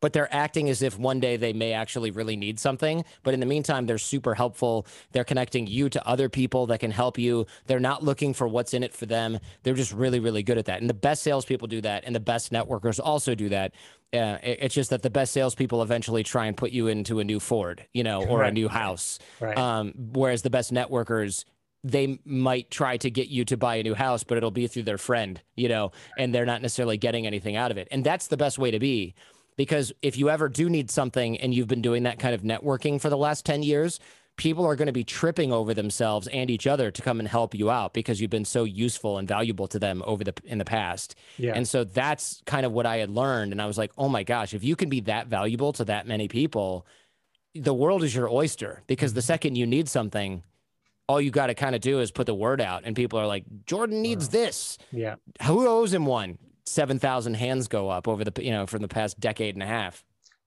but 0.00 0.12
they're 0.12 0.32
acting 0.34 0.68
as 0.68 0.82
if 0.82 0.98
one 0.98 1.20
day 1.20 1.36
they 1.36 1.52
may 1.52 1.72
actually 1.72 2.10
really 2.10 2.36
need 2.36 2.58
something. 2.58 3.04
But 3.22 3.34
in 3.34 3.40
the 3.40 3.46
meantime, 3.46 3.86
they're 3.86 3.98
super 3.98 4.34
helpful. 4.34 4.86
They're 5.12 5.24
connecting 5.24 5.66
you 5.66 5.88
to 5.90 6.06
other 6.06 6.28
people 6.28 6.66
that 6.66 6.80
can 6.80 6.90
help 6.90 7.18
you. 7.18 7.46
They're 7.66 7.80
not 7.80 8.02
looking 8.02 8.34
for 8.34 8.48
what's 8.48 8.74
in 8.74 8.82
it 8.82 8.94
for 8.94 9.06
them. 9.06 9.38
They're 9.62 9.74
just 9.74 9.92
really, 9.92 10.20
really 10.20 10.42
good 10.42 10.58
at 10.58 10.66
that. 10.66 10.80
And 10.80 10.88
the 10.88 10.94
best 10.94 11.22
salespeople 11.22 11.68
do 11.68 11.80
that, 11.82 12.04
and 12.04 12.14
the 12.14 12.20
best 12.20 12.52
networkers 12.52 13.00
also 13.02 13.34
do 13.34 13.48
that. 13.48 13.74
Uh, 14.12 14.38
it's 14.42 14.74
just 14.74 14.88
that 14.88 15.02
the 15.02 15.10
best 15.10 15.32
salespeople 15.32 15.82
eventually 15.82 16.22
try 16.22 16.46
and 16.46 16.56
put 16.56 16.70
you 16.70 16.86
into 16.86 17.20
a 17.20 17.24
new 17.24 17.38
Ford, 17.38 17.86
you 17.92 18.02
know, 18.02 18.24
or 18.24 18.40
right. 18.40 18.48
a 18.48 18.52
new 18.52 18.68
house. 18.68 19.18
Right. 19.38 19.56
Um, 19.56 19.92
whereas 20.12 20.40
the 20.40 20.50
best 20.50 20.72
networkers 20.72 21.44
they 21.84 22.18
might 22.24 22.70
try 22.70 22.96
to 22.96 23.10
get 23.10 23.28
you 23.28 23.44
to 23.44 23.56
buy 23.56 23.76
a 23.76 23.82
new 23.82 23.94
house, 23.94 24.24
but 24.24 24.36
it'll 24.36 24.50
be 24.50 24.66
through 24.66 24.82
their 24.82 24.98
friend, 24.98 25.40
you 25.56 25.68
know, 25.68 25.92
and 26.18 26.34
they're 26.34 26.46
not 26.46 26.60
necessarily 26.60 26.96
getting 26.96 27.26
anything 27.26 27.54
out 27.54 27.70
of 27.70 27.78
it. 27.78 27.86
And 27.90 28.02
that's 28.02 28.26
the 28.26 28.36
best 28.36 28.58
way 28.58 28.70
to 28.70 28.78
be 28.80 29.14
because 29.58 29.92
if 30.00 30.16
you 30.16 30.30
ever 30.30 30.48
do 30.48 30.70
need 30.70 30.90
something 30.90 31.36
and 31.38 31.52
you've 31.52 31.66
been 31.66 31.82
doing 31.82 32.04
that 32.04 32.18
kind 32.18 32.34
of 32.34 32.42
networking 32.42 32.98
for 32.98 33.10
the 33.10 33.16
last 33.16 33.44
10 33.44 33.64
years, 33.64 33.98
people 34.36 34.64
are 34.64 34.76
going 34.76 34.86
to 34.86 34.92
be 34.92 35.02
tripping 35.02 35.52
over 35.52 35.74
themselves 35.74 36.28
and 36.28 36.48
each 36.48 36.66
other 36.66 36.92
to 36.92 37.02
come 37.02 37.18
and 37.18 37.28
help 37.28 37.56
you 37.56 37.68
out 37.68 37.92
because 37.92 38.20
you've 38.20 38.30
been 38.30 38.44
so 38.44 38.62
useful 38.62 39.18
and 39.18 39.26
valuable 39.26 39.66
to 39.66 39.80
them 39.80 40.00
over 40.06 40.22
the 40.22 40.32
in 40.44 40.58
the 40.58 40.64
past. 40.64 41.16
Yeah. 41.36 41.54
And 41.54 41.66
so 41.66 41.82
that's 41.82 42.40
kind 42.46 42.64
of 42.64 42.70
what 42.70 42.86
I 42.86 42.98
had 42.98 43.10
learned 43.10 43.50
and 43.50 43.60
I 43.60 43.66
was 43.66 43.76
like, 43.76 43.90
"Oh 43.98 44.08
my 44.08 44.22
gosh, 44.22 44.54
if 44.54 44.62
you 44.62 44.76
can 44.76 44.88
be 44.88 45.00
that 45.00 45.26
valuable 45.26 45.72
to 45.74 45.84
that 45.86 46.06
many 46.06 46.28
people, 46.28 46.86
the 47.52 47.74
world 47.74 48.04
is 48.04 48.14
your 48.14 48.30
oyster 48.30 48.84
because 48.86 49.12
the 49.12 49.20
mm-hmm. 49.20 49.26
second 49.26 49.56
you 49.56 49.66
need 49.66 49.88
something, 49.88 50.44
all 51.08 51.20
you 51.20 51.32
got 51.32 51.48
to 51.48 51.54
kind 51.54 51.74
of 51.74 51.80
do 51.80 51.98
is 51.98 52.12
put 52.12 52.26
the 52.26 52.34
word 52.34 52.60
out 52.60 52.82
and 52.84 52.94
people 52.94 53.18
are 53.18 53.26
like, 53.26 53.44
"Jordan 53.66 54.02
needs 54.02 54.28
this." 54.28 54.78
Yeah. 54.92 55.16
Who 55.42 55.66
owes 55.66 55.92
him 55.92 56.06
one? 56.06 56.38
7,000 56.70 57.34
hands 57.34 57.68
go 57.68 57.88
up 57.88 58.08
over 58.08 58.24
the, 58.24 58.44
you 58.44 58.50
know, 58.50 58.66
from 58.66 58.82
the 58.82 58.88
past 58.88 59.18
decade 59.20 59.54
and 59.54 59.62
a 59.62 59.66
half. 59.66 60.04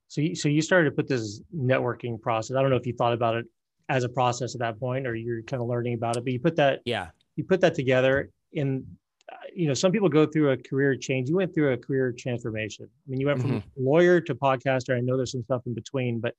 So 0.08 0.22
you, 0.22 0.36
so 0.36 0.50
you 0.50 0.62
started 0.62 0.90
to 0.90 0.96
put 0.96 1.08
this 1.08 1.42
networking 1.56 2.22
process. 2.22 2.58
I 2.58 2.62
don't 2.62 2.70
know 2.70 2.76
if 2.76 2.86
you 2.86 2.94
thought 2.94 3.14
about 3.14 3.36
it 3.36 3.46
as 3.90 4.04
a 4.04 4.10
process 4.10 4.56
at 4.56 4.60
that 4.60 4.80
point 4.80 5.08
or 5.08 5.16
you're 5.16 5.42
kind 5.44 5.62
of 5.62 5.68
learning 5.68 5.94
about 5.94 6.18
it, 6.18 6.24
but 6.24 6.34
you 6.34 6.40
put 6.40 6.56
that, 6.58 6.82
yeah, 6.86 7.10
you 7.36 7.44
put 7.44 7.62
that 7.62 7.76
together 7.76 8.30
in, 8.54 8.86
uh, 9.32 9.36
you 9.56 9.68
know, 9.68 9.74
some 9.74 9.92
people 9.92 10.10
go 10.10 10.26
through 10.26 10.52
a 10.52 10.58
career 10.58 10.96
change. 10.96 11.30
You 11.30 11.38
went 11.38 11.54
through 11.54 11.74
a 11.74 11.78
career 11.78 12.14
transformation. 12.18 12.88
I 12.90 13.10
mean, 13.10 13.20
you 13.20 13.28
went 13.28 13.42
from 13.42 13.52
mm-hmm. 13.52 13.86
lawyer 13.86 14.20
to 14.22 14.36
podcaster. 14.36 14.98
I 14.98 15.00
know 15.00 15.16
there's 15.16 15.32
some 15.32 15.44
stuff 15.44 15.62
in 15.66 15.74
between, 15.74 16.20
but 16.20 16.36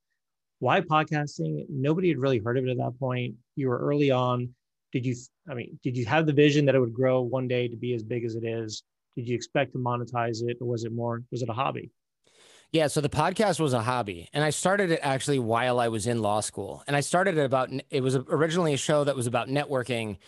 why 0.58 0.80
podcasting? 0.80 1.64
Nobody 1.68 2.08
had 2.08 2.18
really 2.18 2.38
heard 2.38 2.56
of 2.56 2.64
it 2.66 2.70
at 2.70 2.76
that 2.76 2.98
point. 3.00 3.34
You 3.56 3.68
were 3.68 3.78
early 3.78 4.10
on. 4.10 4.50
Did 4.92 5.04
you, 5.04 5.16
I 5.50 5.54
mean, 5.54 5.78
did 5.82 5.96
you 5.96 6.06
have 6.06 6.26
the 6.26 6.32
vision 6.32 6.66
that 6.66 6.74
it 6.74 6.78
would 6.78 6.94
grow 6.94 7.22
one 7.22 7.48
day 7.48 7.66
to 7.66 7.76
be 7.76 7.94
as 7.94 8.02
big 8.02 8.24
as 8.24 8.36
it 8.36 8.44
is? 8.44 8.82
Did 9.16 9.28
you 9.28 9.34
expect 9.34 9.72
to 9.72 9.78
monetize 9.78 10.42
it 10.42 10.58
or 10.60 10.66
was 10.66 10.84
it 10.84 10.92
more 10.92 11.22
was 11.30 11.42
it 11.42 11.48
a 11.48 11.52
hobby? 11.52 11.90
Yeah 12.70 12.86
so 12.86 13.00
the 13.00 13.08
podcast 13.08 13.60
was 13.60 13.72
a 13.72 13.82
hobby 13.82 14.28
and 14.32 14.42
i 14.42 14.50
started 14.50 14.90
it 14.90 15.00
actually 15.02 15.38
while 15.38 15.78
i 15.78 15.88
was 15.88 16.06
in 16.06 16.22
law 16.22 16.40
school. 16.40 16.82
And 16.86 16.96
i 16.96 17.00
started 17.00 17.36
it 17.38 17.44
about 17.44 17.70
it 17.90 18.00
was 18.02 18.16
originally 18.16 18.74
a 18.74 18.78
show 18.78 19.04
that 19.04 19.16
was 19.16 19.26
about 19.26 19.48
networking 19.48 20.18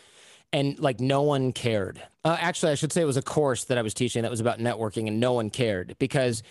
and 0.52 0.78
like 0.78 1.00
no 1.00 1.22
one 1.22 1.52
cared. 1.52 2.02
Uh, 2.24 2.36
actually 2.38 2.72
i 2.72 2.74
should 2.74 2.92
say 2.92 3.02
it 3.02 3.06
was 3.06 3.16
a 3.16 3.22
course 3.22 3.64
that 3.64 3.78
i 3.78 3.82
was 3.82 3.94
teaching 3.94 4.22
that 4.22 4.30
was 4.30 4.40
about 4.40 4.58
networking 4.58 5.08
and 5.08 5.20
no 5.20 5.32
one 5.32 5.50
cared 5.50 5.96
because 5.98 6.42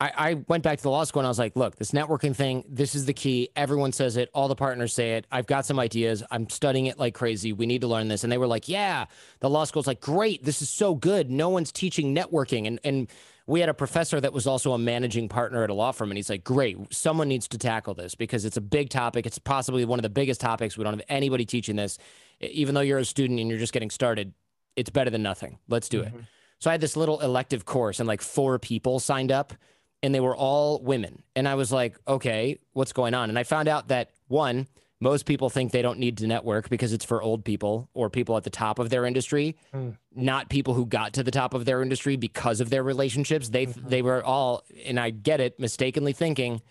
I, 0.00 0.12
I 0.16 0.34
went 0.46 0.62
back 0.62 0.78
to 0.78 0.82
the 0.82 0.90
law 0.90 1.02
school 1.04 1.20
and 1.20 1.26
I 1.26 1.30
was 1.30 1.40
like, 1.40 1.56
look, 1.56 1.76
this 1.76 1.90
networking 1.90 2.34
thing, 2.34 2.64
this 2.68 2.94
is 2.94 3.06
the 3.06 3.12
key. 3.12 3.48
Everyone 3.56 3.90
says 3.90 4.16
it. 4.16 4.30
All 4.32 4.46
the 4.46 4.54
partners 4.54 4.94
say 4.94 5.16
it. 5.16 5.26
I've 5.32 5.46
got 5.46 5.66
some 5.66 5.80
ideas. 5.80 6.22
I'm 6.30 6.48
studying 6.48 6.86
it 6.86 6.98
like 6.98 7.14
crazy. 7.14 7.52
We 7.52 7.66
need 7.66 7.80
to 7.80 7.88
learn 7.88 8.06
this. 8.06 8.22
And 8.22 8.32
they 8.32 8.38
were 8.38 8.46
like, 8.46 8.68
yeah. 8.68 9.06
The 9.40 9.50
law 9.50 9.64
school's 9.64 9.88
like, 9.88 10.00
great. 10.00 10.44
This 10.44 10.62
is 10.62 10.68
so 10.68 10.94
good. 10.94 11.30
No 11.30 11.48
one's 11.48 11.72
teaching 11.72 12.14
networking. 12.14 12.68
And, 12.68 12.78
and 12.84 13.08
we 13.48 13.58
had 13.58 13.68
a 13.68 13.74
professor 13.74 14.20
that 14.20 14.32
was 14.32 14.46
also 14.46 14.72
a 14.72 14.78
managing 14.78 15.28
partner 15.28 15.64
at 15.64 15.70
a 15.70 15.74
law 15.74 15.90
firm. 15.90 16.12
And 16.12 16.18
he's 16.18 16.30
like, 16.30 16.44
great. 16.44 16.76
Someone 16.94 17.26
needs 17.26 17.48
to 17.48 17.58
tackle 17.58 17.94
this 17.94 18.14
because 18.14 18.44
it's 18.44 18.56
a 18.56 18.60
big 18.60 18.90
topic. 18.90 19.26
It's 19.26 19.38
possibly 19.38 19.84
one 19.84 19.98
of 19.98 20.04
the 20.04 20.10
biggest 20.10 20.40
topics. 20.40 20.78
We 20.78 20.84
don't 20.84 20.92
have 20.92 21.06
anybody 21.08 21.44
teaching 21.44 21.74
this. 21.74 21.98
Even 22.40 22.76
though 22.76 22.82
you're 22.82 22.98
a 22.98 23.04
student 23.04 23.40
and 23.40 23.48
you're 23.50 23.58
just 23.58 23.72
getting 23.72 23.90
started, 23.90 24.32
it's 24.76 24.90
better 24.90 25.10
than 25.10 25.24
nothing. 25.24 25.58
Let's 25.66 25.88
do 25.88 26.02
mm-hmm. 26.02 26.18
it. 26.18 26.24
So 26.60 26.70
I 26.70 26.74
had 26.74 26.80
this 26.80 26.96
little 26.96 27.20
elective 27.20 27.64
course 27.64 27.98
and 27.98 28.06
like 28.06 28.20
four 28.20 28.60
people 28.60 29.00
signed 29.00 29.32
up 29.32 29.54
and 30.02 30.14
they 30.14 30.20
were 30.20 30.36
all 30.36 30.80
women. 30.80 31.22
And 31.34 31.48
I 31.48 31.54
was 31.54 31.72
like, 31.72 31.96
okay, 32.06 32.58
what's 32.72 32.92
going 32.92 33.14
on? 33.14 33.28
And 33.28 33.38
I 33.38 33.42
found 33.42 33.68
out 33.68 33.88
that 33.88 34.10
one, 34.28 34.66
most 35.00 35.26
people 35.26 35.48
think 35.48 35.70
they 35.72 35.82
don't 35.82 35.98
need 35.98 36.18
to 36.18 36.26
network 36.26 36.68
because 36.68 36.92
it's 36.92 37.04
for 37.04 37.22
old 37.22 37.44
people 37.44 37.88
or 37.94 38.10
people 38.10 38.36
at 38.36 38.44
the 38.44 38.50
top 38.50 38.78
of 38.78 38.90
their 38.90 39.06
industry, 39.06 39.56
mm. 39.74 39.96
not 40.14 40.48
people 40.48 40.74
who 40.74 40.86
got 40.86 41.12
to 41.14 41.22
the 41.22 41.30
top 41.30 41.54
of 41.54 41.64
their 41.64 41.82
industry 41.82 42.16
because 42.16 42.60
of 42.60 42.70
their 42.70 42.82
relationships. 42.82 43.48
They 43.48 43.66
mm-hmm. 43.66 43.88
they 43.88 44.02
were 44.02 44.24
all, 44.24 44.64
and 44.84 44.98
I 44.98 45.10
get 45.10 45.40
it, 45.40 45.58
mistakenly 45.60 46.12
thinking 46.12 46.62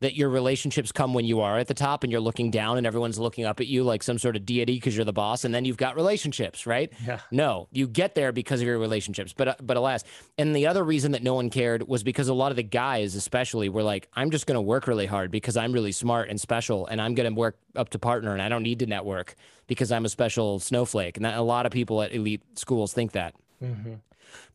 that 0.00 0.14
your 0.14 0.28
relationships 0.28 0.92
come 0.92 1.14
when 1.14 1.24
you 1.24 1.40
are 1.40 1.58
at 1.58 1.68
the 1.68 1.74
top 1.74 2.02
and 2.02 2.12
you're 2.12 2.20
looking 2.20 2.50
down 2.50 2.76
and 2.76 2.86
everyone's 2.86 3.18
looking 3.18 3.44
up 3.44 3.60
at 3.60 3.66
you 3.66 3.82
like 3.82 4.02
some 4.02 4.18
sort 4.18 4.36
of 4.36 4.44
deity 4.44 4.74
because 4.74 4.94
you're 4.94 5.04
the 5.04 5.12
boss 5.12 5.44
and 5.44 5.54
then 5.54 5.64
you've 5.64 5.76
got 5.76 5.96
relationships 5.96 6.66
right 6.66 6.92
yeah. 7.06 7.20
no 7.30 7.68
you 7.72 7.86
get 7.86 8.14
there 8.14 8.32
because 8.32 8.60
of 8.60 8.66
your 8.66 8.78
relationships 8.78 9.32
but 9.32 9.48
uh, 9.48 9.54
but 9.62 9.76
alas 9.76 10.04
and 10.36 10.54
the 10.54 10.66
other 10.66 10.84
reason 10.84 11.12
that 11.12 11.22
no 11.22 11.34
one 11.34 11.48
cared 11.48 11.86
was 11.88 12.02
because 12.02 12.28
a 12.28 12.34
lot 12.34 12.52
of 12.52 12.56
the 12.56 12.62
guys 12.62 13.14
especially 13.14 13.68
were 13.68 13.82
like 13.82 14.08
i'm 14.14 14.30
just 14.30 14.46
going 14.46 14.56
to 14.56 14.62
work 14.62 14.86
really 14.86 15.06
hard 15.06 15.30
because 15.30 15.56
i'm 15.56 15.72
really 15.72 15.92
smart 15.92 16.28
and 16.28 16.40
special 16.40 16.86
and 16.86 17.00
i'm 17.00 17.14
going 17.14 17.28
to 17.28 17.38
work 17.38 17.58
up 17.74 17.88
to 17.88 17.98
partner 17.98 18.32
and 18.32 18.42
i 18.42 18.48
don't 18.48 18.62
need 18.62 18.78
to 18.78 18.86
network 18.86 19.34
because 19.66 19.90
i'm 19.90 20.04
a 20.04 20.10
special 20.10 20.58
snowflake 20.58 21.16
and 21.16 21.24
that, 21.24 21.38
a 21.38 21.42
lot 21.42 21.64
of 21.64 21.72
people 21.72 22.02
at 22.02 22.14
elite 22.14 22.42
schools 22.54 22.92
think 22.92 23.12
that 23.12 23.34
mm-hmm. 23.62 23.94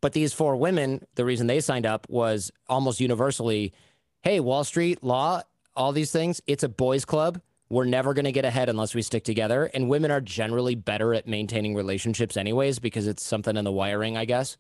but 0.02 0.14
these 0.14 0.34
four 0.34 0.56
women 0.56 1.04
the 1.16 1.26
reason 1.26 1.48
they 1.48 1.60
signed 1.60 1.86
up 1.86 2.06
was 2.10 2.52
almost 2.70 3.00
universally 3.00 3.74
hey, 4.22 4.40
Wall 4.40 4.64
Street, 4.64 5.04
law, 5.04 5.42
all 5.76 5.92
these 5.92 6.12
things, 6.12 6.42
it's 6.48 6.64
a 6.64 6.70
boys' 6.70 7.06
club. 7.06 7.42
We're 7.70 7.86
never 7.86 8.14
going 8.14 8.26
to 8.26 8.32
get 8.32 8.44
ahead 8.44 8.68
unless 8.68 8.94
we 8.94 9.02
stick 9.02 9.24
together. 9.24 9.72
And 9.74 9.88
women 9.88 10.12
are 10.12 10.20
generally 10.20 10.76
better 10.76 11.14
at 11.14 11.28
maintaining 11.28 11.74
relationships, 11.74 12.36
anyways, 12.36 12.80
because 12.80 13.08
it's 13.08 13.24
something 13.24 13.56
in 13.56 13.64
the 13.64 13.72
wiring, 13.72 14.18
I 14.18 14.26
guess. 14.26 14.58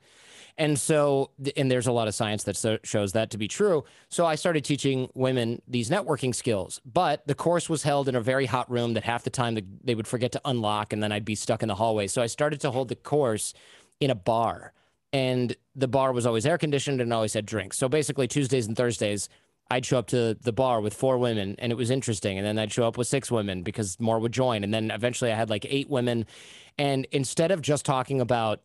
And 0.58 0.80
so, 0.80 1.32
and 1.58 1.69
there's 1.69 1.88
a 1.88 1.91
lot 1.91 2.08
of 2.08 2.15
science 2.15 2.43
that 2.43 2.80
shows 2.84 3.13
that 3.13 3.30
to 3.32 3.38
be 3.38 3.47
true. 3.47 3.84
So 4.10 4.26
I 4.26 4.36
started 4.36 4.63
teaching 4.63 5.10
women 5.13 5.62
these 5.67 5.89
networking 5.89 6.34
skills. 6.34 6.80
But 6.86 7.28
the 7.28 7.36
course 7.36 7.69
was 7.69 7.84
held 7.84 8.08
in 8.08 8.15
a 8.15 8.21
very 8.21 8.45
hot 8.45 8.69
room 8.71 8.93
that 8.93 9.04
half 9.04 9.24
the 9.24 9.30
time 9.30 9.58
they 9.84 9.95
would 9.95 10.08
forget 10.08 10.32
to 10.34 10.41
unlock, 10.45 10.93
and 10.93 11.04
then 11.04 11.12
I'd 11.12 11.26
be 11.26 11.36
stuck 11.36 11.62
in 11.62 11.67
the 11.67 11.76
hallway. 11.76 12.08
So 12.08 12.21
I 12.21 12.28
started 12.28 12.62
to 12.62 12.71
hold 12.71 12.89
the 12.89 12.95
course 12.95 13.54
in 14.00 14.10
a 14.10 14.15
bar. 14.15 14.74
And 15.13 15.56
the 15.76 15.89
bar 15.89 16.13
was 16.13 16.26
always 16.26 16.45
air 16.45 16.58
conditioned 16.58 17.02
and 17.02 17.12
always 17.12 17.34
had 17.34 17.45
drinks. 17.45 17.78
So 17.78 17.89
basically, 17.89 18.28
Tuesdays 18.28 18.67
and 18.67 18.78
Thursdays, 18.78 19.28
I'd 19.71 19.86
show 19.86 19.97
up 19.97 20.07
to 20.07 20.34
the 20.41 20.51
bar 20.51 20.81
with 20.81 20.93
four 20.93 21.17
women 21.17 21.55
and 21.57 21.71
it 21.71 21.75
was 21.75 21.89
interesting. 21.89 22.38
And 22.38 22.45
then 22.45 22.60
I'd 22.60 22.73
show 22.73 22.86
up 22.86 22.97
with 22.97 23.07
six 23.07 23.31
women 23.31 23.63
because 23.63 23.97
more 24.01 24.19
would 24.19 24.34
join. 24.34 24.65
And 24.65 24.73
then 24.73 24.91
eventually 24.91 25.31
I 25.31 25.36
had 25.36 25.49
like 25.49 25.65
eight 25.69 25.89
women. 25.89 26.25
And 26.77 27.07
instead 27.12 27.51
of 27.51 27.62
just 27.62 27.86
talking 27.86 28.19
about 28.19 28.62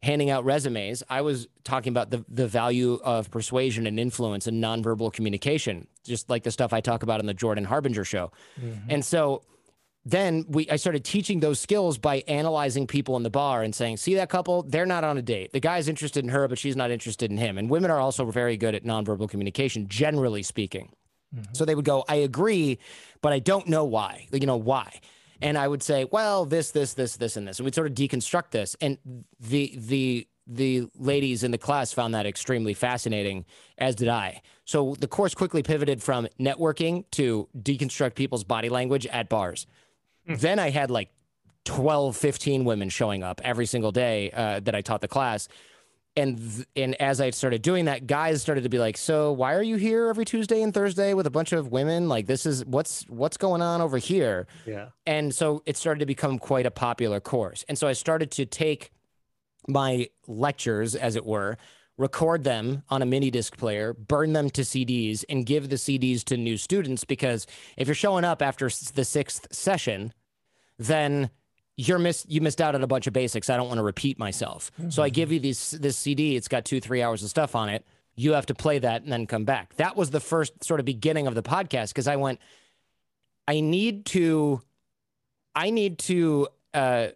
handing 0.00 0.30
out 0.30 0.44
resumes, 0.44 1.02
I 1.10 1.22
was 1.22 1.48
talking 1.64 1.90
about 1.90 2.10
the, 2.10 2.24
the 2.28 2.46
value 2.46 3.00
of 3.02 3.32
persuasion 3.32 3.84
and 3.84 3.98
influence 3.98 4.46
and 4.46 4.62
nonverbal 4.62 5.12
communication, 5.12 5.88
just 6.04 6.30
like 6.30 6.44
the 6.44 6.52
stuff 6.52 6.72
I 6.72 6.80
talk 6.80 7.02
about 7.02 7.18
in 7.18 7.26
the 7.26 7.34
Jordan 7.34 7.64
Harbinger 7.64 8.04
show. 8.04 8.30
Mm-hmm. 8.60 8.90
And 8.90 9.04
so 9.04 9.42
then 10.10 10.46
we 10.48 10.68
I 10.70 10.76
started 10.76 11.04
teaching 11.04 11.40
those 11.40 11.60
skills 11.60 11.98
by 11.98 12.22
analyzing 12.28 12.86
people 12.86 13.16
in 13.16 13.22
the 13.22 13.30
bar 13.30 13.62
and 13.62 13.74
saying, 13.74 13.98
"See 13.98 14.14
that 14.14 14.30
couple? 14.30 14.62
They're 14.62 14.86
not 14.86 15.04
on 15.04 15.18
a 15.18 15.22
date. 15.22 15.52
The 15.52 15.60
guy's 15.60 15.88
interested 15.88 16.24
in 16.24 16.30
her, 16.30 16.48
but 16.48 16.58
she's 16.58 16.76
not 16.76 16.90
interested 16.90 17.30
in 17.30 17.36
him." 17.36 17.58
And 17.58 17.68
women 17.68 17.90
are 17.90 18.00
also 18.00 18.24
very 18.30 18.56
good 18.56 18.74
at 18.74 18.84
nonverbal 18.84 19.28
communication, 19.28 19.88
generally 19.88 20.42
speaking. 20.42 20.92
Mm-hmm. 21.34 21.52
So 21.52 21.64
they 21.64 21.74
would 21.74 21.84
go, 21.84 22.04
"I 22.08 22.16
agree, 22.16 22.78
but 23.20 23.32
I 23.32 23.38
don't 23.38 23.68
know 23.68 23.84
why. 23.84 24.28
You 24.32 24.46
know 24.46 24.56
why?" 24.56 25.00
And 25.42 25.58
I 25.58 25.68
would 25.68 25.82
say, 25.82 26.06
"Well, 26.10 26.46
this, 26.46 26.70
this, 26.70 26.94
this, 26.94 27.16
this, 27.16 27.36
and 27.36 27.46
this." 27.46 27.58
And 27.58 27.64
we'd 27.64 27.74
sort 27.74 27.86
of 27.86 27.94
deconstruct 27.94 28.50
this. 28.50 28.76
And 28.80 28.98
the 29.38 29.74
the 29.76 30.26
the 30.46 30.88
ladies 30.96 31.44
in 31.44 31.50
the 31.50 31.58
class 31.58 31.92
found 31.92 32.14
that 32.14 32.24
extremely 32.24 32.72
fascinating, 32.72 33.44
as 33.76 33.94
did 33.94 34.08
I. 34.08 34.40
So 34.64 34.96
the 34.98 35.06
course 35.06 35.34
quickly 35.34 35.62
pivoted 35.62 36.02
from 36.02 36.26
networking 36.40 37.04
to 37.12 37.48
deconstruct 37.54 38.14
people's 38.14 38.44
body 38.44 38.70
language 38.70 39.06
at 39.06 39.28
bars. 39.28 39.66
Then 40.28 40.58
I 40.58 40.70
had 40.70 40.90
like 40.90 41.10
12, 41.64 42.16
15 42.16 42.64
women 42.64 42.88
showing 42.88 43.22
up 43.22 43.40
every 43.44 43.66
single 43.66 43.92
day 43.92 44.30
uh, 44.30 44.60
that 44.60 44.74
I 44.74 44.80
taught 44.80 45.00
the 45.00 45.08
class. 45.08 45.48
And 46.16 46.38
th- 46.38 46.66
and 46.74 46.94
as 46.96 47.20
I 47.20 47.30
started 47.30 47.62
doing 47.62 47.84
that, 47.84 48.06
guys 48.06 48.42
started 48.42 48.62
to 48.62 48.68
be 48.68 48.78
like, 48.78 48.96
"So 48.96 49.30
why 49.32 49.54
are 49.54 49.62
you 49.62 49.76
here 49.76 50.08
every 50.08 50.24
Tuesday 50.24 50.62
and 50.62 50.74
Thursday 50.74 51.14
with 51.14 51.26
a 51.26 51.30
bunch 51.30 51.52
of 51.52 51.70
women? 51.70 52.08
Like 52.08 52.26
this 52.26 52.44
is 52.44 52.64
what's 52.64 53.04
what's 53.08 53.36
going 53.36 53.62
on 53.62 53.80
over 53.80 53.98
here?" 53.98 54.48
Yeah. 54.66 54.88
And 55.06 55.32
so 55.32 55.62
it 55.64 55.76
started 55.76 56.00
to 56.00 56.06
become 56.06 56.38
quite 56.38 56.66
a 56.66 56.72
popular 56.72 57.20
course. 57.20 57.64
And 57.68 57.78
so 57.78 57.86
I 57.86 57.92
started 57.92 58.32
to 58.32 58.46
take 58.46 58.90
my 59.68 60.08
lectures, 60.26 60.96
as 60.96 61.14
it 61.14 61.24
were, 61.24 61.56
record 61.98 62.42
them 62.42 62.82
on 62.88 63.02
a 63.02 63.06
mini 63.06 63.30
disc 63.30 63.56
player, 63.56 63.92
burn 63.92 64.32
them 64.32 64.50
to 64.50 64.62
CDs, 64.62 65.24
and 65.28 65.44
give 65.44 65.68
the 65.68 65.76
CDs 65.76 66.24
to 66.24 66.36
new 66.36 66.56
students. 66.56 67.04
Because 67.04 67.46
if 67.76 67.86
you're 67.86 67.94
showing 67.94 68.24
up 68.24 68.40
after 68.40 68.70
the 68.94 69.04
sixth 69.04 69.46
session, 69.52 70.12
then 70.78 71.30
you're 71.76 71.98
miss 71.98 72.26
you 72.28 72.40
missed 72.40 72.60
out 72.60 72.74
on 72.74 72.82
a 72.82 72.86
bunch 72.86 73.06
of 73.06 73.12
basics. 73.12 73.48
I 73.48 73.56
don't 73.56 73.68
want 73.68 73.78
to 73.78 73.84
repeat 73.84 74.18
myself. 74.18 74.72
Mm-hmm. 74.78 74.90
So 74.90 75.02
I 75.02 75.08
give 75.08 75.30
you 75.30 75.40
this 75.40 75.70
this 75.70 75.96
CD. 75.96 76.36
It's 76.36 76.48
got 76.48 76.64
two 76.64 76.80
three 76.80 77.02
hours 77.02 77.22
of 77.22 77.30
stuff 77.30 77.54
on 77.54 77.68
it. 77.68 77.86
You 78.16 78.32
have 78.32 78.46
to 78.46 78.54
play 78.54 78.80
that 78.80 79.02
and 79.02 79.12
then 79.12 79.26
come 79.26 79.44
back. 79.44 79.74
That 79.76 79.96
was 79.96 80.10
the 80.10 80.20
first 80.20 80.64
sort 80.64 80.80
of 80.80 80.86
beginning 80.86 81.28
of 81.28 81.36
the 81.36 81.42
podcast 81.42 81.90
because 81.90 82.08
I 82.08 82.16
went. 82.16 82.40
I 83.46 83.60
need 83.60 84.06
to. 84.06 84.60
I 85.54 85.70
need 85.70 85.98
to 86.00 86.48
uh, 86.74 87.08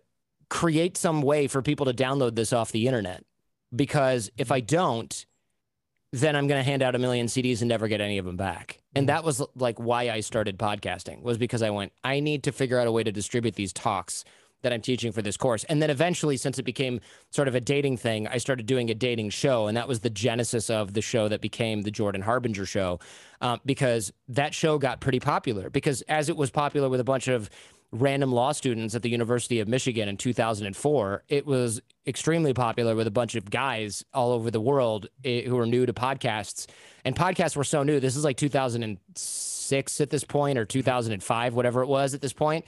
create 0.48 0.96
some 0.96 1.22
way 1.22 1.48
for 1.48 1.62
people 1.62 1.86
to 1.86 1.92
download 1.92 2.34
this 2.34 2.52
off 2.52 2.72
the 2.72 2.86
internet 2.86 3.24
because 3.74 4.30
if 4.36 4.52
I 4.52 4.60
don't, 4.60 5.26
then 6.12 6.36
I'm 6.36 6.46
going 6.46 6.58
to 6.58 6.68
hand 6.68 6.82
out 6.82 6.94
a 6.94 6.98
million 6.98 7.26
CDs 7.26 7.60
and 7.60 7.68
never 7.68 7.88
get 7.88 8.00
any 8.00 8.18
of 8.18 8.26
them 8.26 8.36
back. 8.36 8.78
And 8.94 9.08
that 9.08 9.24
was 9.24 9.42
like 9.56 9.78
why 9.78 10.10
I 10.10 10.20
started 10.20 10.58
podcasting 10.58 11.22
was 11.22 11.38
because 11.38 11.62
I 11.62 11.70
went, 11.70 11.92
I 12.04 12.20
need 12.20 12.42
to 12.44 12.52
figure 12.52 12.78
out 12.78 12.86
a 12.86 12.92
way 12.92 13.02
to 13.02 13.10
distribute 13.10 13.54
these 13.54 13.72
talks 13.72 14.24
that 14.60 14.72
I'm 14.72 14.80
teaching 14.80 15.10
for 15.10 15.22
this 15.22 15.36
course. 15.36 15.64
And 15.64 15.82
then 15.82 15.90
eventually, 15.90 16.36
since 16.36 16.58
it 16.58 16.62
became 16.62 17.00
sort 17.30 17.48
of 17.48 17.54
a 17.54 17.60
dating 17.60 17.96
thing, 17.96 18.28
I 18.28 18.38
started 18.38 18.66
doing 18.66 18.90
a 18.90 18.94
dating 18.94 19.30
show. 19.30 19.66
And 19.66 19.76
that 19.76 19.88
was 19.88 20.00
the 20.00 20.10
genesis 20.10 20.70
of 20.70 20.94
the 20.94 21.00
show 21.00 21.28
that 21.28 21.40
became 21.40 21.82
the 21.82 21.90
Jordan 21.90 22.22
Harbinger 22.22 22.66
show, 22.66 23.00
um, 23.40 23.60
because 23.66 24.12
that 24.28 24.54
show 24.54 24.78
got 24.78 25.00
pretty 25.00 25.18
popular. 25.18 25.68
Because 25.68 26.02
as 26.02 26.28
it 26.28 26.36
was 26.36 26.50
popular 26.50 26.88
with 26.88 27.00
a 27.00 27.04
bunch 27.04 27.26
of 27.26 27.50
random 27.92 28.32
law 28.32 28.52
students 28.52 28.94
at 28.94 29.02
the 29.02 29.10
University 29.10 29.60
of 29.60 29.68
Michigan 29.68 30.08
in 30.08 30.16
2004. 30.16 31.24
It 31.28 31.46
was 31.46 31.80
extremely 32.06 32.54
popular 32.54 32.96
with 32.96 33.06
a 33.06 33.10
bunch 33.10 33.34
of 33.34 33.50
guys 33.50 34.04
all 34.14 34.32
over 34.32 34.50
the 34.50 34.60
world 34.60 35.08
eh, 35.24 35.42
who 35.42 35.56
were 35.56 35.66
new 35.66 35.84
to 35.84 35.92
podcasts. 35.92 36.66
And 37.04 37.14
podcasts 37.14 37.54
were 37.54 37.64
so 37.64 37.82
new. 37.82 38.00
This 38.00 38.16
is 38.16 38.24
like 38.24 38.38
2006 38.38 40.00
at 40.00 40.10
this 40.10 40.24
point 40.24 40.58
or 40.58 40.64
2005, 40.64 41.54
whatever 41.54 41.82
it 41.82 41.86
was 41.86 42.14
at 42.14 42.22
this 42.22 42.32
point. 42.32 42.64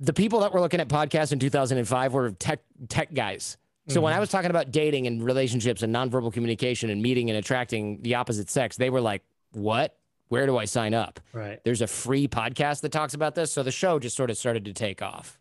The 0.00 0.12
people 0.12 0.40
that 0.40 0.52
were 0.52 0.60
looking 0.60 0.80
at 0.80 0.88
podcasts 0.88 1.32
in 1.32 1.38
2005 1.38 2.12
were 2.12 2.32
tech 2.32 2.60
tech 2.88 3.14
guys. 3.14 3.56
So 3.86 3.94
mm-hmm. 3.94 4.04
when 4.04 4.12
I 4.12 4.18
was 4.18 4.28
talking 4.28 4.50
about 4.50 4.72
dating 4.72 5.06
and 5.06 5.22
relationships 5.22 5.82
and 5.82 5.94
nonverbal 5.94 6.32
communication 6.32 6.90
and 6.90 7.00
meeting 7.00 7.30
and 7.30 7.38
attracting 7.38 8.02
the 8.02 8.16
opposite 8.16 8.50
sex, 8.50 8.76
they 8.76 8.90
were 8.90 9.00
like, 9.00 9.22
"What? 9.52 9.96
Where 10.28 10.46
do 10.46 10.56
I 10.56 10.64
sign 10.64 10.94
up? 10.94 11.20
Right. 11.32 11.60
There's 11.64 11.82
a 11.82 11.86
free 11.86 12.28
podcast 12.28 12.80
that 12.82 12.92
talks 12.92 13.14
about 13.14 13.34
this. 13.34 13.52
So 13.52 13.62
the 13.62 13.70
show 13.70 13.98
just 13.98 14.16
sort 14.16 14.30
of 14.30 14.36
started 14.36 14.64
to 14.64 14.72
take 14.72 15.02
off. 15.02 15.38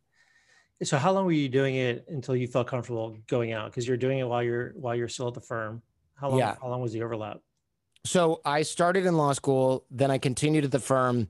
So 0.84 0.98
how 0.98 1.14
long 1.14 1.26
were 1.26 1.32
you 1.32 1.50
doing 1.50 1.76
it 1.76 2.06
until 2.10 2.36
you 2.36 2.48
felt 2.48 2.68
comfortable 2.68 3.18
going 3.28 3.54
out? 3.54 3.72
Because 3.72 3.88
you're 3.88 3.98
doing 3.98 4.20
it 4.20 4.28
while 4.28 4.44
you're 4.44 4.74
while 4.76 4.96
you're 4.96 5.08
still 5.08 5.28
at 5.28 5.34
the 5.34 5.42
firm. 5.42 5.82
How 6.16 6.30
long 6.30 6.40
yeah. 6.40 6.56
how 6.62 6.68
long 6.68 6.82
was 6.82 6.92
the 6.92 7.02
overlap? 7.04 7.40
So 8.06 8.42
I 8.44 8.64
started 8.64 9.06
in 9.06 9.16
law 9.16 9.32
school, 9.32 9.86
then 9.90 10.12
I 10.12 10.18
continued 10.18 10.66
at 10.66 10.72
the 10.72 10.80
firm, 10.80 11.30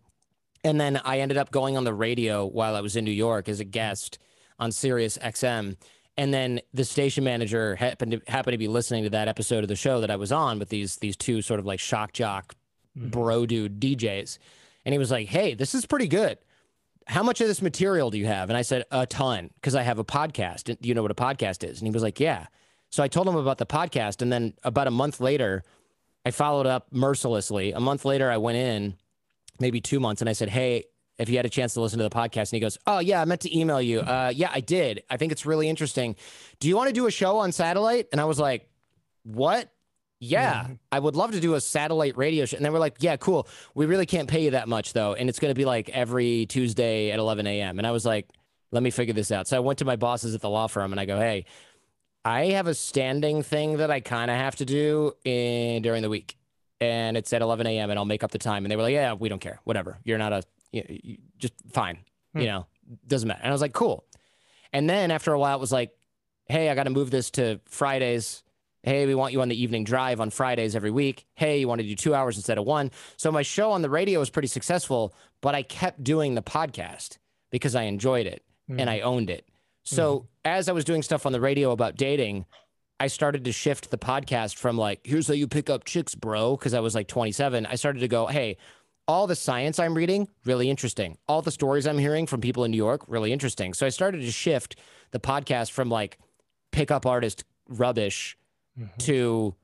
and 0.63 0.81
then 0.81 0.99
I 1.05 1.19
ended 1.19 1.37
up 1.37 1.51
going 1.51 1.77
on 1.77 1.83
the 1.83 1.93
radio 1.93 2.47
while 2.47 2.75
I 2.75 2.81
was 2.81 2.95
in 2.95 3.05
New 3.05 3.11
York 3.11 3.47
as 3.47 3.59
a 3.59 3.63
guest 3.63 4.17
on 4.57 4.71
Sirius 4.71 5.19
XM. 5.19 5.77
And 6.17 6.33
then 6.33 6.61
the 6.73 6.85
station 6.85 7.23
manager 7.23 7.75
happened 7.75 8.13
to 8.13 8.21
happened 8.27 8.53
to 8.53 8.57
be 8.57 8.67
listening 8.67 9.03
to 9.03 9.09
that 9.11 9.27
episode 9.27 9.63
of 9.63 9.67
the 9.67 9.75
show 9.75 10.01
that 10.01 10.09
I 10.09 10.15
was 10.15 10.31
on 10.31 10.57
with 10.57 10.69
these 10.69 10.95
these 10.97 11.15
two 11.15 11.41
sort 11.41 11.59
of 11.59 11.65
like 11.65 11.79
shock 11.79 12.13
jock 12.13 12.55
mm-hmm. 12.97 13.09
bro 13.09 13.45
dude 13.45 13.79
DJs. 13.79 14.37
And 14.85 14.93
he 14.93 14.99
was 14.99 15.11
like, 15.11 15.27
Hey, 15.27 15.53
this 15.53 15.73
is 15.73 15.85
pretty 15.85 16.07
good. 16.07 16.37
How 17.05 17.23
much 17.23 17.41
of 17.41 17.47
this 17.47 17.61
material 17.61 18.11
do 18.11 18.17
you 18.17 18.25
have? 18.25 18.49
And 18.49 18.57
I 18.57 18.61
said, 18.61 18.85
A 18.91 19.05
ton, 19.05 19.49
because 19.55 19.75
I 19.75 19.83
have 19.83 19.99
a 19.99 20.05
podcast. 20.05 20.63
Do 20.65 20.87
you 20.87 20.93
know 20.93 21.01
what 21.01 21.11
a 21.11 21.15
podcast 21.15 21.67
is? 21.69 21.79
And 21.79 21.87
he 21.87 21.91
was 21.91 22.03
like, 22.03 22.19
Yeah. 22.19 22.47
So 22.89 23.01
I 23.01 23.07
told 23.07 23.27
him 23.27 23.35
about 23.35 23.57
the 23.57 23.65
podcast. 23.65 24.21
And 24.21 24.31
then 24.31 24.53
about 24.63 24.87
a 24.87 24.91
month 24.91 25.19
later, 25.19 25.63
I 26.25 26.31
followed 26.31 26.67
up 26.67 26.87
mercilessly. 26.91 27.71
A 27.71 27.79
month 27.79 28.05
later, 28.05 28.29
I 28.29 28.37
went 28.37 28.57
in, 28.57 28.95
maybe 29.59 29.81
two 29.81 29.99
months, 29.99 30.21
and 30.21 30.29
I 30.29 30.33
said, 30.33 30.49
Hey, 30.49 30.85
if 31.17 31.29
you 31.29 31.37
had 31.37 31.45
a 31.45 31.49
chance 31.49 31.73
to 31.73 31.81
listen 31.81 31.99
to 31.99 32.03
the 32.03 32.09
podcast, 32.09 32.51
and 32.51 32.51
he 32.51 32.59
goes, 32.59 32.77
Oh, 32.85 32.99
yeah, 32.99 33.21
I 33.21 33.25
meant 33.25 33.41
to 33.41 33.57
email 33.57 33.81
you. 33.81 33.99
Uh, 33.99 34.31
yeah, 34.33 34.51
I 34.53 34.59
did. 34.59 35.03
I 35.09 35.17
think 35.17 35.31
it's 35.31 35.45
really 35.45 35.69
interesting. 35.69 36.15
Do 36.59 36.67
you 36.67 36.75
want 36.75 36.87
to 36.89 36.93
do 36.93 37.07
a 37.07 37.11
show 37.11 37.37
on 37.37 37.51
satellite? 37.51 38.07
And 38.11 38.21
I 38.21 38.25
was 38.25 38.39
like, 38.39 38.69
What? 39.23 39.72
Yeah, 40.23 40.67
I 40.91 40.99
would 40.99 41.15
love 41.15 41.31
to 41.31 41.39
do 41.39 41.55
a 41.55 41.61
satellite 41.61 42.17
radio 42.17 42.45
show. 42.45 42.55
And 42.55 42.65
they 42.65 42.69
were 42.69 42.79
like, 42.79 42.95
yeah, 42.99 43.17
cool. 43.17 43.47
We 43.75 43.85
really 43.85 44.05
can't 44.05 44.29
pay 44.29 44.43
you 44.43 44.51
that 44.51 44.69
much 44.69 44.93
though. 44.93 45.13
And 45.13 45.27
it's 45.29 45.39
going 45.39 45.51
to 45.51 45.57
be 45.57 45.65
like 45.65 45.89
every 45.89 46.45
Tuesday 46.45 47.11
at 47.11 47.19
11 47.19 47.45
a.m. 47.45 47.77
And 47.77 47.85
I 47.85 47.91
was 47.91 48.05
like, 48.05 48.29
let 48.71 48.81
me 48.81 48.89
figure 48.89 49.13
this 49.13 49.31
out. 49.31 49.47
So 49.47 49.57
I 49.57 49.59
went 49.59 49.79
to 49.79 49.85
my 49.85 49.97
bosses 49.97 50.33
at 50.33 50.41
the 50.41 50.49
law 50.49 50.67
firm 50.67 50.93
and 50.93 50.99
I 50.99 51.05
go, 51.05 51.17
hey, 51.17 51.45
I 52.23 52.45
have 52.51 52.67
a 52.67 52.73
standing 52.73 53.43
thing 53.43 53.77
that 53.77 53.91
I 53.91 53.99
kind 53.99 54.31
of 54.31 54.37
have 54.37 54.55
to 54.57 54.65
do 54.65 55.13
in 55.25 55.81
during 55.81 56.01
the 56.01 56.09
week. 56.09 56.37
And 56.79 57.17
it's 57.17 57.33
at 57.33 57.41
11 57.41 57.67
a.m. 57.67 57.89
and 57.89 57.99
I'll 57.99 58.05
make 58.05 58.23
up 58.23 58.31
the 58.31 58.39
time. 58.39 58.63
And 58.63 58.71
they 58.71 58.77
were 58.77 58.83
like, 58.83 58.93
yeah, 58.93 59.13
we 59.13 59.27
don't 59.27 59.41
care. 59.41 59.59
Whatever. 59.65 59.99
You're 60.05 60.17
not 60.17 60.31
a, 60.31 60.43
you, 60.71 60.83
you, 60.87 61.17
just 61.37 61.53
fine. 61.71 61.99
Hmm. 62.33 62.39
You 62.39 62.47
know, 62.47 62.65
doesn't 63.07 63.27
matter. 63.27 63.41
And 63.43 63.49
I 63.49 63.53
was 63.53 63.61
like, 63.61 63.73
cool. 63.73 64.05
And 64.71 64.89
then 64.89 65.11
after 65.11 65.33
a 65.33 65.39
while, 65.39 65.57
it 65.57 65.61
was 65.61 65.71
like, 65.71 65.91
hey, 66.47 66.69
I 66.69 66.75
got 66.75 66.83
to 66.83 66.89
move 66.89 67.11
this 67.11 67.29
to 67.31 67.59
Fridays 67.65 68.42
Hey, 68.83 69.05
we 69.05 69.15
want 69.15 69.31
you 69.31 69.41
on 69.41 69.47
the 69.47 69.61
evening 69.61 69.85
drive 69.85 70.19
on 70.19 70.29
Fridays 70.29 70.75
every 70.75 70.91
week. 70.91 71.25
Hey, 71.35 71.59
you 71.59 71.69
want 71.69 71.79
to 71.79 71.87
do 71.87 71.95
two 71.95 72.13
hours 72.13 72.35
instead 72.35 72.57
of 72.57 72.65
one. 72.65 72.91
So 73.15 73.31
my 73.31 73.41
show 73.41 73.71
on 73.71 73.81
the 73.81 73.89
radio 73.89 74.19
was 74.19 74.29
pretty 74.29 74.49
successful, 74.49 75.15
but 75.39 75.55
I 75.55 75.63
kept 75.63 76.03
doing 76.03 76.35
the 76.35 76.41
podcast 76.41 77.17
because 77.49 77.75
I 77.75 77.83
enjoyed 77.83 78.27
it 78.27 78.43
mm. 78.69 78.81
and 78.81 78.89
I 78.89 78.99
owned 78.99 79.29
it. 79.29 79.47
So 79.83 80.19
mm. 80.19 80.25
as 80.43 80.67
I 80.67 80.73
was 80.73 80.83
doing 80.83 81.01
stuff 81.01 81.25
on 81.25 81.31
the 81.31 81.39
radio 81.39 81.71
about 81.71 81.95
dating, 81.95 82.45
I 82.99 83.07
started 83.07 83.45
to 83.45 83.53
shift 83.53 83.89
the 83.89 83.97
podcast 83.97 84.57
from 84.57 84.77
like, 84.77 84.99
here's 85.05 85.27
how 85.27 85.33
you 85.33 85.47
pick 85.47 85.69
up 85.69 85.85
chicks, 85.85 86.13
bro, 86.13 86.57
because 86.57 86.73
I 86.73 86.81
was 86.81 86.93
like 86.93 87.07
27. 87.07 87.65
I 87.65 87.75
started 87.75 87.99
to 87.99 88.09
go, 88.09 88.27
hey, 88.27 88.57
all 89.07 89.27
the 89.27 89.35
science 89.35 89.79
I'm 89.79 89.95
reading, 89.95 90.27
really 90.43 90.69
interesting. 90.69 91.17
All 91.29 91.41
the 91.41 91.51
stories 91.51 91.87
I'm 91.87 91.99
hearing 91.99 92.27
from 92.27 92.41
people 92.41 92.65
in 92.65 92.71
New 92.71 92.77
York, 92.77 93.05
really 93.07 93.31
interesting. 93.31 93.73
So 93.73 93.85
I 93.85 93.89
started 93.89 94.21
to 94.21 94.31
shift 94.31 94.75
the 95.11 95.19
podcast 95.21 95.71
from 95.71 95.89
like 95.89 96.17
pickup 96.73 97.05
artist 97.05 97.45
rubbish 97.69 98.37
mm-hmm. 98.79 98.97
to 98.99 99.55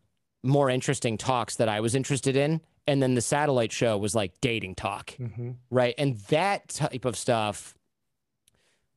more 0.44 0.70
interesting 0.70 1.18
talks 1.18 1.58
that 1.58 1.70
I 1.70 1.82
was 1.82 1.96
interested 1.96 2.36
in. 2.36 2.62
And 2.88 3.04
then 3.04 3.14
the 3.14 3.22
satellite 3.22 3.72
show 3.72 3.98
was 3.98 4.16
like 4.16 4.34
dating 4.42 4.76
talk, 4.76 5.12
mm-hmm. 5.12 5.52
right? 5.70 5.94
And 5.98 6.18
that 6.30 6.70
type 6.70 7.06
of 7.06 7.16
stuff 7.16 7.76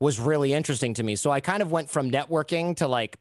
was 0.01 0.19
really 0.19 0.53
interesting 0.53 0.95
to 0.95 1.03
me. 1.03 1.15
So 1.15 1.31
I 1.31 1.41
kind 1.41 1.63
of 1.63 1.71
went 1.71 1.91
from 1.91 2.11
networking 2.11 2.77
to 2.77 2.89
like 2.89 3.19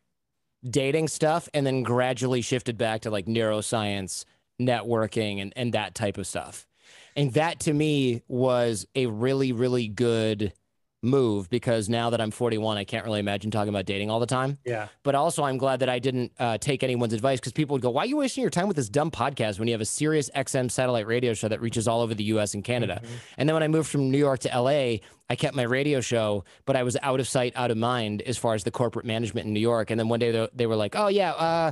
dating 0.67 1.09
stuff 1.09 1.49
and 1.53 1.65
then 1.65 1.83
gradually 1.83 2.41
shifted 2.41 2.77
back 2.77 3.01
to 3.01 3.11
like 3.11 3.25
neuroscience, 3.25 4.25
networking, 4.61 5.41
and, 5.41 5.53
and 5.55 5.73
that 5.73 5.93
type 5.93 6.17
of 6.17 6.25
stuff. 6.25 6.67
And 7.15 7.33
that 7.33 7.59
to 7.61 7.73
me 7.73 8.23
was 8.27 8.85
a 8.95 9.07
really, 9.07 9.51
really 9.51 9.87
good 9.87 10.53
move 11.01 11.49
because 11.49 11.89
now 11.89 12.11
that 12.11 12.21
I'm 12.21 12.31
41, 12.31 12.77
I 12.77 12.83
can't 12.83 13.05
really 13.05 13.19
imagine 13.19 13.51
talking 13.51 13.69
about 13.69 13.85
dating 13.85 14.09
all 14.09 14.19
the 14.19 14.25
time. 14.25 14.57
Yeah. 14.65 14.87
But 15.03 15.15
also, 15.15 15.43
I'm 15.43 15.57
glad 15.57 15.79
that 15.79 15.89
I 15.89 15.99
didn't 15.99 16.31
uh, 16.39 16.57
take 16.57 16.83
anyone's 16.83 17.13
advice 17.13 17.39
because 17.39 17.53
people 17.53 17.75
would 17.75 17.81
go, 17.81 17.89
"Why 17.89 18.03
are 18.03 18.05
you 18.05 18.17
wasting 18.17 18.41
your 18.41 18.51
time 18.51 18.67
with 18.67 18.77
this 18.77 18.89
dumb 18.89 19.11
podcast 19.11 19.59
when 19.59 19.67
you 19.67 19.73
have 19.73 19.81
a 19.81 19.85
Sirius 19.85 20.29
XM 20.35 20.69
satellite 20.69 21.07
radio 21.07 21.33
show 21.33 21.47
that 21.47 21.61
reaches 21.61 21.87
all 21.87 22.01
over 22.01 22.13
the 22.13 22.23
U.S. 22.25 22.53
and 22.53 22.63
Canada?" 22.63 23.01
Mm-hmm. 23.03 23.15
And 23.37 23.49
then 23.49 23.53
when 23.53 23.63
I 23.63 23.67
moved 23.67 23.89
from 23.89 24.11
New 24.11 24.17
York 24.17 24.39
to 24.41 24.53
L.A., 24.53 25.01
I 25.29 25.35
kept 25.35 25.55
my 25.55 25.63
radio 25.63 26.01
show, 26.01 26.43
but 26.65 26.75
I 26.75 26.83
was 26.83 26.97
out 27.01 27.19
of 27.19 27.27
sight, 27.27 27.53
out 27.55 27.71
of 27.71 27.77
mind 27.77 28.21
as 28.23 28.37
far 28.37 28.53
as 28.53 28.63
the 28.63 28.71
corporate 28.71 29.05
management 29.05 29.47
in 29.47 29.53
New 29.53 29.59
York. 29.59 29.89
And 29.89 29.99
then 29.99 30.09
one 30.09 30.19
day 30.19 30.31
they, 30.31 30.49
they 30.53 30.65
were 30.67 30.75
like, 30.75 30.95
"Oh 30.95 31.07
yeah." 31.07 31.31
Uh, 31.31 31.71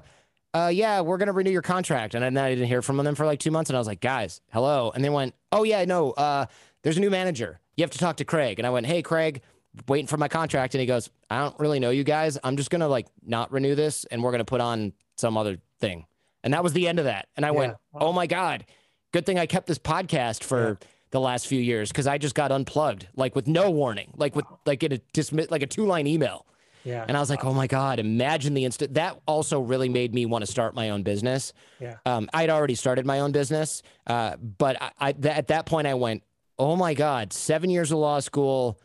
uh, 0.52 0.72
yeah, 0.74 1.02
we're 1.02 1.18
gonna 1.18 1.32
renew 1.32 1.52
your 1.52 1.62
contract, 1.62 2.16
and 2.16 2.24
then 2.24 2.36
I 2.36 2.50
didn't 2.50 2.68
hear 2.68 2.82
from 2.82 2.98
them 2.98 3.14
for 3.14 3.26
like 3.26 3.40
two 3.40 3.52
months, 3.52 3.70
and 3.70 3.78
I 3.78 3.80
was 3.80 3.88
like, 3.88 4.02
guys, 4.02 4.42
hello, 4.52 4.92
and 4.96 5.06
they 5.06 5.10
went, 5.10 5.36
oh 5.52 5.62
yeah, 5.62 5.86
no, 5.86 6.10
uh, 6.12 6.48
there's 6.82 6.98
a 6.98 7.02
new 7.02 7.12
manager. 7.12 7.60
You 7.80 7.84
have 7.84 7.92
to 7.92 7.98
talk 7.98 8.18
to 8.18 8.26
Craig, 8.26 8.60
and 8.60 8.68
I 8.68 8.72
went, 8.72 8.86
hey, 8.86 9.02
Craig, 9.02 9.42
waiting 9.88 10.08
for 10.08 10.18
my 10.18 10.28
contract, 10.28 10.76
and 10.76 10.82
he 10.82 10.86
goes, 10.86 11.10
I 11.30 11.40
don't 11.40 11.58
really 11.60 11.80
know 11.80 11.92
you 11.92 12.04
guys. 12.04 12.38
I'm 12.44 12.58
just 12.58 12.70
gonna 12.70 12.88
like 12.90 13.08
not 13.26 13.52
renew 13.52 13.74
this, 13.74 14.04
and 14.06 14.22
we're 14.22 14.32
gonna 14.32 14.46
put 14.46 14.60
on 14.62 14.94
some 15.16 15.38
other 15.38 15.58
thing, 15.80 16.06
and 16.44 16.54
that 16.54 16.64
was 16.64 16.74
the 16.74 16.88
end 16.88 17.00
of 17.00 17.06
that. 17.06 17.28
And 17.38 17.46
I 17.46 17.52
went, 17.52 17.74
Wow. 17.94 18.02
oh 18.02 18.14
my 18.14 18.28
god, 18.28 18.66
good 19.14 19.26
thing 19.26 19.40
I 19.40 19.46
kept 19.46 19.68
this 19.68 19.80
podcast 19.80 20.44
for. 20.44 20.78
The 21.12 21.20
last 21.20 21.48
few 21.48 21.60
years, 21.60 21.90
because 21.90 22.06
I 22.06 22.20
just 22.20 22.36
got 22.36 22.52
unplugged, 22.52 23.08
like 23.16 23.36
with 23.36 23.48
no 23.48 23.72
warning, 23.72 24.14
like 24.16 24.36
with 24.36 24.46
like 24.68 24.84
in 24.84 24.92
a 24.92 25.00
dismiss, 25.12 25.50
like 25.50 25.64
a 25.64 25.66
two 25.66 25.88
line 25.88 26.06
email. 26.06 26.46
Yeah. 26.84 27.04
And 27.08 27.18
I 27.18 27.20
was 27.20 27.32
like, 27.32 27.44
oh 27.44 27.52
my 27.52 27.66
God, 27.66 27.98
imagine 27.98 28.54
the 28.54 28.64
instant. 28.64 28.94
That 28.94 29.20
also 29.26 29.60
really 29.60 29.90
made 29.90 30.14
me 30.14 30.28
want 30.28 30.44
to 30.46 30.52
start 30.52 30.76
my 30.76 30.92
own 30.92 31.02
business. 31.02 31.52
Yeah. 31.80 31.96
Um, 32.06 32.30
I'd 32.32 32.52
already 32.52 32.76
started 32.76 33.08
my 33.08 33.22
own 33.22 33.32
business. 33.32 33.82
Uh, 34.06 34.36
but 34.38 34.80
I, 34.80 34.92
I, 35.00 35.12
th- 35.14 35.36
at 35.36 35.48
that 35.48 35.66
point, 35.66 35.88
I 35.88 35.96
went, 35.96 36.22
oh 36.60 36.76
my 36.76 36.94
God, 36.94 37.34
seven 37.34 37.70
years 37.70 37.92
of 37.92 37.98
law 37.98 38.20
school. 38.20 38.80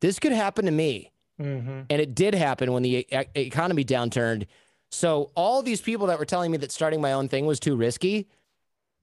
This 0.00 0.18
could 0.18 0.32
happen 0.32 0.66
to 0.66 0.70
me. 0.70 1.10
hmm 1.38 1.80
And 1.90 2.00
it 2.00 2.14
did 2.14 2.34
happen 2.34 2.72
when 2.72 2.82
the 2.82 3.06
e- 3.10 3.24
economy 3.34 3.84
downturned. 3.84 4.46
So 4.90 5.30
all 5.34 5.62
these 5.62 5.80
people 5.80 6.06
that 6.08 6.18
were 6.18 6.26
telling 6.26 6.52
me 6.52 6.58
that 6.58 6.70
starting 6.70 7.00
my 7.00 7.12
own 7.14 7.28
thing 7.28 7.46
was 7.46 7.58
too 7.58 7.74
risky, 7.74 8.28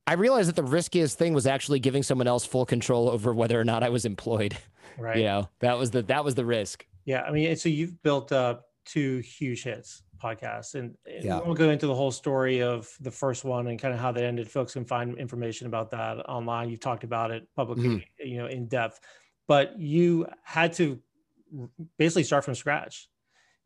I 0.07 0.13
realized 0.13 0.47
that 0.49 0.55
the 0.55 0.63
riskiest 0.63 1.17
thing 1.17 1.33
was 1.33 1.45
actually 1.47 1.79
giving 1.79 2.03
someone 2.03 2.27
else 2.27 2.45
full 2.45 2.65
control 2.65 3.09
over 3.09 3.33
whether 3.33 3.59
or 3.59 3.65
not 3.65 3.83
I 3.83 3.89
was 3.89 4.05
employed. 4.05 4.57
Right. 4.97 5.17
You 5.17 5.23
know, 5.23 5.49
that 5.59 5.77
was 5.79 5.91
the 5.91 6.03
that 6.03 6.23
was 6.23 6.35
the 6.35 6.45
risk. 6.45 6.85
Yeah, 7.05 7.21
I 7.23 7.31
mean, 7.31 7.55
so 7.55 7.69
you've 7.69 8.03
built 8.03 8.31
up 8.31 8.65
two 8.85 9.19
huge 9.19 9.63
hits 9.63 10.03
podcasts, 10.21 10.75
and, 10.75 10.95
and 11.05 11.23
Yeah. 11.25 11.39
we 11.39 11.47
won't 11.47 11.57
go 11.57 11.69
into 11.69 11.87
the 11.87 11.95
whole 11.95 12.11
story 12.11 12.61
of 12.61 12.87
the 12.99 13.11
first 13.11 13.43
one 13.43 13.67
and 13.67 13.79
kind 13.79 13.93
of 13.93 13.99
how 13.99 14.11
that 14.11 14.23
ended. 14.23 14.49
Folks 14.49 14.73
can 14.73 14.85
find 14.85 15.17
information 15.17 15.67
about 15.67 15.91
that 15.91 16.19
online. 16.29 16.69
You've 16.69 16.79
talked 16.79 17.03
about 17.03 17.31
it 17.31 17.47
publicly, 17.55 17.87
Mm-hmm. 17.87 18.27
you 18.27 18.37
know, 18.37 18.47
in 18.47 18.67
depth, 18.67 18.99
but 19.47 19.79
you 19.79 20.27
had 20.43 20.73
to 20.73 20.99
basically 21.97 22.23
start 22.23 22.45
from 22.45 22.55
scratch, 22.55 23.09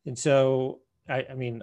and 0.05 0.17
so 0.17 0.79
I, 1.07 1.25
I 1.29 1.33
mean, 1.35 1.61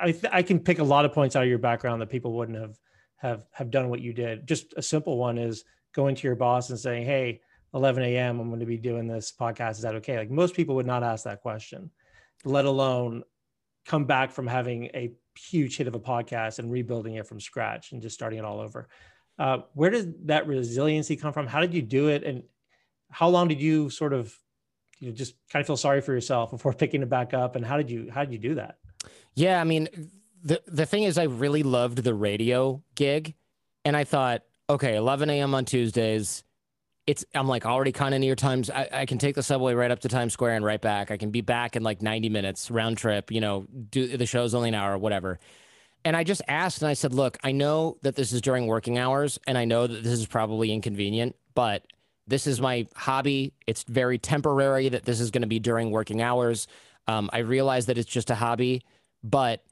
I 0.00 0.12
th- 0.12 0.32
I 0.32 0.42
can 0.42 0.60
pick 0.60 0.78
a 0.78 0.84
lot 0.84 1.04
of 1.04 1.12
points 1.12 1.36
out 1.36 1.42
of 1.42 1.48
your 1.48 1.58
background 1.58 2.00
that 2.00 2.08
people 2.10 2.32
wouldn't 2.32 2.58
have 2.58 2.78
have 3.16 3.46
have 3.52 3.70
done 3.70 3.90
what 3.90 4.00
you 4.00 4.12
did. 4.12 4.46
Just 4.46 4.72
a 4.76 4.82
simple 4.82 5.18
one 5.18 5.36
is 5.38 5.64
going 5.94 6.14
to 6.14 6.26
your 6.26 6.36
boss 6.36 6.70
and 6.70 6.78
saying, 6.78 7.04
"Hey." 7.06 7.40
11 7.74 8.02
a.m. 8.02 8.38
I'm 8.38 8.48
going 8.48 8.60
to 8.60 8.66
be 8.66 8.76
doing 8.76 9.06
this 9.06 9.32
podcast. 9.32 9.70
Is 9.76 9.80
that 9.80 9.94
okay? 9.94 10.18
Like 10.18 10.30
most 10.30 10.54
people 10.54 10.74
would 10.74 10.84
not 10.84 11.02
ask 11.02 11.24
that 11.24 11.40
question, 11.40 11.90
let 12.44 12.66
alone 12.66 13.22
come 13.86 14.04
back 14.04 14.30
from 14.30 14.46
having 14.46 14.84
a 14.94 15.12
huge 15.36 15.76
hit 15.76 15.88
of 15.88 15.94
a 15.94 16.00
podcast 16.00 16.58
and 16.58 16.70
rebuilding 16.70 17.14
it 17.14 17.26
from 17.26 17.40
scratch 17.40 17.92
and 17.92 18.02
just 18.02 18.14
starting 18.14 18.38
it 18.38 18.44
all 18.44 18.60
over. 18.60 18.88
Uh, 19.38 19.58
where 19.74 19.90
did 19.90 20.28
that 20.28 20.46
resiliency 20.46 21.16
come 21.16 21.32
from? 21.32 21.46
How 21.46 21.60
did 21.60 21.74
you 21.74 21.82
do 21.82 22.08
it? 22.08 22.22
And 22.22 22.42
how 23.10 23.28
long 23.28 23.48
did 23.48 23.60
you 23.60 23.90
sort 23.90 24.12
of, 24.12 24.34
you 24.98 25.08
know, 25.08 25.14
just 25.14 25.34
kind 25.50 25.60
of 25.60 25.66
feel 25.66 25.76
sorry 25.76 26.00
for 26.00 26.12
yourself 26.12 26.50
before 26.50 26.72
picking 26.74 27.02
it 27.02 27.08
back 27.08 27.34
up? 27.34 27.56
And 27.56 27.64
how 27.64 27.76
did 27.76 27.90
you, 27.90 28.10
how 28.12 28.24
did 28.24 28.32
you 28.32 28.38
do 28.38 28.54
that? 28.56 28.78
Yeah, 29.34 29.60
I 29.60 29.64
mean, 29.64 29.88
the 30.42 30.60
the 30.66 30.86
thing 30.86 31.04
is, 31.04 31.18
I 31.18 31.24
really 31.24 31.62
loved 31.62 31.98
the 31.98 32.14
radio 32.14 32.82
gig, 32.94 33.34
and 33.84 33.96
I 33.96 34.04
thought, 34.04 34.42
okay, 34.68 34.96
11 34.96 35.30
a.m. 35.30 35.54
on 35.54 35.64
Tuesdays. 35.64 36.44
It's 37.06 37.24
I'm 37.34 37.48
like 37.48 37.66
already 37.66 37.92
kind 37.92 38.14
of 38.14 38.20
near 38.20 38.36
times. 38.36 38.70
I, 38.70 38.88
I 38.92 39.06
can 39.06 39.18
take 39.18 39.34
the 39.34 39.42
subway 39.42 39.74
right 39.74 39.90
up 39.90 40.00
to 40.00 40.08
Times 40.08 40.32
Square 40.32 40.54
and 40.54 40.64
right 40.64 40.80
back. 40.80 41.10
I 41.10 41.16
can 41.16 41.30
be 41.30 41.40
back 41.40 41.74
in 41.74 41.82
like 41.82 42.00
90 42.00 42.28
minutes 42.28 42.70
round 42.70 42.96
trip. 42.96 43.30
You 43.30 43.40
know, 43.40 43.66
do 43.90 44.16
the 44.16 44.26
show's 44.26 44.54
only 44.54 44.68
an 44.68 44.74
hour, 44.74 44.96
whatever. 44.96 45.40
And 46.04 46.16
I 46.16 46.24
just 46.24 46.42
asked, 46.48 46.82
and 46.82 46.88
I 46.88 46.94
said, 46.94 47.14
look, 47.14 47.38
I 47.44 47.52
know 47.52 47.96
that 48.02 48.16
this 48.16 48.32
is 48.32 48.40
during 48.40 48.66
working 48.66 48.98
hours, 48.98 49.38
and 49.46 49.56
I 49.56 49.64
know 49.64 49.86
that 49.86 50.02
this 50.02 50.12
is 50.12 50.26
probably 50.26 50.72
inconvenient, 50.72 51.36
but 51.54 51.86
this 52.26 52.46
is 52.46 52.60
my 52.60 52.86
hobby. 52.94 53.52
It's 53.66 53.84
very 53.84 54.18
temporary 54.18 54.88
that 54.88 55.04
this 55.04 55.20
is 55.20 55.30
going 55.30 55.42
to 55.42 55.48
be 55.48 55.60
during 55.60 55.90
working 55.90 56.20
hours. 56.20 56.66
Um, 57.06 57.30
I 57.32 57.38
realize 57.38 57.86
that 57.86 57.98
it's 57.98 58.10
just 58.10 58.30
a 58.30 58.34
hobby, 58.34 58.82
but 59.22 59.62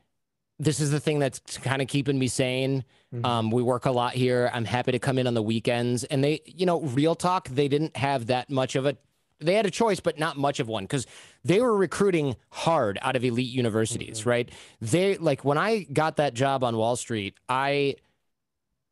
this 0.60 0.78
is 0.78 0.90
the 0.90 1.00
thing 1.00 1.18
that's 1.18 1.56
kind 1.58 1.80
of 1.80 1.88
keeping 1.88 2.18
me 2.18 2.28
sane. 2.28 2.84
Mhm. 3.14 3.24
Um, 3.24 3.50
we 3.50 3.62
work 3.62 3.86
a 3.86 3.90
lot 3.90 4.12
here. 4.12 4.50
I'm 4.52 4.66
happy 4.66 4.92
to 4.92 4.98
come 4.98 5.18
in 5.18 5.26
on 5.26 5.34
the 5.34 5.42
weekends. 5.42 6.04
And 6.04 6.22
they, 6.22 6.42
you 6.44 6.66
know, 6.66 6.82
real 6.82 7.14
talk, 7.14 7.48
they 7.48 7.66
didn't 7.66 7.96
have 7.96 8.26
that 8.26 8.50
much 8.50 8.76
of 8.76 8.84
a, 8.84 8.96
they 9.40 9.54
had 9.54 9.64
a 9.64 9.70
choice, 9.70 10.00
but 10.00 10.18
not 10.18 10.36
much 10.36 10.60
of 10.60 10.68
one 10.68 10.84
because 10.84 11.06
they 11.42 11.60
were 11.60 11.74
recruiting 11.74 12.36
hard 12.50 12.98
out 13.00 13.16
of 13.16 13.24
elite 13.24 13.48
universities, 13.48 14.26
right? 14.26 14.50
They, 14.82 15.16
like, 15.16 15.46
when 15.46 15.56
I 15.56 15.84
got 15.84 16.16
that 16.16 16.34
job 16.34 16.62
on 16.62 16.76
Wall 16.76 16.94
Street, 16.94 17.34
I, 17.48 17.96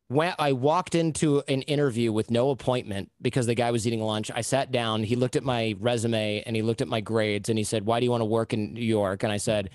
when 0.07 0.33
I 0.39 0.53
walked 0.53 0.95
into 0.95 1.43
an 1.47 1.61
interview 1.61 2.11
with 2.11 2.31
no 2.31 2.49
appointment 2.49 3.11
because 3.21 3.45
the 3.45 3.53
guy 3.53 3.69
was 3.69 3.85
eating 3.85 4.01
lunch, 4.01 4.31
I 4.33 4.41
sat 4.41 4.71
down. 4.71 5.03
He 5.03 5.15
looked 5.15 5.35
at 5.35 5.43
my 5.43 5.75
resume 5.79 6.41
and 6.47 6.55
he 6.55 6.63
looked 6.63 6.81
at 6.81 6.87
my 6.87 6.99
grades 6.99 7.47
and 7.47 7.59
he 7.59 7.63
said, 7.63 7.85
"Why 7.85 7.99
do 7.99 8.05
you 8.05 8.11
want 8.11 8.21
to 8.21 8.25
work 8.25 8.51
in 8.51 8.73
New 8.73 8.81
York?" 8.81 9.21
And 9.21 9.31
I 9.31 9.37
said, 9.37 9.69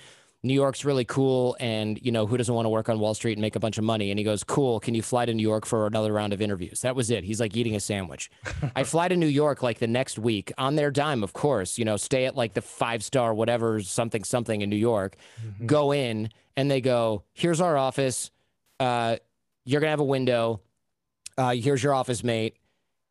"New 0.45 0.55
York's 0.55 0.85
really 0.85 1.05
cool, 1.05 1.57
and 1.59 1.99
you 2.03 2.13
know 2.13 2.27
who 2.27 2.37
doesn't 2.37 2.55
want 2.55 2.67
to 2.67 2.71
work 2.71 2.89
on 2.89 2.99
Wall 2.99 3.15
Street 3.15 3.33
and 3.33 3.41
make 3.41 3.57
a 3.57 3.61
bunch 3.61 3.79
of 3.79 3.85
money?" 3.85 4.11
And 4.11 4.19
he 4.19 4.25
goes, 4.25 4.45
"Cool. 4.45 4.79
Can 4.81 4.95
you 4.95 5.03
fly 5.03 5.25
to 5.25 5.35
New 5.35 5.43
York 5.43 5.67
for 5.67 5.87
another 5.87 6.13
round 6.13 6.33
of 6.33 6.41
interviews?" 6.41 6.83
That 6.83 6.95
was 6.95 7.11
it. 7.11 7.25
He's 7.25 7.41
like 7.41 7.57
eating 7.57 7.75
a 7.75 7.81
sandwich. 7.81 8.31
I 8.77 8.85
fly 8.85 9.09
to 9.09 9.17
New 9.17 9.27
York 9.27 9.63
like 9.63 9.79
the 9.79 9.87
next 9.87 10.19
week 10.19 10.53
on 10.59 10.77
their 10.77 10.91
dime, 10.91 11.23
of 11.25 11.33
course. 11.33 11.79
You 11.79 11.85
know, 11.85 11.97
stay 11.97 12.27
at 12.27 12.37
like 12.37 12.55
the 12.55 12.63
five 12.63 13.03
star 13.03 13.35
whatever 13.35 13.81
something 13.81 14.23
something 14.25 14.61
in 14.61 14.71
New 14.71 14.77
York. 14.77 15.17
Go 15.67 15.93
in 15.93 16.31
and 16.57 16.71
they 16.71 16.81
go, 16.81 17.25
"Here's 17.33 17.61
our 17.61 17.77
office." 17.77 18.31
Uh, 18.79 19.17
you're 19.65 19.81
gonna 19.81 19.91
have 19.91 20.01
a 20.01 20.05
window. 20.05 20.61
Uh, 21.37 21.55
here's 21.55 21.83
your 21.83 21.95
office 21.95 22.23
mate. 22.23 22.57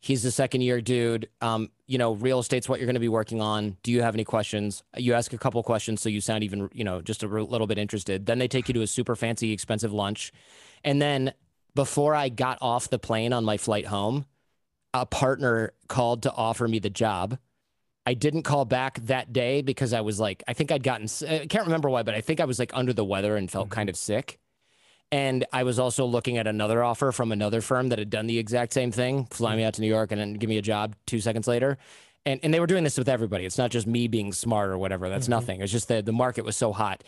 He's 0.04 0.22
the 0.22 0.32
second 0.32 0.60
year 0.60 0.82
dude. 0.82 1.30
Um, 1.40 1.70
you 1.88 1.98
know, 1.98 2.12
real 2.16 2.40
estate's 2.40 2.68
what 2.68 2.78
you're 2.78 2.88
going 2.88 2.96
to 2.96 3.00
be 3.00 3.08
working 3.08 3.40
on. 3.40 3.78
Do 3.84 3.92
you 3.94 4.02
have 4.02 4.14
any 4.14 4.26
questions? 4.26 4.84
You 4.98 5.14
ask 5.14 5.32
a 5.32 5.38
couple 5.38 5.64
questions 5.64 6.02
so 6.02 6.10
you 6.10 6.20
sound 6.20 6.44
even, 6.44 6.70
you 6.74 6.84
know, 6.84 7.02
just 7.02 7.24
a 7.24 7.28
little 7.28 7.68
bit 7.68 7.78
interested. 7.78 8.26
Then 8.26 8.38
they 8.38 8.50
take 8.50 8.68
you 8.68 8.74
to 8.74 8.82
a 8.82 8.88
super 8.88 9.16
fancy, 9.16 9.54
expensive 9.54 9.94
lunch. 9.94 10.34
And 10.84 11.02
then 11.02 11.32
before 11.74 12.16
I 12.16 12.28
got 12.28 12.58
off 12.60 12.90
the 12.90 13.00
plane 13.00 13.32
on 13.32 13.46
my 13.46 13.56
flight 13.56 13.86
home, 13.86 14.26
a 14.94 15.06
partner 15.06 15.72
called 15.88 16.24
to 16.24 16.34
offer 16.34 16.68
me 16.68 16.80
the 16.80 16.90
job. 16.90 17.38
I 18.06 18.14
didn't 18.14 18.44
call 18.44 18.66
back 18.66 19.00
that 19.06 19.32
day 19.32 19.62
because 19.62 19.94
I 19.94 20.02
was 20.02 20.20
like, 20.20 20.44
I 20.50 20.52
think 20.52 20.70
I'd 20.70 20.84
gotten, 20.84 21.08
I 21.30 21.46
can't 21.46 21.64
remember 21.64 21.90
why, 21.90 22.04
but 22.04 22.14
I 22.14 22.20
think 22.20 22.42
I 22.42 22.46
was 22.46 22.60
like 22.60 22.72
under 22.74 22.92
the 22.92 23.06
weather 23.06 23.38
and 23.38 23.50
felt 23.50 23.70
kind 23.70 23.88
of 23.88 23.96
sick. 23.96 24.38
And 25.14 25.46
I 25.54 25.62
was 25.62 25.78
also 25.78 26.08
looking 26.08 26.40
at 26.40 26.48
another 26.48 26.84
offer 26.84 27.12
from 27.12 27.32
another 27.32 27.62
firm 27.62 27.90
that 27.90 28.00
had 28.00 28.10
done 28.10 28.26
the 28.26 28.40
exact 28.40 28.74
same 28.74 28.92
thing, 28.92 29.28
fly 29.30 29.56
me 29.56 29.64
out 29.64 29.76
to 29.76 29.82
New 29.82 29.88
York 29.88 30.12
and 30.12 30.20
then 30.20 30.34
give 30.34 30.50
me 30.50 30.58
a 30.58 30.62
job 30.64 30.96
two 31.06 31.20
seconds 31.20 31.48
later. 31.48 31.78
And, 32.26 32.40
and 32.42 32.52
they 32.52 32.60
were 32.60 32.66
doing 32.66 32.84
this 32.84 32.98
with 32.98 33.08
everybody. 33.08 33.46
It's 33.46 33.60
not 33.60 33.70
just 33.70 33.86
me 33.86 34.08
being 34.08 34.34
smart 34.34 34.72
or 34.72 34.78
whatever. 34.80 35.10
That's 35.10 35.28
nothing. 35.28 35.62
It's 35.62 35.72
just 35.72 35.88
that 35.90 36.08
the 36.08 36.12
market 36.12 36.46
was 36.46 36.58
so 36.58 36.74
hot. 36.74 37.04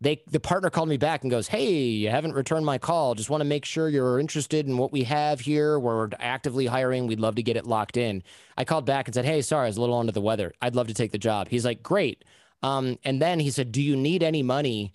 They 0.00 0.22
the 0.30 0.40
partner 0.40 0.70
called 0.70 0.88
me 0.88 0.96
back 0.96 1.22
and 1.22 1.30
goes, 1.30 1.46
"Hey, 1.46 1.74
you 1.74 2.08
haven't 2.08 2.32
returned 2.32 2.64
my 2.64 2.78
call. 2.78 3.14
Just 3.14 3.28
want 3.28 3.42
to 3.42 3.44
make 3.44 3.66
sure 3.66 3.90
you're 3.90 4.18
interested 4.18 4.66
in 4.66 4.78
what 4.78 4.90
we 4.90 5.04
have 5.04 5.38
here. 5.40 5.78
We're 5.78 6.08
actively 6.18 6.66
hiring. 6.66 7.06
We'd 7.06 7.20
love 7.20 7.34
to 7.34 7.42
get 7.42 7.58
it 7.58 7.66
locked 7.66 7.98
in." 7.98 8.22
I 8.56 8.64
called 8.64 8.86
back 8.86 9.06
and 9.06 9.14
said, 9.14 9.26
"Hey, 9.26 9.42
sorry, 9.42 9.66
I 9.66 9.68
was 9.68 9.76
a 9.76 9.80
little 9.80 9.98
under 9.98 10.10
the 10.10 10.22
weather. 10.22 10.54
I'd 10.62 10.74
love 10.74 10.88
to 10.88 10.94
take 10.94 11.12
the 11.12 11.18
job." 11.18 11.48
He's 11.50 11.66
like, 11.66 11.82
"Great." 11.84 12.24
Um, 12.64 12.98
and 13.04 13.22
then 13.22 13.38
he 13.38 13.50
said, 13.50 13.70
"Do 13.70 13.82
you 13.82 13.94
need 13.94 14.22
any 14.24 14.42
money 14.42 14.92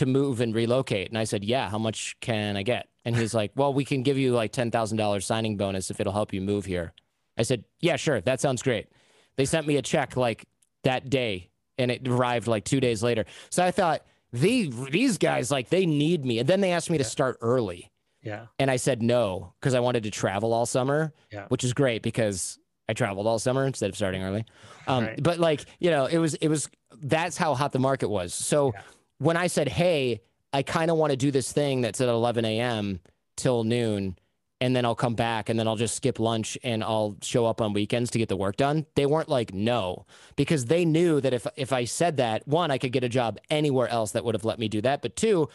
to 0.00 0.06
move 0.06 0.40
and 0.40 0.54
relocate?" 0.54 1.08
And 1.08 1.16
I 1.16 1.24
said, 1.24 1.44
"Yeah. 1.44 1.70
How 1.70 1.78
much 1.78 2.16
can 2.20 2.56
I 2.56 2.62
get?" 2.62 2.88
And 3.04 3.16
he's 3.16 3.32
like, 3.32 3.52
"Well, 3.54 3.72
we 3.72 3.84
can 3.84 4.02
give 4.02 4.18
you 4.18 4.32
like 4.34 4.52
ten 4.52 4.70
thousand 4.70 4.98
dollars 4.98 5.24
signing 5.24 5.56
bonus 5.56 5.90
if 5.90 6.00
it'll 6.00 6.12
help 6.12 6.32
you 6.34 6.40
move 6.42 6.64
here." 6.66 6.92
I 7.38 7.42
said, 7.42 7.64
"Yeah, 7.80 7.96
sure. 7.96 8.20
That 8.20 8.40
sounds 8.40 8.62
great." 8.62 8.88
They 9.36 9.44
sent 9.46 9.66
me 9.66 9.76
a 9.76 9.82
check 9.82 10.16
like 10.16 10.44
that 10.84 11.08
day, 11.08 11.50
and 11.78 11.90
it 11.90 12.06
arrived 12.06 12.46
like 12.46 12.64
two 12.64 12.80
days 12.80 13.02
later. 13.02 13.24
So 13.50 13.64
I 13.64 13.70
thought 13.70 14.02
they 14.32 14.64
these 14.66 15.16
guys 15.18 15.50
like 15.50 15.70
they 15.70 15.86
need 15.86 16.24
me, 16.24 16.38
and 16.40 16.48
then 16.48 16.60
they 16.60 16.72
asked 16.72 16.90
me 16.90 16.98
to 16.98 17.04
start 17.04 17.38
early, 17.40 17.90
Yeah. 18.22 18.46
and 18.58 18.70
I 18.70 18.76
said 18.76 19.02
no 19.02 19.54
because 19.60 19.74
I 19.74 19.80
wanted 19.80 20.02
to 20.04 20.10
travel 20.10 20.52
all 20.52 20.66
summer, 20.66 21.12
Yeah. 21.32 21.46
which 21.48 21.64
is 21.64 21.72
great 21.72 22.02
because 22.02 22.58
I 22.88 22.92
traveled 22.92 23.26
all 23.26 23.38
summer 23.38 23.66
instead 23.66 23.88
of 23.90 23.96
starting 23.96 24.22
early. 24.22 24.44
Um, 24.86 25.04
Right. 25.04 25.22
But 25.22 25.38
like 25.38 25.64
you 25.78 25.90
know, 25.90 26.04
it 26.06 26.18
was 26.18 26.34
it 26.34 26.48
was 26.48 26.68
that's 27.02 27.36
how 27.36 27.54
hot 27.54 27.72
the 27.72 27.78
market 27.78 28.08
was. 28.10 28.34
So 28.34 28.72
Yeah. 28.74 28.82
When 29.20 29.36
I 29.36 29.46
said, 29.46 29.68
"Hey, 29.68 30.22
I 30.52 30.62
kind 30.62 30.90
of 30.90 30.96
want 30.96 31.12
to 31.12 31.16
do 31.16 31.30
this 31.30 31.52
thing 31.52 31.82
that's 31.82 32.00
at 32.00 32.08
11 32.08 32.44
a.m. 32.44 33.00
till 33.36 33.62
noon," 33.62 34.16
and 34.60 34.74
then 34.74 34.84
I'll 34.84 34.94
come 34.96 35.14
back 35.14 35.48
and 35.48 35.58
then 35.58 35.68
I'll 35.68 35.76
just 35.76 35.94
skip 35.94 36.18
lunch 36.18 36.58
and 36.64 36.82
I'll 36.82 37.16
show 37.22 37.46
up 37.46 37.60
on 37.60 37.72
weekends 37.72 38.10
to 38.10 38.18
get 38.18 38.28
the 38.28 38.36
work 38.36 38.56
done. 38.56 38.86
They 38.94 39.06
weren't 39.06 39.28
like 39.28 39.54
no 39.54 40.04
because 40.36 40.66
they 40.66 40.84
knew 40.84 41.20
that 41.20 41.32
if 41.32 41.46
if 41.56 41.72
I 41.72 41.84
said 41.84 42.16
that, 42.16 42.46
one, 42.48 42.70
I 42.70 42.78
could 42.78 42.92
get 42.92 43.04
a 43.04 43.08
job 43.08 43.38
anywhere 43.48 43.88
else 43.88 44.10
that 44.12 44.24
would 44.24 44.34
have 44.34 44.44
let 44.44 44.58
me 44.58 44.68
do 44.68 44.80
that, 44.82 45.00
but 45.02 45.16
two, 45.16 45.48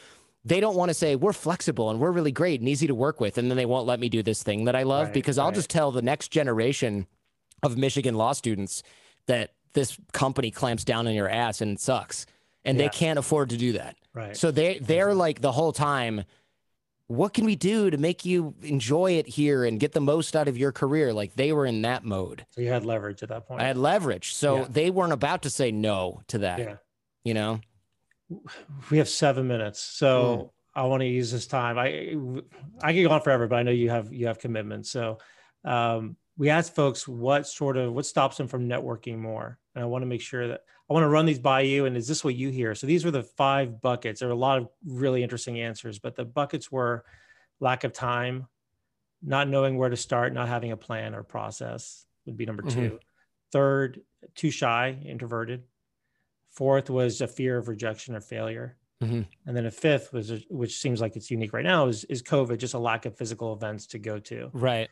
they 0.43 0.59
don't 0.59 0.75
want 0.75 0.89
to 0.89 0.93
say 0.93 1.15
we're 1.15 1.33
flexible 1.33 1.89
and 1.89 1.99
we're 1.99 2.11
really 2.11 2.31
great 2.31 2.59
and 2.61 2.69
easy 2.69 2.87
to 2.87 2.95
work 2.95 3.19
with 3.19 3.37
and 3.39 3.49
then 3.49 3.57
they 3.57 3.65
won't 3.65 3.87
let 3.87 3.99
me 3.99 4.09
do 4.09 4.21
this 4.23 4.43
thing 4.43 4.65
that 4.65 4.75
I 4.75 4.83
love 4.83 5.07
Right, 5.07 5.13
because 5.13 5.37
I'll 5.39 5.47
right. 5.47 5.55
just 5.55 5.69
tell 5.71 5.91
the 5.91 6.03
next 6.03 6.29
generation 6.29 7.07
of 7.63 7.77
Michigan 7.77 8.13
law 8.15 8.31
students 8.33 8.83
that 9.25 9.53
this 9.73 9.97
company 10.13 10.51
clamps 10.51 10.83
down 10.83 11.07
on 11.07 11.13
your 11.15 11.27
ass 11.27 11.61
and 11.61 11.71
it 11.71 11.79
sucks 11.81 12.25
and 12.65 12.77
Yeah. 12.77 12.85
they 12.85 12.89
can't 12.89 13.19
afford 13.19 13.49
to 13.51 13.57
do 13.57 13.73
that. 13.73 13.95
Right. 14.13 14.35
So 14.35 14.51
they 14.51 14.79
they're 14.79 15.13
like 15.13 15.41
the 15.41 15.51
whole 15.51 15.71
time, 15.71 16.23
what 17.07 17.33
can 17.33 17.45
we 17.45 17.55
do 17.55 17.89
to 17.91 17.97
make 17.97 18.25
you 18.25 18.55
enjoy 18.63 19.11
it 19.13 19.27
here 19.27 19.63
and 19.63 19.79
get 19.79 19.91
the 19.93 20.01
most 20.01 20.35
out 20.35 20.47
of 20.47 20.57
your 20.57 20.71
career? 20.71 21.13
Like 21.13 21.35
they 21.35 21.51
were 21.53 21.65
in 21.65 21.81
that 21.83 22.03
mode. 22.03 22.45
So 22.49 22.61
you 22.61 22.69
had 22.69 22.83
leverage 22.85 23.21
at 23.23 23.29
that 23.29 23.47
point. 23.47 23.61
I 23.61 23.65
had 23.67 23.77
leverage. 23.77 24.33
So 24.33 24.57
Yeah. 24.59 24.67
they 24.69 24.89
weren't 24.89 25.13
about 25.13 25.43
to 25.43 25.49
say 25.49 25.71
no 25.71 26.21
to 26.27 26.39
that. 26.39 26.59
yeah. 26.59 26.75
You 27.23 27.33
know? 27.35 27.61
We 28.89 28.97
have 28.97 29.07
seven 29.09 29.47
minutes, 29.47 29.79
so 29.79 30.51
I 30.73 30.83
want 30.83 31.01
to 31.01 31.07
use 31.07 31.31
this 31.31 31.45
time. 31.45 31.77
I 31.77 32.15
I 32.81 32.91
could 32.93 33.03
go 33.03 33.11
on 33.11 33.21
forever, 33.21 33.47
but 33.47 33.57
I 33.57 33.63
know 33.63 33.71
you 33.71 33.89
have 33.91 34.11
you 34.11 34.25
have 34.27 34.39
commitments. 34.39 34.89
So 34.89 35.19
um, 35.63 36.17
we 36.37 36.49
asked 36.49 36.73
folks 36.75 37.07
what 37.07 37.47
sort 37.47 37.77
of 37.77 37.93
what 37.93 38.05
stops 38.07 38.37
them 38.37 38.47
from 38.47 38.67
networking 38.67 39.19
more, 39.19 39.59
and 39.75 39.83
I 39.83 39.87
want 39.87 40.01
to 40.01 40.07
make 40.07 40.21
sure 40.21 40.47
that 40.47 40.61
I 40.89 40.93
want 40.93 41.03
to 41.03 41.07
run 41.09 41.25
these 41.25 41.39
by 41.39 41.61
you. 41.61 41.85
And 41.85 41.97
is 41.97 42.07
this 42.07 42.23
what 42.23 42.35
you 42.35 42.49
hear? 42.49 42.75
So 42.75 42.85
these 42.85 43.03
were 43.05 43.11
the 43.11 43.23
five 43.23 43.81
buckets. 43.81 44.19
There 44.19 44.29
were 44.29 44.35
a 44.35 44.37
lot 44.37 44.59
of 44.59 44.69
really 44.85 45.23
interesting 45.23 45.59
answers, 45.59 45.97
but 45.99 46.15
the 46.15 46.25
buckets 46.25 46.71
were 46.71 47.05
lack 47.59 47.83
of 47.83 47.91
time, 47.93 48.47
not 49.21 49.47
knowing 49.49 49.77
where 49.77 49.89
to 49.89 49.97
start, 49.97 50.33
not 50.33 50.47
having 50.47 50.71
a 50.71 50.77
plan 50.77 51.15
or 51.15 51.23
process 51.23 52.05
would 52.25 52.37
be 52.37 52.45
number 52.45 52.63
Mhm. 52.63 52.71
two. 52.73 52.99
Third, 53.51 54.01
too 54.35 54.51
shy, 54.51 54.99
introverted. 55.05 55.63
Fourth 56.51 56.89
was 56.89 57.21
a 57.21 57.27
fear 57.27 57.57
of 57.57 57.67
rejection 57.67 58.15
or 58.15 58.21
failure. 58.21 58.77
Mhm. 59.01 59.27
And 59.45 59.57
then 59.57 59.65
a 59.65 59.71
fifth 59.71 60.13
was, 60.13 60.45
which 60.49 60.77
seems 60.79 61.01
like 61.01 61.15
it's 61.15 61.29
unique 61.31 61.51
right 61.53 61.65
now, 61.65 61.87
is 61.87 62.03
is 62.05 62.21
COVID, 62.23 62.57
just 62.59 62.73
a 62.75 62.79
lack 62.79 63.05
of 63.05 63.17
physical 63.17 63.53
events 63.53 63.87
to 63.87 63.99
go 63.99 64.19
to. 64.19 64.49
Right. 64.53 64.89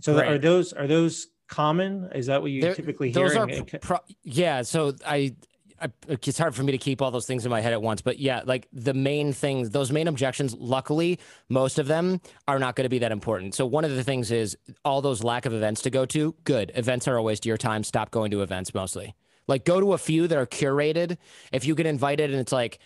So 0.00 0.16
Right. 0.16 0.28
are 0.28 0.38
those 0.38 0.72
are 0.72 0.86
those 0.86 1.28
common? 1.50 2.08
Is 2.14 2.26
that 2.26 2.40
what 2.40 2.50
you 2.50 2.62
There- 2.62 2.74
typically 2.74 3.10
hear? 3.10 3.28
Those 3.28 3.36
are 3.36 3.48
pro- 3.80 3.98
yeah. 4.22 4.62
So 4.62 4.94
I, 5.06 5.34
I, 5.82 5.88
it's 6.08 6.38
hard 6.38 6.54
for 6.54 6.62
me 6.62 6.72
to 6.72 6.78
keep 6.78 7.02
all 7.02 7.10
those 7.10 7.26
things 7.26 7.44
in 7.44 7.50
my 7.50 7.60
head 7.60 7.72
at 7.72 7.82
once, 7.82 8.02
but 8.02 8.18
yeah, 8.18 8.42
like 8.44 8.68
the 8.72 8.94
main 8.94 9.32
things, 9.32 9.70
those 9.70 9.90
main 9.90 10.08
objections. 10.08 10.54
Luckily, 10.54 11.18
most 11.48 11.78
of 11.78 11.86
them 11.86 12.20
are 12.46 12.58
not 12.58 12.76
going 12.76 12.84
to 12.84 12.90
be 12.90 12.98
that 13.00 13.12
important. 13.12 13.54
So 13.54 13.66
one 13.66 13.84
of 13.84 13.90
the 13.90 14.04
things 14.04 14.30
is 14.30 14.56
all 14.84 15.02
those 15.02 15.24
lack 15.24 15.46
of 15.46 15.52
events 15.52 15.82
to 15.82 15.90
go 15.90 16.06
to. 16.06 16.34
Good 16.44 16.72
events 16.74 17.08
are 17.08 17.16
a 17.16 17.22
waste 17.22 17.44
of 17.44 17.48
your 17.48 17.56
time. 17.58 17.82
Stop 17.84 18.10
going 18.10 18.30
to 18.30 18.42
events 18.42 18.72
mostly. 18.74 19.14
Like 19.46 19.64
go 19.64 19.80
to 19.80 19.94
a 19.94 19.98
few 19.98 20.28
that 20.28 20.38
are 20.38 20.46
curated. 20.46 21.16
If 21.50 21.66
you 21.66 21.74
get 21.74 21.86
invited 21.86 22.30
and 22.30 22.38
it's 22.38 22.52
like 22.52 22.78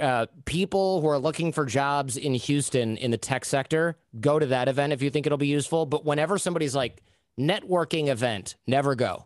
uh, 0.00 0.26
people 0.44 1.00
who 1.00 1.08
are 1.08 1.18
looking 1.18 1.52
for 1.52 1.66
jobs 1.66 2.16
in 2.16 2.34
Houston 2.34 2.96
in 2.96 3.10
the 3.10 3.18
tech 3.18 3.44
sector, 3.44 3.98
go 4.20 4.38
to 4.38 4.46
that 4.46 4.68
event 4.68 4.92
if 4.92 5.02
you 5.02 5.10
think 5.10 5.26
it'll 5.26 5.38
be 5.38 5.48
useful. 5.48 5.86
But 5.86 6.04
whenever 6.04 6.38
somebody's 6.38 6.74
like 6.74 7.02
networking 7.38 8.08
event, 8.08 8.56
never 8.66 8.94
go. 8.94 9.24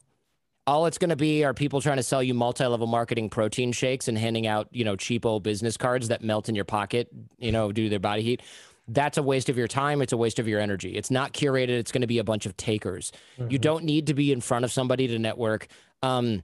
All 0.66 0.86
it's 0.86 0.98
going 0.98 1.10
to 1.10 1.16
be 1.16 1.44
are 1.44 1.54
people 1.54 1.80
trying 1.80 1.96
to 1.96 2.02
sell 2.04 2.22
you 2.22 2.34
multi-level 2.34 2.86
marketing 2.86 3.30
protein 3.30 3.72
shakes 3.72 4.06
and 4.06 4.16
handing 4.16 4.46
out, 4.46 4.68
you 4.70 4.84
know, 4.84 4.96
cheapo 4.96 5.42
business 5.42 5.76
cards 5.76 6.08
that 6.08 6.22
melt 6.22 6.48
in 6.48 6.54
your 6.54 6.64
pocket, 6.64 7.08
you 7.38 7.50
know, 7.50 7.72
due 7.72 7.84
to 7.84 7.90
their 7.90 7.98
body 7.98 8.22
heat. 8.22 8.42
That's 8.86 9.18
a 9.18 9.22
waste 9.22 9.48
of 9.48 9.56
your 9.56 9.66
time. 9.66 10.02
It's 10.02 10.12
a 10.12 10.16
waste 10.16 10.38
of 10.38 10.46
your 10.46 10.60
energy. 10.60 10.94
It's 10.94 11.10
not 11.10 11.32
curated. 11.32 11.70
It's 11.70 11.90
going 11.90 12.02
to 12.02 12.06
be 12.06 12.18
a 12.18 12.24
bunch 12.24 12.46
of 12.46 12.56
takers. 12.56 13.10
You 13.38 13.58
Mhm. 13.58 13.60
don't 13.60 13.84
need 13.84 14.06
to 14.08 14.14
be 14.14 14.30
in 14.30 14.40
front 14.40 14.64
of 14.64 14.70
somebody 14.70 15.08
to 15.08 15.18
network. 15.18 15.66
Um, 16.02 16.42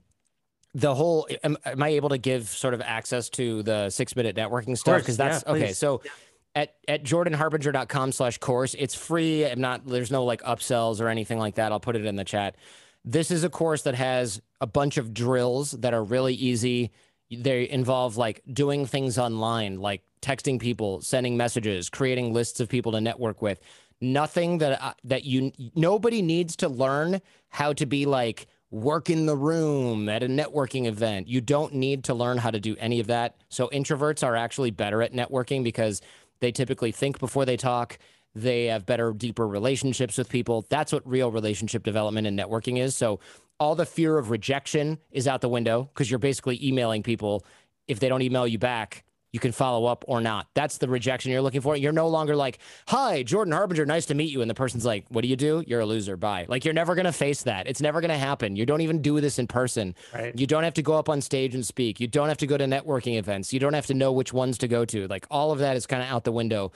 the 0.73 0.93
whole 0.93 1.27
am, 1.43 1.57
am 1.65 1.81
I 1.81 1.89
able 1.89 2.09
to 2.09 2.17
give 2.17 2.47
sort 2.47 2.73
of 2.73 2.81
access 2.81 3.29
to 3.31 3.63
the 3.63 3.89
six 3.89 4.15
minute 4.15 4.35
networking 4.35 4.77
stuff? 4.77 5.01
Because 5.01 5.17
that's 5.17 5.43
yeah, 5.47 5.53
okay. 5.53 5.73
So 5.73 6.01
at 6.55 6.75
at 6.87 7.03
jordanharbinger.com 7.03 8.11
slash 8.11 8.37
course, 8.37 8.75
it's 8.77 8.95
free. 8.95 9.45
I'm 9.45 9.61
not 9.61 9.85
there's 9.85 10.11
no 10.11 10.23
like 10.25 10.41
upsells 10.43 10.99
or 11.01 11.07
anything 11.07 11.37
like 11.39 11.55
that. 11.55 11.71
I'll 11.71 11.79
put 11.79 11.95
it 11.95 12.05
in 12.05 12.15
the 12.15 12.23
chat. 12.23 12.55
This 13.05 13.31
is 13.31 13.43
a 13.43 13.49
course 13.49 13.83
that 13.83 13.95
has 13.95 14.41
a 14.59 14.67
bunch 14.67 14.97
of 14.97 15.13
drills 15.13 15.71
that 15.71 15.93
are 15.93 16.03
really 16.03 16.33
easy. 16.33 16.91
They 17.31 17.69
involve 17.69 18.17
like 18.17 18.41
doing 18.51 18.85
things 18.85 19.17
online, 19.17 19.79
like 19.79 20.01
texting 20.21 20.59
people, 20.59 21.01
sending 21.01 21.37
messages, 21.37 21.89
creating 21.89 22.33
lists 22.33 22.59
of 22.59 22.67
people 22.67 22.91
to 22.93 23.01
network 23.01 23.41
with. 23.41 23.59
Nothing 24.01 24.57
that 24.59 24.81
I- 24.81 24.93
that 25.05 25.23
you 25.25 25.51
nobody 25.75 26.21
needs 26.21 26.55
to 26.57 26.69
learn 26.69 27.21
how 27.49 27.73
to 27.73 27.85
be 27.85 28.05
like 28.05 28.47
work 28.71 29.09
in 29.09 29.25
the 29.25 29.35
room 29.35 30.07
at 30.09 30.21
a 30.21 30.27
networking 30.27 30.85
event. 30.85 31.27
You 31.27 31.41
don't 31.41 31.73
need 31.73 32.03
to 32.03 32.13
learn 32.13 32.37
how 32.37 32.51
to 32.51 32.59
do 32.59 32.75
any 32.79 32.99
of 32.99 33.07
that. 33.07 33.35
So 33.49 33.67
introverts 33.69 34.23
are 34.23 34.35
actually 34.35 34.69
better 34.71 35.01
at 35.01 35.11
networking 35.11 35.63
because 35.63 36.01
they 36.41 36.51
typically 36.51 36.91
think 36.91 37.19
before 37.19 37.45
they 37.45 37.57
talk. 37.57 37.97
They 38.35 38.65
have 38.65 38.85
better, 38.85 39.11
deeper 39.11 39.47
relationships 39.47 40.17
with 40.17 40.29
people. 40.29 40.65
That's 40.69 40.93
what 40.93 41.07
real 41.07 41.31
relationship 41.31 41.83
development 41.83 42.27
and 42.27 42.37
networking 42.37 42.77
is. 42.77 42.95
So 42.95 43.19
all 43.59 43.75
the 43.75 43.85
fear 43.85 44.17
of 44.17 44.29
rejection 44.29 44.99
is 45.11 45.27
out 45.27 45.41
the 45.41 45.49
window 45.49 45.89
because 45.93 46.09
you're 46.09 46.19
basically 46.19 46.63
emailing 46.65 47.03
people. 47.03 47.45
If 47.87 47.99
they 47.99 48.07
don't 48.07 48.21
email 48.21 48.47
you 48.47 48.59
back, 48.59 49.03
you 49.31 49.39
can 49.39 49.51
follow 49.51 49.85
up 49.85 50.03
or 50.07 50.21
not. 50.21 50.47
That's 50.53 50.77
the 50.77 50.87
rejection 50.87 51.31
you're 51.31 51.41
looking 51.41 51.61
for. 51.61 51.75
You're 51.75 51.91
no 51.91 52.07
longer 52.07 52.35
like, 52.35 52.59
"Hi, 52.87 53.23
Jordan 53.23 53.53
Harbinger, 53.53 53.85
nice 53.85 54.05
to 54.07 54.15
meet 54.15 54.31
you," 54.31 54.41
and 54.41 54.49
the 54.49 54.55
person's 54.55 54.85
like, 54.85 55.05
"What 55.09 55.21
do 55.21 55.27
you 55.27 55.35
do? 55.35 55.63
You're 55.67 55.81
a 55.81 55.85
loser. 55.85 56.17
Bye." 56.17 56.45
Like 56.47 56.65
you're 56.65 56.73
never 56.73 56.95
gonna 56.95 57.11
face 57.11 57.43
that. 57.43 57.67
It's 57.67 57.81
never 57.81 58.01
gonna 58.01 58.17
happen. 58.17 58.55
You 58.55 58.65
don't 58.65 58.81
even 58.81 59.01
do 59.01 59.19
this 59.21 59.39
in 59.39 59.47
person. 59.47 59.95
Right. 60.13 60.37
You 60.37 60.47
don't 60.47 60.63
have 60.63 60.73
to 60.75 60.81
go 60.81 60.93
up 60.93 61.09
on 61.09 61.21
stage 61.21 61.53
and 61.55 61.65
speak. 61.65 61.99
You 61.99 62.07
don't 62.07 62.27
have 62.27 62.37
to 62.37 62.47
go 62.47 62.57
to 62.57 62.65
networking 62.65 63.17
events. 63.17 63.53
You 63.53 63.59
don't 63.59 63.73
have 63.73 63.87
to 63.87 63.93
know 63.93 64.11
which 64.11 64.33
ones 64.33 64.57
to 64.59 64.67
go 64.67 64.85
to. 64.85 65.07
Like 65.07 65.25
all 65.29 65.51
of 65.51 65.59
that 65.59 65.75
is 65.75 65.85
kind 65.85 66.01
of 66.01 66.09
out 66.09 66.23
the 66.23 66.31
window. 66.31 66.71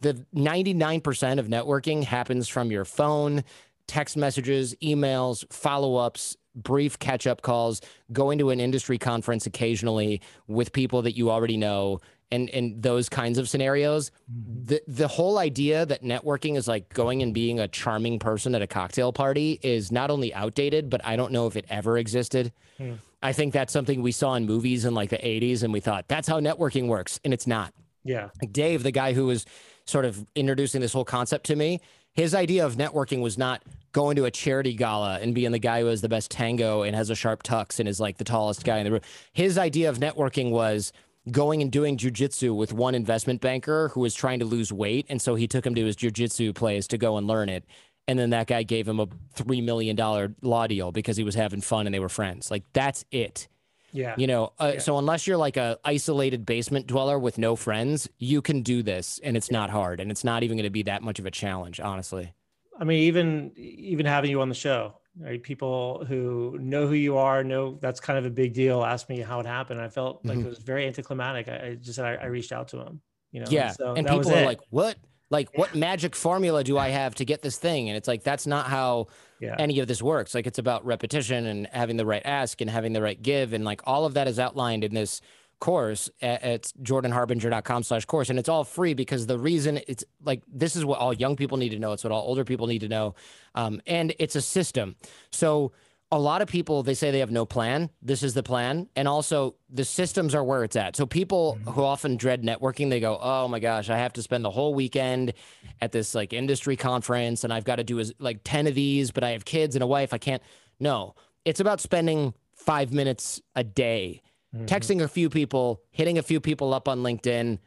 The 0.00 0.26
99% 0.34 1.38
of 1.38 1.48
networking 1.48 2.04
happens 2.04 2.48
from 2.48 2.70
your 2.70 2.84
phone, 2.84 3.44
text 3.88 4.16
messages, 4.16 4.74
emails, 4.82 5.50
follow 5.52 5.96
ups, 5.96 6.36
brief 6.56 6.98
catch 6.98 7.26
up 7.26 7.42
calls, 7.42 7.80
going 8.12 8.38
to 8.38 8.50
an 8.50 8.60
industry 8.60 8.98
conference 8.98 9.46
occasionally 9.46 10.20
with 10.48 10.72
people 10.72 11.02
that 11.02 11.16
you 11.16 11.30
already 11.30 11.56
know. 11.56 12.00
And, 12.32 12.50
and 12.50 12.82
those 12.82 13.08
kinds 13.08 13.38
of 13.38 13.48
scenarios, 13.48 14.10
the 14.28 14.82
the 14.88 15.06
whole 15.06 15.38
idea 15.38 15.86
that 15.86 16.02
networking 16.02 16.56
is 16.56 16.66
like 16.66 16.92
going 16.92 17.22
and 17.22 17.32
being 17.32 17.60
a 17.60 17.68
charming 17.68 18.18
person 18.18 18.52
at 18.56 18.62
a 18.62 18.66
cocktail 18.66 19.12
party 19.12 19.60
is 19.62 19.92
not 19.92 20.10
only 20.10 20.34
outdated, 20.34 20.90
but 20.90 21.00
I 21.06 21.14
don't 21.14 21.30
know 21.30 21.46
if 21.46 21.54
it 21.54 21.66
ever 21.68 21.96
existed. 21.96 22.52
Hmm. 22.78 22.94
I 23.22 23.32
think 23.32 23.52
that's 23.52 23.72
something 23.72 24.02
we 24.02 24.10
saw 24.10 24.34
in 24.34 24.44
movies 24.44 24.84
in 24.84 24.92
like 24.92 25.10
the 25.10 25.18
80s 25.18 25.62
and 25.62 25.72
we 25.72 25.78
thought 25.78 26.08
that's 26.08 26.26
how 26.26 26.40
networking 26.40 26.88
works. 26.88 27.20
And 27.24 27.32
it's 27.32 27.46
not. 27.46 27.72
Yeah. 28.04 28.30
Like 28.40 28.52
Dave, 28.52 28.82
the 28.82 28.90
guy 28.90 29.12
who 29.12 29.26
was 29.26 29.46
sort 29.84 30.04
of 30.04 30.26
introducing 30.34 30.80
this 30.80 30.92
whole 30.92 31.04
concept 31.04 31.46
to 31.46 31.56
me, 31.56 31.80
his 32.12 32.34
idea 32.34 32.64
of 32.64 32.76
networking 32.76 33.20
was 33.20 33.36
not 33.36 33.62
going 33.96 34.14
to 34.14 34.26
a 34.26 34.30
charity 34.30 34.74
gala 34.74 35.18
and 35.22 35.34
being 35.34 35.52
the 35.52 35.58
guy 35.58 35.80
who 35.80 35.86
has 35.86 36.02
the 36.02 36.08
best 36.08 36.30
tango 36.30 36.82
and 36.82 36.94
has 36.94 37.08
a 37.08 37.14
sharp 37.14 37.42
tux 37.42 37.80
and 37.80 37.88
is 37.88 37.98
like 37.98 38.18
the 38.18 38.24
tallest 38.24 38.62
guy 38.62 38.76
in 38.76 38.84
the 38.84 38.92
room. 38.92 39.00
His 39.32 39.56
idea 39.56 39.88
of 39.88 39.96
networking 40.00 40.50
was 40.50 40.92
going 41.30 41.62
and 41.62 41.72
doing 41.72 41.96
jujitsu 41.96 42.54
with 42.54 42.74
one 42.74 42.94
investment 42.94 43.40
banker 43.40 43.88
who 43.88 44.00
was 44.00 44.14
trying 44.14 44.38
to 44.40 44.44
lose 44.44 44.70
weight. 44.70 45.06
And 45.08 45.22
so 45.22 45.34
he 45.34 45.48
took 45.48 45.64
him 45.66 45.74
to 45.76 45.82
his 45.86 45.96
jujitsu 45.96 46.54
place 46.54 46.86
to 46.88 46.98
go 46.98 47.16
and 47.16 47.26
learn 47.26 47.48
it. 47.48 47.64
And 48.06 48.18
then 48.18 48.28
that 48.30 48.48
guy 48.48 48.64
gave 48.64 48.86
him 48.86 49.00
a 49.00 49.06
$3 49.06 49.64
million 49.64 49.96
law 50.42 50.66
deal 50.66 50.92
because 50.92 51.16
he 51.16 51.24
was 51.24 51.34
having 51.34 51.62
fun 51.62 51.86
and 51.86 51.94
they 51.94 51.98
were 51.98 52.10
friends. 52.10 52.50
Like, 52.50 52.64
that's 52.74 53.06
it. 53.10 53.48
Yeah. 53.92 54.14
You 54.18 54.26
know, 54.26 54.52
uh, 54.60 54.72
Yeah. 54.74 54.80
so 54.80 54.98
unless 54.98 55.26
you're 55.26 55.38
like 55.38 55.56
a 55.56 55.78
isolated 55.86 56.44
basement 56.44 56.86
dweller 56.86 57.18
with 57.18 57.38
no 57.38 57.56
friends, 57.56 58.10
you 58.18 58.42
can 58.42 58.60
do 58.60 58.82
this, 58.82 59.18
and 59.24 59.38
it's 59.38 59.50
not 59.50 59.70
hard, 59.70 60.00
and 60.00 60.10
it's 60.10 60.22
not 60.22 60.42
even 60.42 60.58
going 60.58 60.64
to 60.64 60.70
be 60.70 60.82
that 60.82 61.02
much 61.02 61.18
of 61.18 61.24
a 61.24 61.30
challenge, 61.30 61.80
honestly. 61.80 62.34
I 62.78 62.84
mean, 62.84 63.00
even 63.04 63.52
even 63.56 64.06
having 64.06 64.30
you 64.30 64.40
on 64.40 64.48
the 64.48 64.54
show, 64.54 64.98
right? 65.18 65.42
People 65.42 66.04
who 66.06 66.58
know 66.60 66.86
who 66.86 66.94
you 66.94 67.16
are 67.16 67.42
know 67.44 67.78
that's 67.80 68.00
kind 68.00 68.18
of 68.18 68.26
a 68.26 68.30
big 68.30 68.52
deal. 68.54 68.84
Asked 68.84 69.08
me 69.08 69.20
how 69.20 69.40
it 69.40 69.46
happened. 69.46 69.80
I 69.80 69.88
felt 69.88 70.24
like 70.24 70.38
Mhm. 70.38 70.44
it 70.46 70.48
was 70.48 70.58
very 70.58 70.86
anticlimactic. 70.86 71.48
I, 71.48 71.66
I 71.68 71.74
just 71.74 71.98
I, 71.98 72.14
I 72.16 72.26
reached 72.26 72.52
out 72.52 72.68
to 72.68 72.78
him. 72.80 73.00
You 73.32 73.40
know. 73.40 73.46
yeah, 73.50 73.70
So 73.72 73.94
and 73.94 74.06
people 74.06 74.32
are 74.32 74.44
like, 74.44 74.60
"What? 74.70 74.96
Like, 75.28 75.50
what 75.58 75.74
magic 75.74 76.14
formula 76.14 76.62
do 76.62 76.78
I 76.78 76.88
have 76.90 77.14
to 77.16 77.24
get 77.24 77.42
this 77.42 77.58
thing?" 77.58 77.88
And 77.88 77.96
it's 77.96 78.06
like 78.08 78.22
that's 78.22 78.46
not 78.46 78.66
how 78.66 79.08
yeah. 79.40 79.56
any 79.58 79.80
of 79.80 79.88
this 79.88 80.00
works. 80.00 80.34
Like, 80.34 80.46
it's 80.46 80.58
about 80.58 80.86
repetition 80.86 81.46
and 81.46 81.66
having 81.72 81.96
the 81.96 82.06
right 82.06 82.22
ask 82.24 82.60
and 82.60 82.70
having 82.70 82.92
the 82.92 83.02
right 83.02 83.20
give, 83.20 83.52
and 83.52 83.64
like 83.64 83.80
all 83.84 84.04
of 84.06 84.14
that 84.14 84.28
is 84.28 84.38
outlined 84.38 84.84
in 84.84 84.94
this 84.94 85.20
course 85.60 86.10
at, 86.20 86.42
at 86.42 86.62
jordanharbinger.com 86.82 87.82
slash 87.82 88.04
course. 88.04 88.30
And 88.30 88.38
it's 88.38 88.48
all 88.48 88.64
free 88.64 88.94
because 88.94 89.26
the 89.26 89.38
reason 89.38 89.80
it's 89.88 90.04
like 90.22 90.42
this 90.46 90.76
is 90.76 90.84
what 90.84 90.98
all 90.98 91.12
young 91.12 91.36
people 91.36 91.58
need 91.58 91.70
to 91.70 91.78
know. 91.78 91.92
It's 91.92 92.04
what 92.04 92.12
all 92.12 92.22
older 92.22 92.44
people 92.44 92.66
need 92.66 92.80
to 92.80 92.88
know. 92.88 93.14
Um, 93.54 93.80
and 93.86 94.14
it's 94.18 94.36
a 94.36 94.42
system. 94.42 94.96
So 95.32 95.72
a 96.12 96.18
lot 96.18 96.40
of 96.40 96.48
people 96.48 96.82
they 96.82 96.94
say 96.94 97.10
they 97.10 97.18
have 97.18 97.30
no 97.30 97.44
plan. 97.44 97.90
This 98.00 98.22
is 98.22 98.34
the 98.34 98.42
plan. 98.42 98.88
And 98.94 99.08
also 99.08 99.56
the 99.68 99.84
systems 99.84 100.34
are 100.34 100.44
where 100.44 100.62
it's 100.62 100.76
at. 100.76 100.94
So 100.94 101.06
people 101.06 101.58
mm-hmm. 101.58 101.70
who 101.70 101.82
often 101.82 102.16
dread 102.16 102.42
networking 102.42 102.90
they 102.90 103.00
go 103.00 103.18
oh 103.20 103.48
my 103.48 103.58
gosh 103.58 103.90
i 103.90 103.96
have 103.96 104.12
to 104.14 104.22
spend 104.22 104.44
the 104.44 104.50
whole 104.50 104.74
weekend 104.74 105.32
at 105.80 105.92
this 105.92 106.14
like 106.14 106.32
industry 106.32 106.76
conference 106.76 107.44
and 107.44 107.52
i've 107.52 107.64
got 107.64 107.76
to 107.76 107.84
do 107.84 108.02
like 108.18 108.40
10 108.44 108.68
of 108.68 108.74
these 108.74 109.10
but 109.10 109.24
i 109.24 109.30
have 109.30 109.44
kids 109.44 109.74
and 109.74 109.82
a 109.82 109.86
wife. 109.86 110.12
I 110.12 110.18
can't. 110.18 110.42
No. 110.78 111.14
It's 111.44 111.60
about 111.60 111.80
spending 111.80 112.34
five 112.54 112.92
minutes 112.92 113.40
a 113.54 113.62
day 113.62 114.22
mm-hmm. 114.54 114.66
texting 114.66 115.02
a 115.02 115.08
few 115.08 115.28
people 115.28 115.82
hitting 115.90 116.18
a 116.18 116.22
few 116.22 116.40
people 116.40 116.74
up 116.74 116.88
on 116.88 117.02
linkedin 117.02 117.58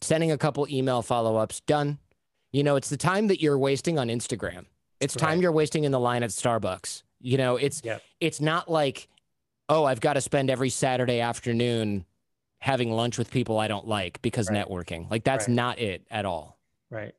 sending 0.00 0.32
a 0.32 0.38
couple 0.38 0.66
email 0.68 1.02
follow-ups 1.02 1.60
done 1.60 1.98
you 2.52 2.62
know 2.62 2.76
it's 2.76 2.88
the 2.88 2.96
time 2.96 3.28
that 3.28 3.40
you're 3.40 3.58
wasting 3.58 3.98
on 3.98 4.08
instagram 4.08 4.64
it's 5.00 5.14
right. 5.16 5.28
time 5.28 5.40
you're 5.40 5.52
wasting 5.52 5.84
in 5.84 5.92
the 5.92 6.00
line 6.00 6.22
at 6.22 6.30
starbucks 6.30 7.02
you 7.20 7.38
know, 7.38 7.56
it's 7.56 7.82
yep. 7.84 8.02
it's 8.20 8.40
not 8.40 8.70
like, 8.70 9.08
oh, 9.68 9.84
I've 9.84 10.00
got 10.00 10.14
to 10.14 10.20
spend 10.20 10.50
every 10.50 10.70
Saturday 10.70 11.20
afternoon 11.20 12.04
having 12.58 12.92
lunch 12.92 13.18
with 13.18 13.30
people 13.30 13.58
I 13.58 13.68
don't 13.68 13.86
like 13.86 14.20
because 14.22 14.48
right. 14.50 14.66
networking. 14.66 15.10
Like 15.10 15.24
that's 15.24 15.48
right. 15.48 15.54
not 15.54 15.78
it 15.78 16.06
at 16.10 16.24
all. 16.24 16.58
Right. 16.90 17.14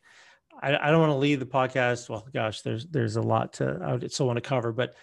I, 0.61 0.75
I 0.77 0.91
don't 0.91 0.99
want 0.99 1.11
to 1.11 1.17
leave 1.17 1.39
the 1.39 1.45
podcast. 1.45 2.09
Well, 2.09 2.25
gosh, 2.33 2.61
there's 2.61 2.85
there's 2.85 3.15
a 3.15 3.21
lot 3.21 3.53
to 3.53 3.99
I 4.01 4.07
still 4.07 4.27
want 4.27 4.37
to 4.37 4.41
cover, 4.41 4.71
but 4.71 4.95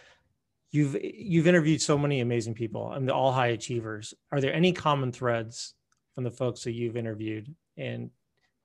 you've 0.74 0.96
you've 1.02 1.46
interviewed 1.46 1.80
so 1.80 1.96
many 1.96 2.20
amazing 2.20 2.54
people 2.54 2.92
and 2.92 3.08
the 3.08 3.14
all 3.14 3.32
high 3.32 3.48
achievers. 3.48 4.12
Are 4.32 4.40
there 4.40 4.52
any 4.52 4.72
common 4.72 5.12
threads 5.12 5.74
from 6.14 6.24
the 6.24 6.32
folks 6.32 6.64
that 6.64 6.72
you've 6.72 6.96
interviewed 6.96 7.54
and 7.76 8.10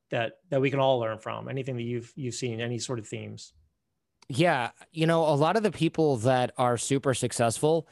that 0.09 0.33
that 0.49 0.59
we 0.59 0.71
can 0.71 0.79
all 0.79 0.97
learn 0.99 1.19
from? 1.19 1.47
Anything 1.47 1.77
that 1.77 1.83
you've 1.83 2.11
you've 2.15 2.33
seen, 2.33 2.61
any 2.61 2.79
sort 2.79 2.97
of 2.97 3.07
themes? 3.07 3.53
Yeah, 4.27 4.71
you 4.91 5.05
know, 5.05 5.23
a 5.23 5.35
lot 5.35 5.55
of 5.55 5.63
the 5.63 5.71
people 5.71 6.17
that 6.17 6.51
are 6.57 6.77
super 6.77 7.13
successful, 7.13 7.87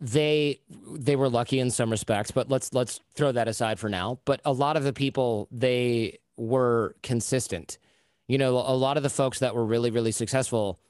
they 0.00 0.60
they 0.92 1.14
were 1.14 1.28
lucky 1.28 1.60
in 1.60 1.70
some 1.70 1.90
respects, 1.90 2.32
but 2.32 2.50
let's 2.50 2.74
let's 2.74 3.00
throw 3.14 3.30
that 3.30 3.46
aside 3.46 3.78
for 3.78 3.88
now. 3.88 4.18
But 4.24 4.40
a 4.44 4.52
lot 4.52 4.76
of 4.76 4.82
the 4.82 4.92
people 4.92 5.46
they 5.52 6.18
were 6.36 6.96
consistent. 7.04 7.78
You 8.26 8.38
know, 8.38 8.56
a 8.56 8.74
lot 8.74 8.96
of 8.96 9.04
the 9.04 9.10
folks 9.10 9.38
that 9.38 9.54
were 9.54 9.64
really 9.64 9.92
really 9.92 10.12
successful, 10.12 10.80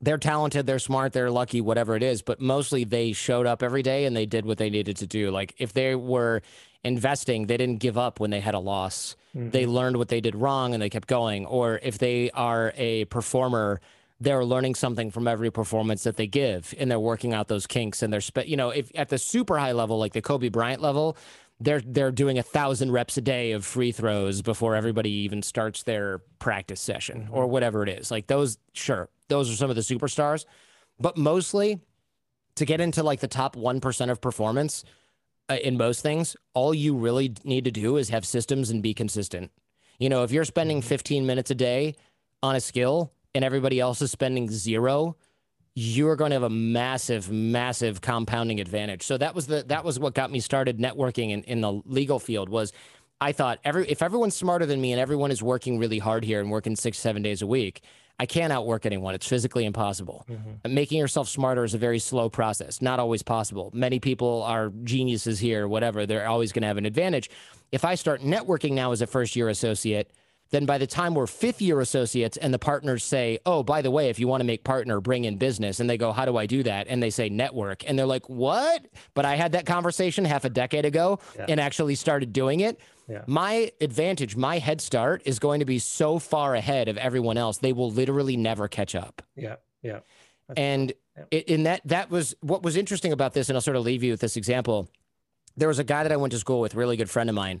they're 0.00 0.18
talented, 0.18 0.66
they're 0.66 0.78
smart, 0.78 1.12
they're 1.12 1.30
lucky, 1.30 1.60
whatever 1.60 1.94
it 1.94 2.02
is, 2.02 2.22
but 2.22 2.40
mostly 2.40 2.84
they 2.84 3.12
showed 3.12 3.46
up 3.46 3.62
every 3.62 3.82
day 3.82 4.06
and 4.06 4.16
they 4.16 4.26
did 4.26 4.46
what 4.46 4.58
they 4.58 4.70
needed 4.70 4.96
to 4.98 5.06
do. 5.06 5.30
Like 5.30 5.54
if 5.58 5.72
they 5.72 5.94
were 5.94 6.42
investing, 6.84 7.46
they 7.46 7.56
didn't 7.56 7.78
give 7.78 7.98
up 7.98 8.20
when 8.20 8.30
they 8.30 8.40
had 8.40 8.54
a 8.54 8.58
loss. 8.58 9.16
Mm-hmm. 9.36 9.50
They 9.50 9.66
learned 9.66 9.96
what 9.96 10.08
they 10.08 10.20
did 10.20 10.34
wrong 10.34 10.72
and 10.72 10.82
they 10.82 10.88
kept 10.88 11.08
going. 11.08 11.46
Or 11.46 11.78
if 11.82 11.98
they 11.98 12.30
are 12.30 12.72
a 12.76 13.04
performer, 13.06 13.80
they're 14.20 14.44
learning 14.44 14.74
something 14.74 15.10
from 15.10 15.26
every 15.26 15.50
performance 15.50 16.04
that 16.04 16.16
they 16.16 16.26
give 16.26 16.74
and 16.78 16.90
they're 16.90 17.00
working 17.00 17.32
out 17.32 17.48
those 17.48 17.66
kinks 17.66 18.02
and 18.02 18.12
they're 18.12 18.20
spe- 18.20 18.46
you 18.46 18.56
know 18.56 18.70
if 18.70 18.90
at 18.94 19.08
the 19.08 19.18
super 19.18 19.58
high 19.58 19.72
level 19.72 19.98
like 19.98 20.12
the 20.12 20.20
Kobe 20.20 20.50
Bryant 20.50 20.82
level 20.82 21.16
they're 21.58 21.80
they're 21.80 22.12
doing 22.12 22.38
a 22.38 22.42
thousand 22.42 22.92
reps 22.92 23.16
a 23.16 23.22
day 23.22 23.52
of 23.52 23.64
free 23.64 23.92
throws 23.92 24.42
before 24.42 24.74
everybody 24.74 25.10
even 25.10 25.42
starts 25.42 25.84
their 25.84 26.18
practice 26.38 26.80
session 26.80 27.22
mm-hmm. 27.22 27.34
or 27.34 27.46
whatever 27.46 27.82
it 27.82 27.88
is 27.88 28.10
like 28.10 28.26
those 28.26 28.58
sure 28.74 29.08
those 29.30 29.50
are 29.50 29.56
some 29.56 29.70
of 29.70 29.76
the 29.76 29.82
superstars 29.82 30.44
but 31.00 31.16
mostly 31.16 31.80
to 32.56 32.64
get 32.66 32.80
into 32.80 33.02
like 33.02 33.20
the 33.20 33.28
top 33.28 33.56
1% 33.56 34.10
of 34.10 34.20
performance 34.20 34.84
uh, 35.48 35.54
in 35.54 35.76
most 35.76 36.02
things, 36.02 36.36
all 36.54 36.74
you 36.74 36.96
really 36.96 37.34
need 37.42 37.64
to 37.64 37.70
do 37.70 37.96
is 37.96 38.10
have 38.10 38.24
systems 38.26 38.70
and 38.70 38.82
be 38.82 38.94
consistent. 38.94 39.50
You 39.98 40.08
know, 40.08 40.22
if 40.22 40.30
you're 40.30 40.44
spending 40.44 40.80
mm-hmm. 40.80 40.88
15 40.88 41.26
minutes 41.26 41.50
a 41.50 41.54
day 41.54 41.96
on 42.42 42.54
a 42.54 42.60
skill 42.60 43.12
and 43.34 43.44
everybody 43.44 43.80
else 43.80 44.02
is 44.02 44.10
spending 44.10 44.50
zero, 44.50 45.16
you're 45.74 46.16
going 46.16 46.30
to 46.30 46.34
have 46.34 46.42
a 46.42 46.50
massive, 46.50 47.30
massive 47.30 48.00
compounding 48.00 48.60
advantage. 48.60 49.02
So 49.02 49.16
that 49.18 49.34
was 49.34 49.46
the 49.46 49.62
that 49.68 49.84
was 49.84 49.98
what 49.98 50.14
got 50.14 50.30
me 50.30 50.40
started 50.40 50.78
networking 50.78 51.30
in, 51.30 51.42
in 51.44 51.60
the 51.60 51.80
legal 51.84 52.18
field 52.18 52.48
was 52.48 52.72
I 53.20 53.32
thought 53.32 53.58
every 53.64 53.88
if 53.88 54.02
everyone's 54.02 54.36
smarter 54.36 54.66
than 54.66 54.80
me 54.80 54.92
and 54.92 55.00
everyone 55.00 55.30
is 55.30 55.42
working 55.42 55.78
really 55.78 55.98
hard 55.98 56.24
here 56.24 56.40
and 56.40 56.50
working 56.50 56.76
six, 56.76 56.98
seven 56.98 57.22
days 57.22 57.42
a 57.42 57.46
week, 57.46 57.82
I 58.18 58.26
can't 58.26 58.52
outwork 58.52 58.86
anyone. 58.86 59.14
It's 59.14 59.26
physically 59.26 59.64
impossible. 59.64 60.26
Mm-hmm. 60.28 60.74
Making 60.74 60.98
yourself 60.98 61.28
smarter 61.28 61.64
is 61.64 61.74
a 61.74 61.78
very 61.78 61.98
slow 61.98 62.28
process, 62.28 62.82
not 62.82 62.98
always 62.98 63.22
possible. 63.22 63.70
Many 63.72 63.98
people 63.98 64.42
are 64.42 64.70
geniuses 64.84 65.38
here, 65.38 65.66
whatever. 65.68 66.06
They're 66.06 66.28
always 66.28 66.52
going 66.52 66.62
to 66.62 66.68
have 66.68 66.76
an 66.76 66.86
advantage. 66.86 67.30
If 67.72 67.84
I 67.84 67.94
start 67.94 68.20
networking 68.20 68.72
now 68.72 68.92
as 68.92 69.00
a 69.00 69.06
first 69.06 69.36
year 69.36 69.48
associate, 69.48 70.10
then 70.50 70.66
by 70.66 70.78
the 70.78 70.86
time 70.86 71.14
we're 71.14 71.26
fifth 71.26 71.62
year 71.62 71.80
associates 71.80 72.36
and 72.36 72.52
the 72.52 72.58
partners 72.58 73.04
say, 73.04 73.38
oh, 73.46 73.62
by 73.62 73.82
the 73.82 73.90
way, 73.90 74.08
if 74.08 74.18
you 74.18 74.26
want 74.26 74.40
to 74.40 74.44
make 74.44 74.64
partner, 74.64 75.00
bring 75.00 75.24
in 75.24 75.36
business. 75.36 75.80
And 75.80 75.88
they 75.88 75.96
go, 75.96 76.12
how 76.12 76.24
do 76.24 76.36
I 76.36 76.46
do 76.46 76.62
that? 76.64 76.88
And 76.88 77.02
they 77.02 77.10
say 77.10 77.28
network. 77.28 77.88
And 77.88 77.98
they're 77.98 78.06
like, 78.06 78.28
what? 78.28 78.86
But 79.14 79.24
I 79.24 79.36
had 79.36 79.52
that 79.52 79.64
conversation 79.64 80.24
half 80.24 80.44
a 80.44 80.50
decade 80.50 80.84
ago 80.84 81.20
yeah. 81.36 81.46
and 81.48 81.60
actually 81.60 81.94
started 81.94 82.32
doing 82.32 82.60
it. 82.60 82.80
Yeah. 83.08 83.22
My 83.26 83.70
advantage, 83.80 84.36
my 84.36 84.58
head 84.58 84.80
start 84.80 85.22
is 85.24 85.38
going 85.38 85.60
to 85.60 85.66
be 85.66 85.78
so 85.78 86.18
far 86.18 86.54
ahead 86.54 86.88
of 86.88 86.98
everyone 86.98 87.36
else. 87.36 87.58
They 87.58 87.72
will 87.72 87.90
literally 87.90 88.36
never 88.36 88.68
catch 88.68 88.94
up. 88.94 89.22
Yeah. 89.36 89.56
Yeah. 89.82 90.00
That's 90.48 90.58
and 90.58 90.92
yeah. 91.30 91.38
in 91.38 91.62
that, 91.64 91.82
that 91.84 92.10
was 92.10 92.34
what 92.40 92.62
was 92.62 92.76
interesting 92.76 93.12
about 93.12 93.34
this. 93.34 93.48
And 93.48 93.56
I'll 93.56 93.62
sort 93.62 93.76
of 93.76 93.84
leave 93.84 94.02
you 94.02 94.12
with 94.12 94.20
this 94.20 94.36
example. 94.36 94.88
There 95.56 95.68
was 95.68 95.78
a 95.78 95.84
guy 95.84 96.02
that 96.02 96.12
I 96.12 96.16
went 96.16 96.32
to 96.32 96.38
school 96.38 96.60
with, 96.60 96.74
really 96.74 96.96
good 96.96 97.10
friend 97.10 97.28
of 97.28 97.36
mine 97.36 97.60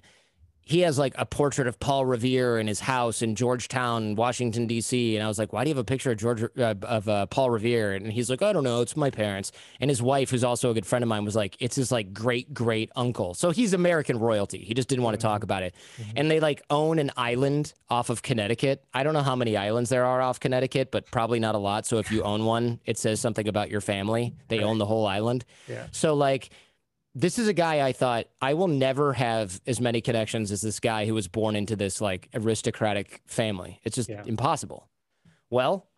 he 0.62 0.80
has 0.80 0.98
like 0.98 1.14
a 1.18 1.26
portrait 1.26 1.66
of 1.66 1.80
Paul 1.80 2.06
Revere 2.06 2.58
in 2.58 2.66
his 2.66 2.80
house 2.80 3.22
in 3.22 3.34
Georgetown, 3.34 4.14
Washington 4.14 4.66
D.C. 4.66 5.16
And 5.16 5.24
I 5.24 5.28
was 5.28 5.38
like, 5.38 5.52
"Why 5.52 5.64
do 5.64 5.70
you 5.70 5.74
have 5.74 5.80
a 5.80 5.84
picture 5.84 6.12
of 6.12 6.18
George 6.18 6.42
uh, 6.42 6.74
of 6.82 7.08
uh, 7.08 7.26
Paul 7.26 7.50
Revere?" 7.50 7.92
And 7.94 8.12
he's 8.12 8.30
like, 8.30 8.42
"I 8.42 8.52
don't 8.52 8.64
know, 8.64 8.80
it's 8.80 8.96
my 8.96 9.10
parents." 9.10 9.52
And 9.80 9.90
his 9.90 10.00
wife, 10.00 10.30
who's 10.30 10.44
also 10.44 10.70
a 10.70 10.74
good 10.74 10.86
friend 10.86 11.02
of 11.02 11.08
mine, 11.08 11.24
was 11.24 11.34
like, 11.34 11.56
"It's 11.60 11.76
his 11.76 11.90
like 11.90 12.12
great 12.12 12.54
great 12.54 12.90
uncle." 12.94 13.34
So 13.34 13.50
he's 13.50 13.72
American 13.72 14.18
royalty. 14.18 14.58
He 14.58 14.74
just 14.74 14.88
didn't 14.88 15.04
want 15.04 15.18
to 15.18 15.22
talk 15.22 15.38
mm-hmm. 15.38 15.44
about 15.44 15.62
it. 15.62 15.74
Mm-hmm. 15.96 16.10
And 16.16 16.30
they 16.30 16.40
like 16.40 16.62
own 16.70 16.98
an 16.98 17.10
island 17.16 17.74
off 17.88 18.10
of 18.10 18.22
Connecticut. 18.22 18.84
I 18.94 19.02
don't 19.02 19.14
know 19.14 19.22
how 19.22 19.36
many 19.36 19.56
islands 19.56 19.90
there 19.90 20.04
are 20.04 20.20
off 20.20 20.38
Connecticut, 20.38 20.90
but 20.90 21.10
probably 21.10 21.40
not 21.40 21.54
a 21.54 21.58
lot. 21.58 21.86
So 21.86 21.98
if 21.98 22.12
you 22.12 22.22
own 22.30 22.44
one, 22.44 22.80
it 22.84 22.98
says 22.98 23.20
something 23.20 23.48
about 23.48 23.70
your 23.70 23.80
family. 23.80 24.34
They 24.48 24.60
own 24.60 24.78
the 24.78 24.86
whole 24.86 25.06
island. 25.06 25.44
Yeah. 25.66 25.86
So 25.90 26.14
like 26.14 26.50
this 27.14 27.38
is 27.38 27.48
a 27.48 27.52
guy 27.52 27.86
I 27.86 27.92
thought 27.92 28.26
I 28.40 28.54
will 28.54 28.68
never 28.68 29.12
have 29.14 29.60
as 29.66 29.80
many 29.80 30.00
connections 30.00 30.52
as 30.52 30.60
this 30.60 30.78
guy 30.78 31.06
who 31.06 31.14
was 31.14 31.28
born 31.28 31.56
into 31.56 31.76
this 31.76 32.00
like 32.00 32.28
aristocratic 32.34 33.22
family. 33.26 33.80
It's 33.84 33.96
just 33.96 34.08
yeah. 34.08 34.22
impossible. 34.26 34.88
Well, 35.50 35.88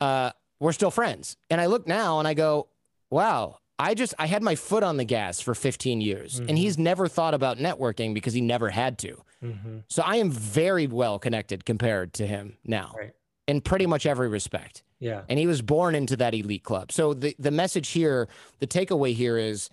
uh, 0.00 0.30
we're 0.60 0.72
still 0.72 0.90
friends. 0.90 1.36
And 1.50 1.60
I 1.60 1.66
look 1.66 1.86
now 1.86 2.18
and 2.18 2.26
I 2.26 2.34
go, 2.34 2.68
wow, 3.10 3.58
I 3.78 3.94
just 3.94 4.14
I 4.18 4.26
had 4.26 4.42
my 4.42 4.54
foot 4.54 4.82
on 4.82 4.96
the 4.96 5.04
gas 5.04 5.40
for 5.40 5.54
15 5.54 6.00
years 6.00 6.36
mm-hmm. 6.36 6.48
and 6.48 6.56
he's 6.56 6.78
never 6.78 7.08
thought 7.08 7.34
about 7.34 7.58
networking 7.58 8.14
because 8.14 8.32
he 8.32 8.40
never 8.40 8.70
had 8.70 8.98
to. 8.98 9.22
Mm-hmm. 9.42 9.78
So 9.88 10.02
I 10.04 10.16
am 10.16 10.30
very 10.30 10.86
well 10.86 11.18
connected 11.18 11.64
compared 11.64 12.14
to 12.14 12.26
him 12.26 12.56
now. 12.64 12.94
Right. 12.96 13.12
In 13.48 13.60
pretty 13.60 13.86
much 13.86 14.06
every 14.06 14.28
respect. 14.28 14.84
Yeah. 15.00 15.22
And 15.28 15.36
he 15.36 15.48
was 15.48 15.60
born 15.62 15.96
into 15.96 16.16
that 16.18 16.32
elite 16.32 16.62
club. 16.62 16.92
So 16.92 17.12
the 17.12 17.34
the 17.38 17.50
message 17.50 17.88
here, 17.88 18.28
the 18.60 18.68
takeaway 18.68 19.14
here 19.14 19.36
is 19.36 19.68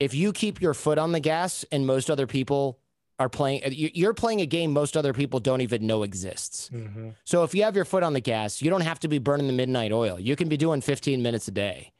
if 0.00 0.14
you 0.14 0.32
keep 0.32 0.60
your 0.60 0.74
foot 0.74 0.98
on 0.98 1.12
the 1.12 1.20
gas 1.20 1.64
and 1.70 1.86
most 1.86 2.10
other 2.10 2.26
people 2.26 2.78
are 3.18 3.28
playing 3.28 3.62
you're 3.70 4.14
playing 4.14 4.40
a 4.40 4.46
game 4.46 4.72
most 4.72 4.96
other 4.96 5.12
people 5.12 5.38
don't 5.38 5.60
even 5.60 5.86
know 5.86 6.02
exists 6.02 6.68
mm-hmm. 6.72 7.10
so 7.24 7.44
if 7.44 7.54
you 7.54 7.62
have 7.62 7.76
your 7.76 7.84
foot 7.84 8.02
on 8.02 8.12
the 8.12 8.20
gas 8.20 8.60
you 8.60 8.70
don't 8.70 8.80
have 8.80 8.98
to 8.98 9.08
be 9.08 9.18
burning 9.18 9.46
the 9.46 9.52
midnight 9.52 9.92
oil 9.92 10.18
you 10.18 10.34
can 10.34 10.48
be 10.48 10.56
doing 10.56 10.80
15 10.80 11.22
minutes 11.22 11.46
a 11.46 11.52
day 11.52 11.92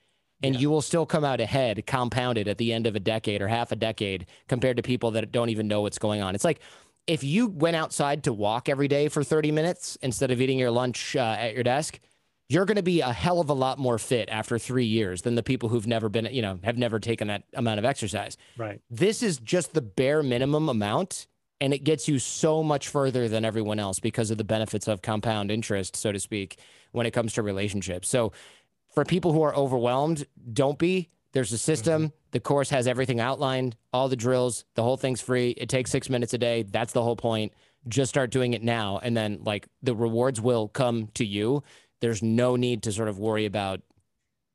and 0.42 0.55
yeah. 0.55 0.62
you 0.62 0.70
will 0.70 0.82
still 0.82 1.07
come 1.07 1.24
out 1.24 1.40
ahead 1.40 1.86
compounded 1.86 2.49
at 2.49 2.59
the 2.59 2.72
end 2.72 2.86
of 2.88 2.97
a 2.97 3.01
decade 3.01 3.40
or 3.40 3.47
half 3.47 3.70
a 3.70 3.76
decade 3.76 4.26
compared 4.49 4.76
to 4.76 4.82
people 4.82 5.12
that 5.12 5.30
don't 5.30 5.51
even 5.51 5.68
know 5.68 5.82
what's 5.82 5.99
going 5.99 6.20
on 6.20 6.34
it's 6.34 6.45
like 6.45 6.61
if 7.07 7.22
you 7.22 7.47
went 7.47 7.76
outside 7.76 8.24
to 8.24 8.32
walk 8.32 8.68
every 8.68 8.88
day 8.88 9.09
for 9.09 9.22
30 9.22 9.53
minutes 9.53 9.97
instead 10.03 10.30
of 10.32 10.40
eating 10.40 10.59
your 10.59 10.70
lunch 10.70 11.14
uh, 11.14 11.36
at 11.38 11.55
your 11.55 11.62
desk 11.62 12.01
you're 12.49 12.66
going 12.66 12.76
to 12.76 12.82
be 12.82 13.01
a 13.01 13.12
hell 13.12 13.40
of 13.40 13.49
a 13.49 13.55
lot 13.55 13.78
more 13.78 13.99
fit 13.99 14.28
after 14.28 14.59
three 14.59 14.84
years 14.84 15.22
than 15.22 15.34
the 15.34 15.42
people 15.42 15.68
who've 15.68 15.86
never 15.86 16.09
been, 16.09 16.28
you 16.30 16.42
know, 16.42 16.59
have 16.62 16.76
never 16.76 16.99
taken 16.99 17.28
that 17.28 17.45
amount 17.55 17.78
of 17.78 17.84
exercise. 17.84 18.36
Right. 18.57 18.80
This 18.90 19.22
is 19.22 19.38
just 19.38 19.72
the 19.72 19.80
bare 19.80 20.22
minimum 20.22 20.68
amount, 20.68 21.26
and 21.61 21.72
it 21.72 21.84
gets 21.84 22.07
you 22.07 22.18
so 22.18 22.62
much 22.62 22.88
further 22.88 23.28
than 23.28 23.45
everyone 23.45 23.78
else 23.78 23.99
because 23.99 24.30
of 24.30 24.38
the 24.38 24.45
benefits 24.45 24.88
of 24.88 25.01
compound 25.01 25.51
interest, 25.51 25.97
so 25.97 26.12
to 26.12 26.20
speak, 26.20 26.59
when 26.92 27.07
it 27.07 27.12
comes 27.12 27.32
to 27.34 27.42
relationships. 27.42 28.09
So, 28.09 28.32
for 28.92 29.05
people 29.05 29.32
who 29.32 29.42
are 29.42 29.55
overwhelmed, 29.57 30.24
don't 30.53 30.78
be. 30.78 31.11
There's 31.32 31.53
a 31.53 31.59
system. 31.59 32.09
Mm-hmm. 32.09 32.16
The 32.30 32.40
course 32.40 32.70
has 32.70 32.86
everything 32.86 33.18
outlined, 33.18 33.74
all 33.92 34.09
the 34.09 34.14
drills. 34.14 34.64
The 34.74 34.84
whole 34.84 34.97
thing's 34.97 35.20
free. 35.20 35.51
It 35.51 35.68
takes 35.68 35.90
six 35.90 36.09
minutes 36.09 36.32
a 36.32 36.38
day. 36.38 36.62
That's 36.62 36.92
the 36.92 37.03
whole 37.03 37.16
point. 37.16 37.53
Just 37.88 38.09
start 38.09 38.30
doing 38.30 38.55
it 38.55 38.62
now, 38.62 39.01
and 39.03 39.16
then 39.16 39.40
like 39.42 39.66
the 39.82 39.97
rewards 39.97 40.40
will 40.40 40.68
come 40.68 41.09
to 41.14 41.24
you 41.24 41.64
there's 42.05 42.23
no 42.23 42.55
need 42.55 42.83
to 42.83 42.93
sort 42.93 43.09
of 43.09 43.19
worry 43.19 43.47
about 43.47 43.81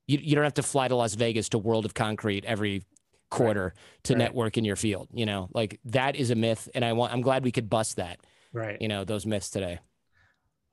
you, 0.05 0.19
you 0.21 0.35
don't 0.35 0.43
have 0.43 0.53
to 0.55 0.63
fly 0.63 0.87
to 0.87 0.95
Las 0.95 1.15
Vegas 1.15 1.49
to 1.49 1.57
World 1.57 1.83
of 1.83 1.95
Concrete 1.95 2.45
every 2.45 2.83
quarter 3.31 3.63
right. 3.63 4.03
to 4.03 4.13
right. 4.13 4.19
network 4.19 4.57
in 4.57 4.65
your 4.65 4.75
field. 4.75 5.07
You 5.11 5.25
know, 5.25 5.49
like 5.51 5.79
that 5.85 6.15
is 6.15 6.29
a 6.29 6.35
myth. 6.35 6.69
And 6.75 6.85
I 6.85 6.93
want, 6.93 7.11
I'm 7.11 7.21
glad 7.21 7.43
we 7.43 7.51
could 7.51 7.67
bust 7.67 7.95
that. 7.95 8.19
Right. 8.53 8.79
You 8.79 8.87
know, 8.87 9.03
those 9.03 9.25
myths 9.25 9.49
today. 9.49 9.79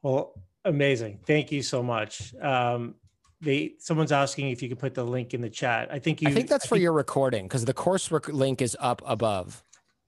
Well, 0.03 0.35
amazing. 0.66 1.20
Thank 1.27 1.51
you 1.51 1.62
so 1.62 1.83
much. 1.83 2.35
Um, 2.43 2.97
they 3.41 3.74
someone's 3.79 4.12
asking 4.12 4.51
if 4.51 4.62
you 4.62 4.68
can 4.68 4.77
put 4.77 4.95
the 4.95 5.05
link 5.05 5.33
in 5.33 5.41
the 5.41 5.51
chat. 5.51 5.89
I 5.91 5.99
think 5.99 6.20
you. 6.20 6.29
I 6.29 6.33
think 6.33 6.49
that's 6.49 6.66
for 6.66 6.77
your 6.77 6.93
recording 6.93 7.45
because 7.45 7.64
the 7.64 7.74
course 7.74 8.11
rec- 8.11 8.29
link 8.29 8.61
is 8.61 8.77
up 8.81 9.01
above. 9.07 9.62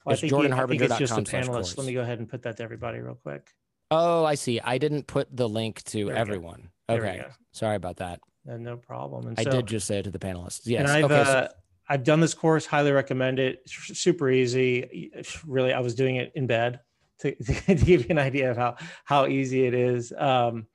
Well, 0.04 0.12
I 0.12 0.12
it's 0.12 0.20
think, 0.20 0.32
you- 0.32 0.38
I 0.38 0.66
think 0.66 0.82
it's 0.82 0.98
just 0.98 1.12
a 1.12 1.24
slash 1.24 1.44
panelist. 1.44 1.52
course. 1.52 1.78
Let 1.78 1.86
me 1.86 1.94
go 1.94 2.00
ahead 2.02 2.18
and 2.18 2.28
put 2.28 2.42
that 2.42 2.58
to 2.58 2.62
everybody 2.62 3.00
real 3.00 3.14
quick. 3.14 3.54
Oh, 3.90 4.24
I 4.24 4.34
see. 4.34 4.60
I 4.60 4.78
didn't 4.78 5.06
put 5.06 5.34
the 5.34 5.48
link 5.48 5.82
to 5.84 6.06
go. 6.06 6.10
everyone. 6.10 6.70
Okay, 6.88 7.24
sorry 7.52 7.76
about 7.76 7.96
that. 7.96 8.20
Uh, 8.48 8.56
no 8.56 8.76
problem. 8.76 9.26
And 9.26 9.38
I 9.38 9.44
so, 9.44 9.50
did 9.50 9.66
just 9.66 9.86
say 9.86 9.98
it 9.98 10.04
to 10.04 10.10
the 10.10 10.18
panelists. 10.18 10.62
Yes. 10.64 10.80
And 10.80 10.90
I've 10.90 11.04
okay. 11.04 11.24
so- 11.24 11.30
uh, 11.30 11.48
I've 11.90 12.04
done 12.04 12.20
this 12.20 12.34
course. 12.34 12.66
Highly 12.66 12.92
recommend 12.92 13.38
it. 13.38 13.62
It's 13.64 13.98
super 13.98 14.30
easy. 14.30 15.10
Really, 15.46 15.72
I 15.72 15.80
was 15.80 15.94
doing 15.94 16.16
it 16.16 16.32
in 16.34 16.46
bed 16.46 16.80
to, 17.20 17.34
to 17.44 17.74
give 17.74 18.02
you 18.02 18.06
an 18.10 18.18
idea 18.18 18.50
of 18.50 18.56
how 18.56 18.76
how 19.04 19.26
easy 19.26 19.66
it 19.66 19.74
is. 19.74 20.12
Um, 20.16 20.66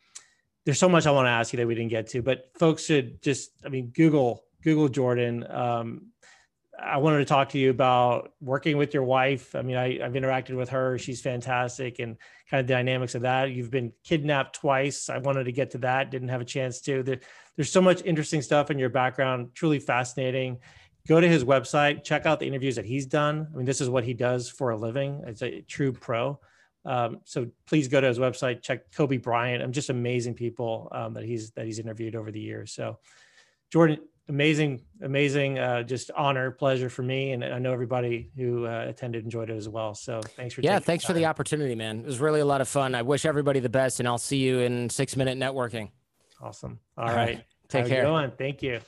there's 0.66 0.80
so 0.80 0.90
much 0.90 1.06
I 1.06 1.12
want 1.12 1.26
to 1.28 1.32
ask 1.32 1.54
you 1.54 1.58
that 1.58 1.68
we 1.68 1.76
didn't 1.76 1.92
get 1.92 2.08
to, 2.08 2.22
but 2.22 2.50
folks 2.58 2.86
should 2.86 3.22
just, 3.22 3.52
I 3.66 3.70
mean, 3.70 3.92
Google 3.94 4.44
Google 4.64 4.90
Jordan. 4.90 5.46
Um, 5.50 6.08
I 6.82 6.98
wanted 6.98 7.20
to 7.20 7.26
talk 7.26 7.50
to 7.50 7.60
you 7.60 7.70
about 7.70 8.34
working 8.42 8.78
with 8.78 8.94
your 8.94 9.04
wife. 9.04 9.56
I 9.56 9.62
mean, 9.62 9.76
I, 9.78 10.04
I've 10.04 10.14
interacted 10.14 10.56
with 10.56 10.70
her. 10.70 10.98
She's 10.98 11.22
fantastic 11.22 12.00
and 12.00 12.18
kind 12.50 12.62
of 12.62 12.68
dynamics 12.68 13.16
of 13.16 13.22
that. 13.22 13.52
You've 13.52 13.70
been 13.70 13.92
kidnapped 14.04 14.56
twice. 14.56 15.10
I 15.10 15.20
wanted 15.20 15.44
to 15.44 15.52
get 15.52 15.72
to 15.72 15.78
that, 15.80 16.10
didn't 16.10 16.30
have 16.30 16.42
a 16.42 16.46
chance 16.46 16.82
to. 16.82 17.04
There, 17.04 17.20
there's 17.56 17.72
so 17.72 17.82
much 17.82 18.02
interesting 18.04 18.42
stuff 18.42 18.72
in 18.72 18.80
your 18.80 18.90
background, 18.90 19.52
truly 19.54 19.80
fascinating. 19.80 20.60
Go 21.08 21.20
to 21.20 21.28
his 21.28 21.44
website, 21.44 22.04
check 22.04 22.26
out 22.26 22.40
the 22.40 22.48
interviews 22.48 22.76
that 22.78 22.86
he's 22.86 23.06
done. 23.06 23.48
I 23.54 23.58
mean, 23.58 23.66
this 23.66 23.82
is 23.82 23.90
what 23.90 24.04
he 24.04 24.14
does 24.14 24.50
for 24.50 24.72
a 24.72 24.78
living. 24.78 25.22
It's 25.28 25.44
a 25.44 25.62
true 25.62 25.92
pro. 25.92 26.40
Um, 26.86 27.20
so 27.24 27.48
please 27.68 27.88
go 27.88 28.02
to 28.02 28.08
his 28.08 28.20
website, 28.20 28.62
check 28.62 28.92
Kobe 28.92 29.18
Bryant. 29.18 29.62
I'm 29.62 29.72
just 29.72 29.90
amazing 29.90 30.34
people 30.34 30.90
um, 30.92 31.14
that 31.14 31.24
he's 31.24 31.52
that 31.52 31.66
he's 31.66 31.80
interviewed 31.80 32.16
over 32.16 32.32
the 32.32 32.40
years. 32.40 32.74
So, 32.74 33.00
Jordan, 33.72 34.00
amazing, 34.30 34.82
amazing, 35.02 35.60
uh, 35.60 35.84
just 35.84 36.12
honor, 36.12 36.52
pleasure 36.52 36.90
for 36.90 37.04
me, 37.04 37.32
and 37.32 37.44
I 37.44 37.60
know 37.60 37.74
everybody 37.74 38.32
who 38.36 38.66
uh, 38.66 38.86
attended 38.88 39.24
enjoyed 39.24 39.50
it 39.50 39.56
as 39.56 39.70
well. 39.70 39.94
So 39.94 40.22
thanks 40.22 40.54
for 40.54 40.62
yeah, 40.62 40.80
thanks 40.80 41.06
for 41.06 41.14
the 41.14 41.26
opportunity, 41.26 41.76
man. 41.76 42.00
It 42.00 42.06
was 42.06 42.20
really 42.20 42.40
a 42.40 42.46
lot 42.46 42.62
of 42.62 42.68
fun. 42.68 42.96
I 42.96 43.02
wish 43.02 43.26
everybody 43.26 43.60
the 43.60 43.70
best, 43.70 44.00
and 44.00 44.08
I'll 44.08 44.18
see 44.18 44.38
you 44.38 44.60
in 44.60 44.90
six 44.90 45.16
minute 45.16 45.38
networking. 45.38 45.92
awesome. 46.42 46.80
All 46.98 47.10
All 47.10 47.16
right, 47.16 47.36
right. 47.36 47.46
Take 47.70 47.86
good 47.86 47.90
care. 47.90 48.32
Thank 48.38 48.62
you. 48.62 48.80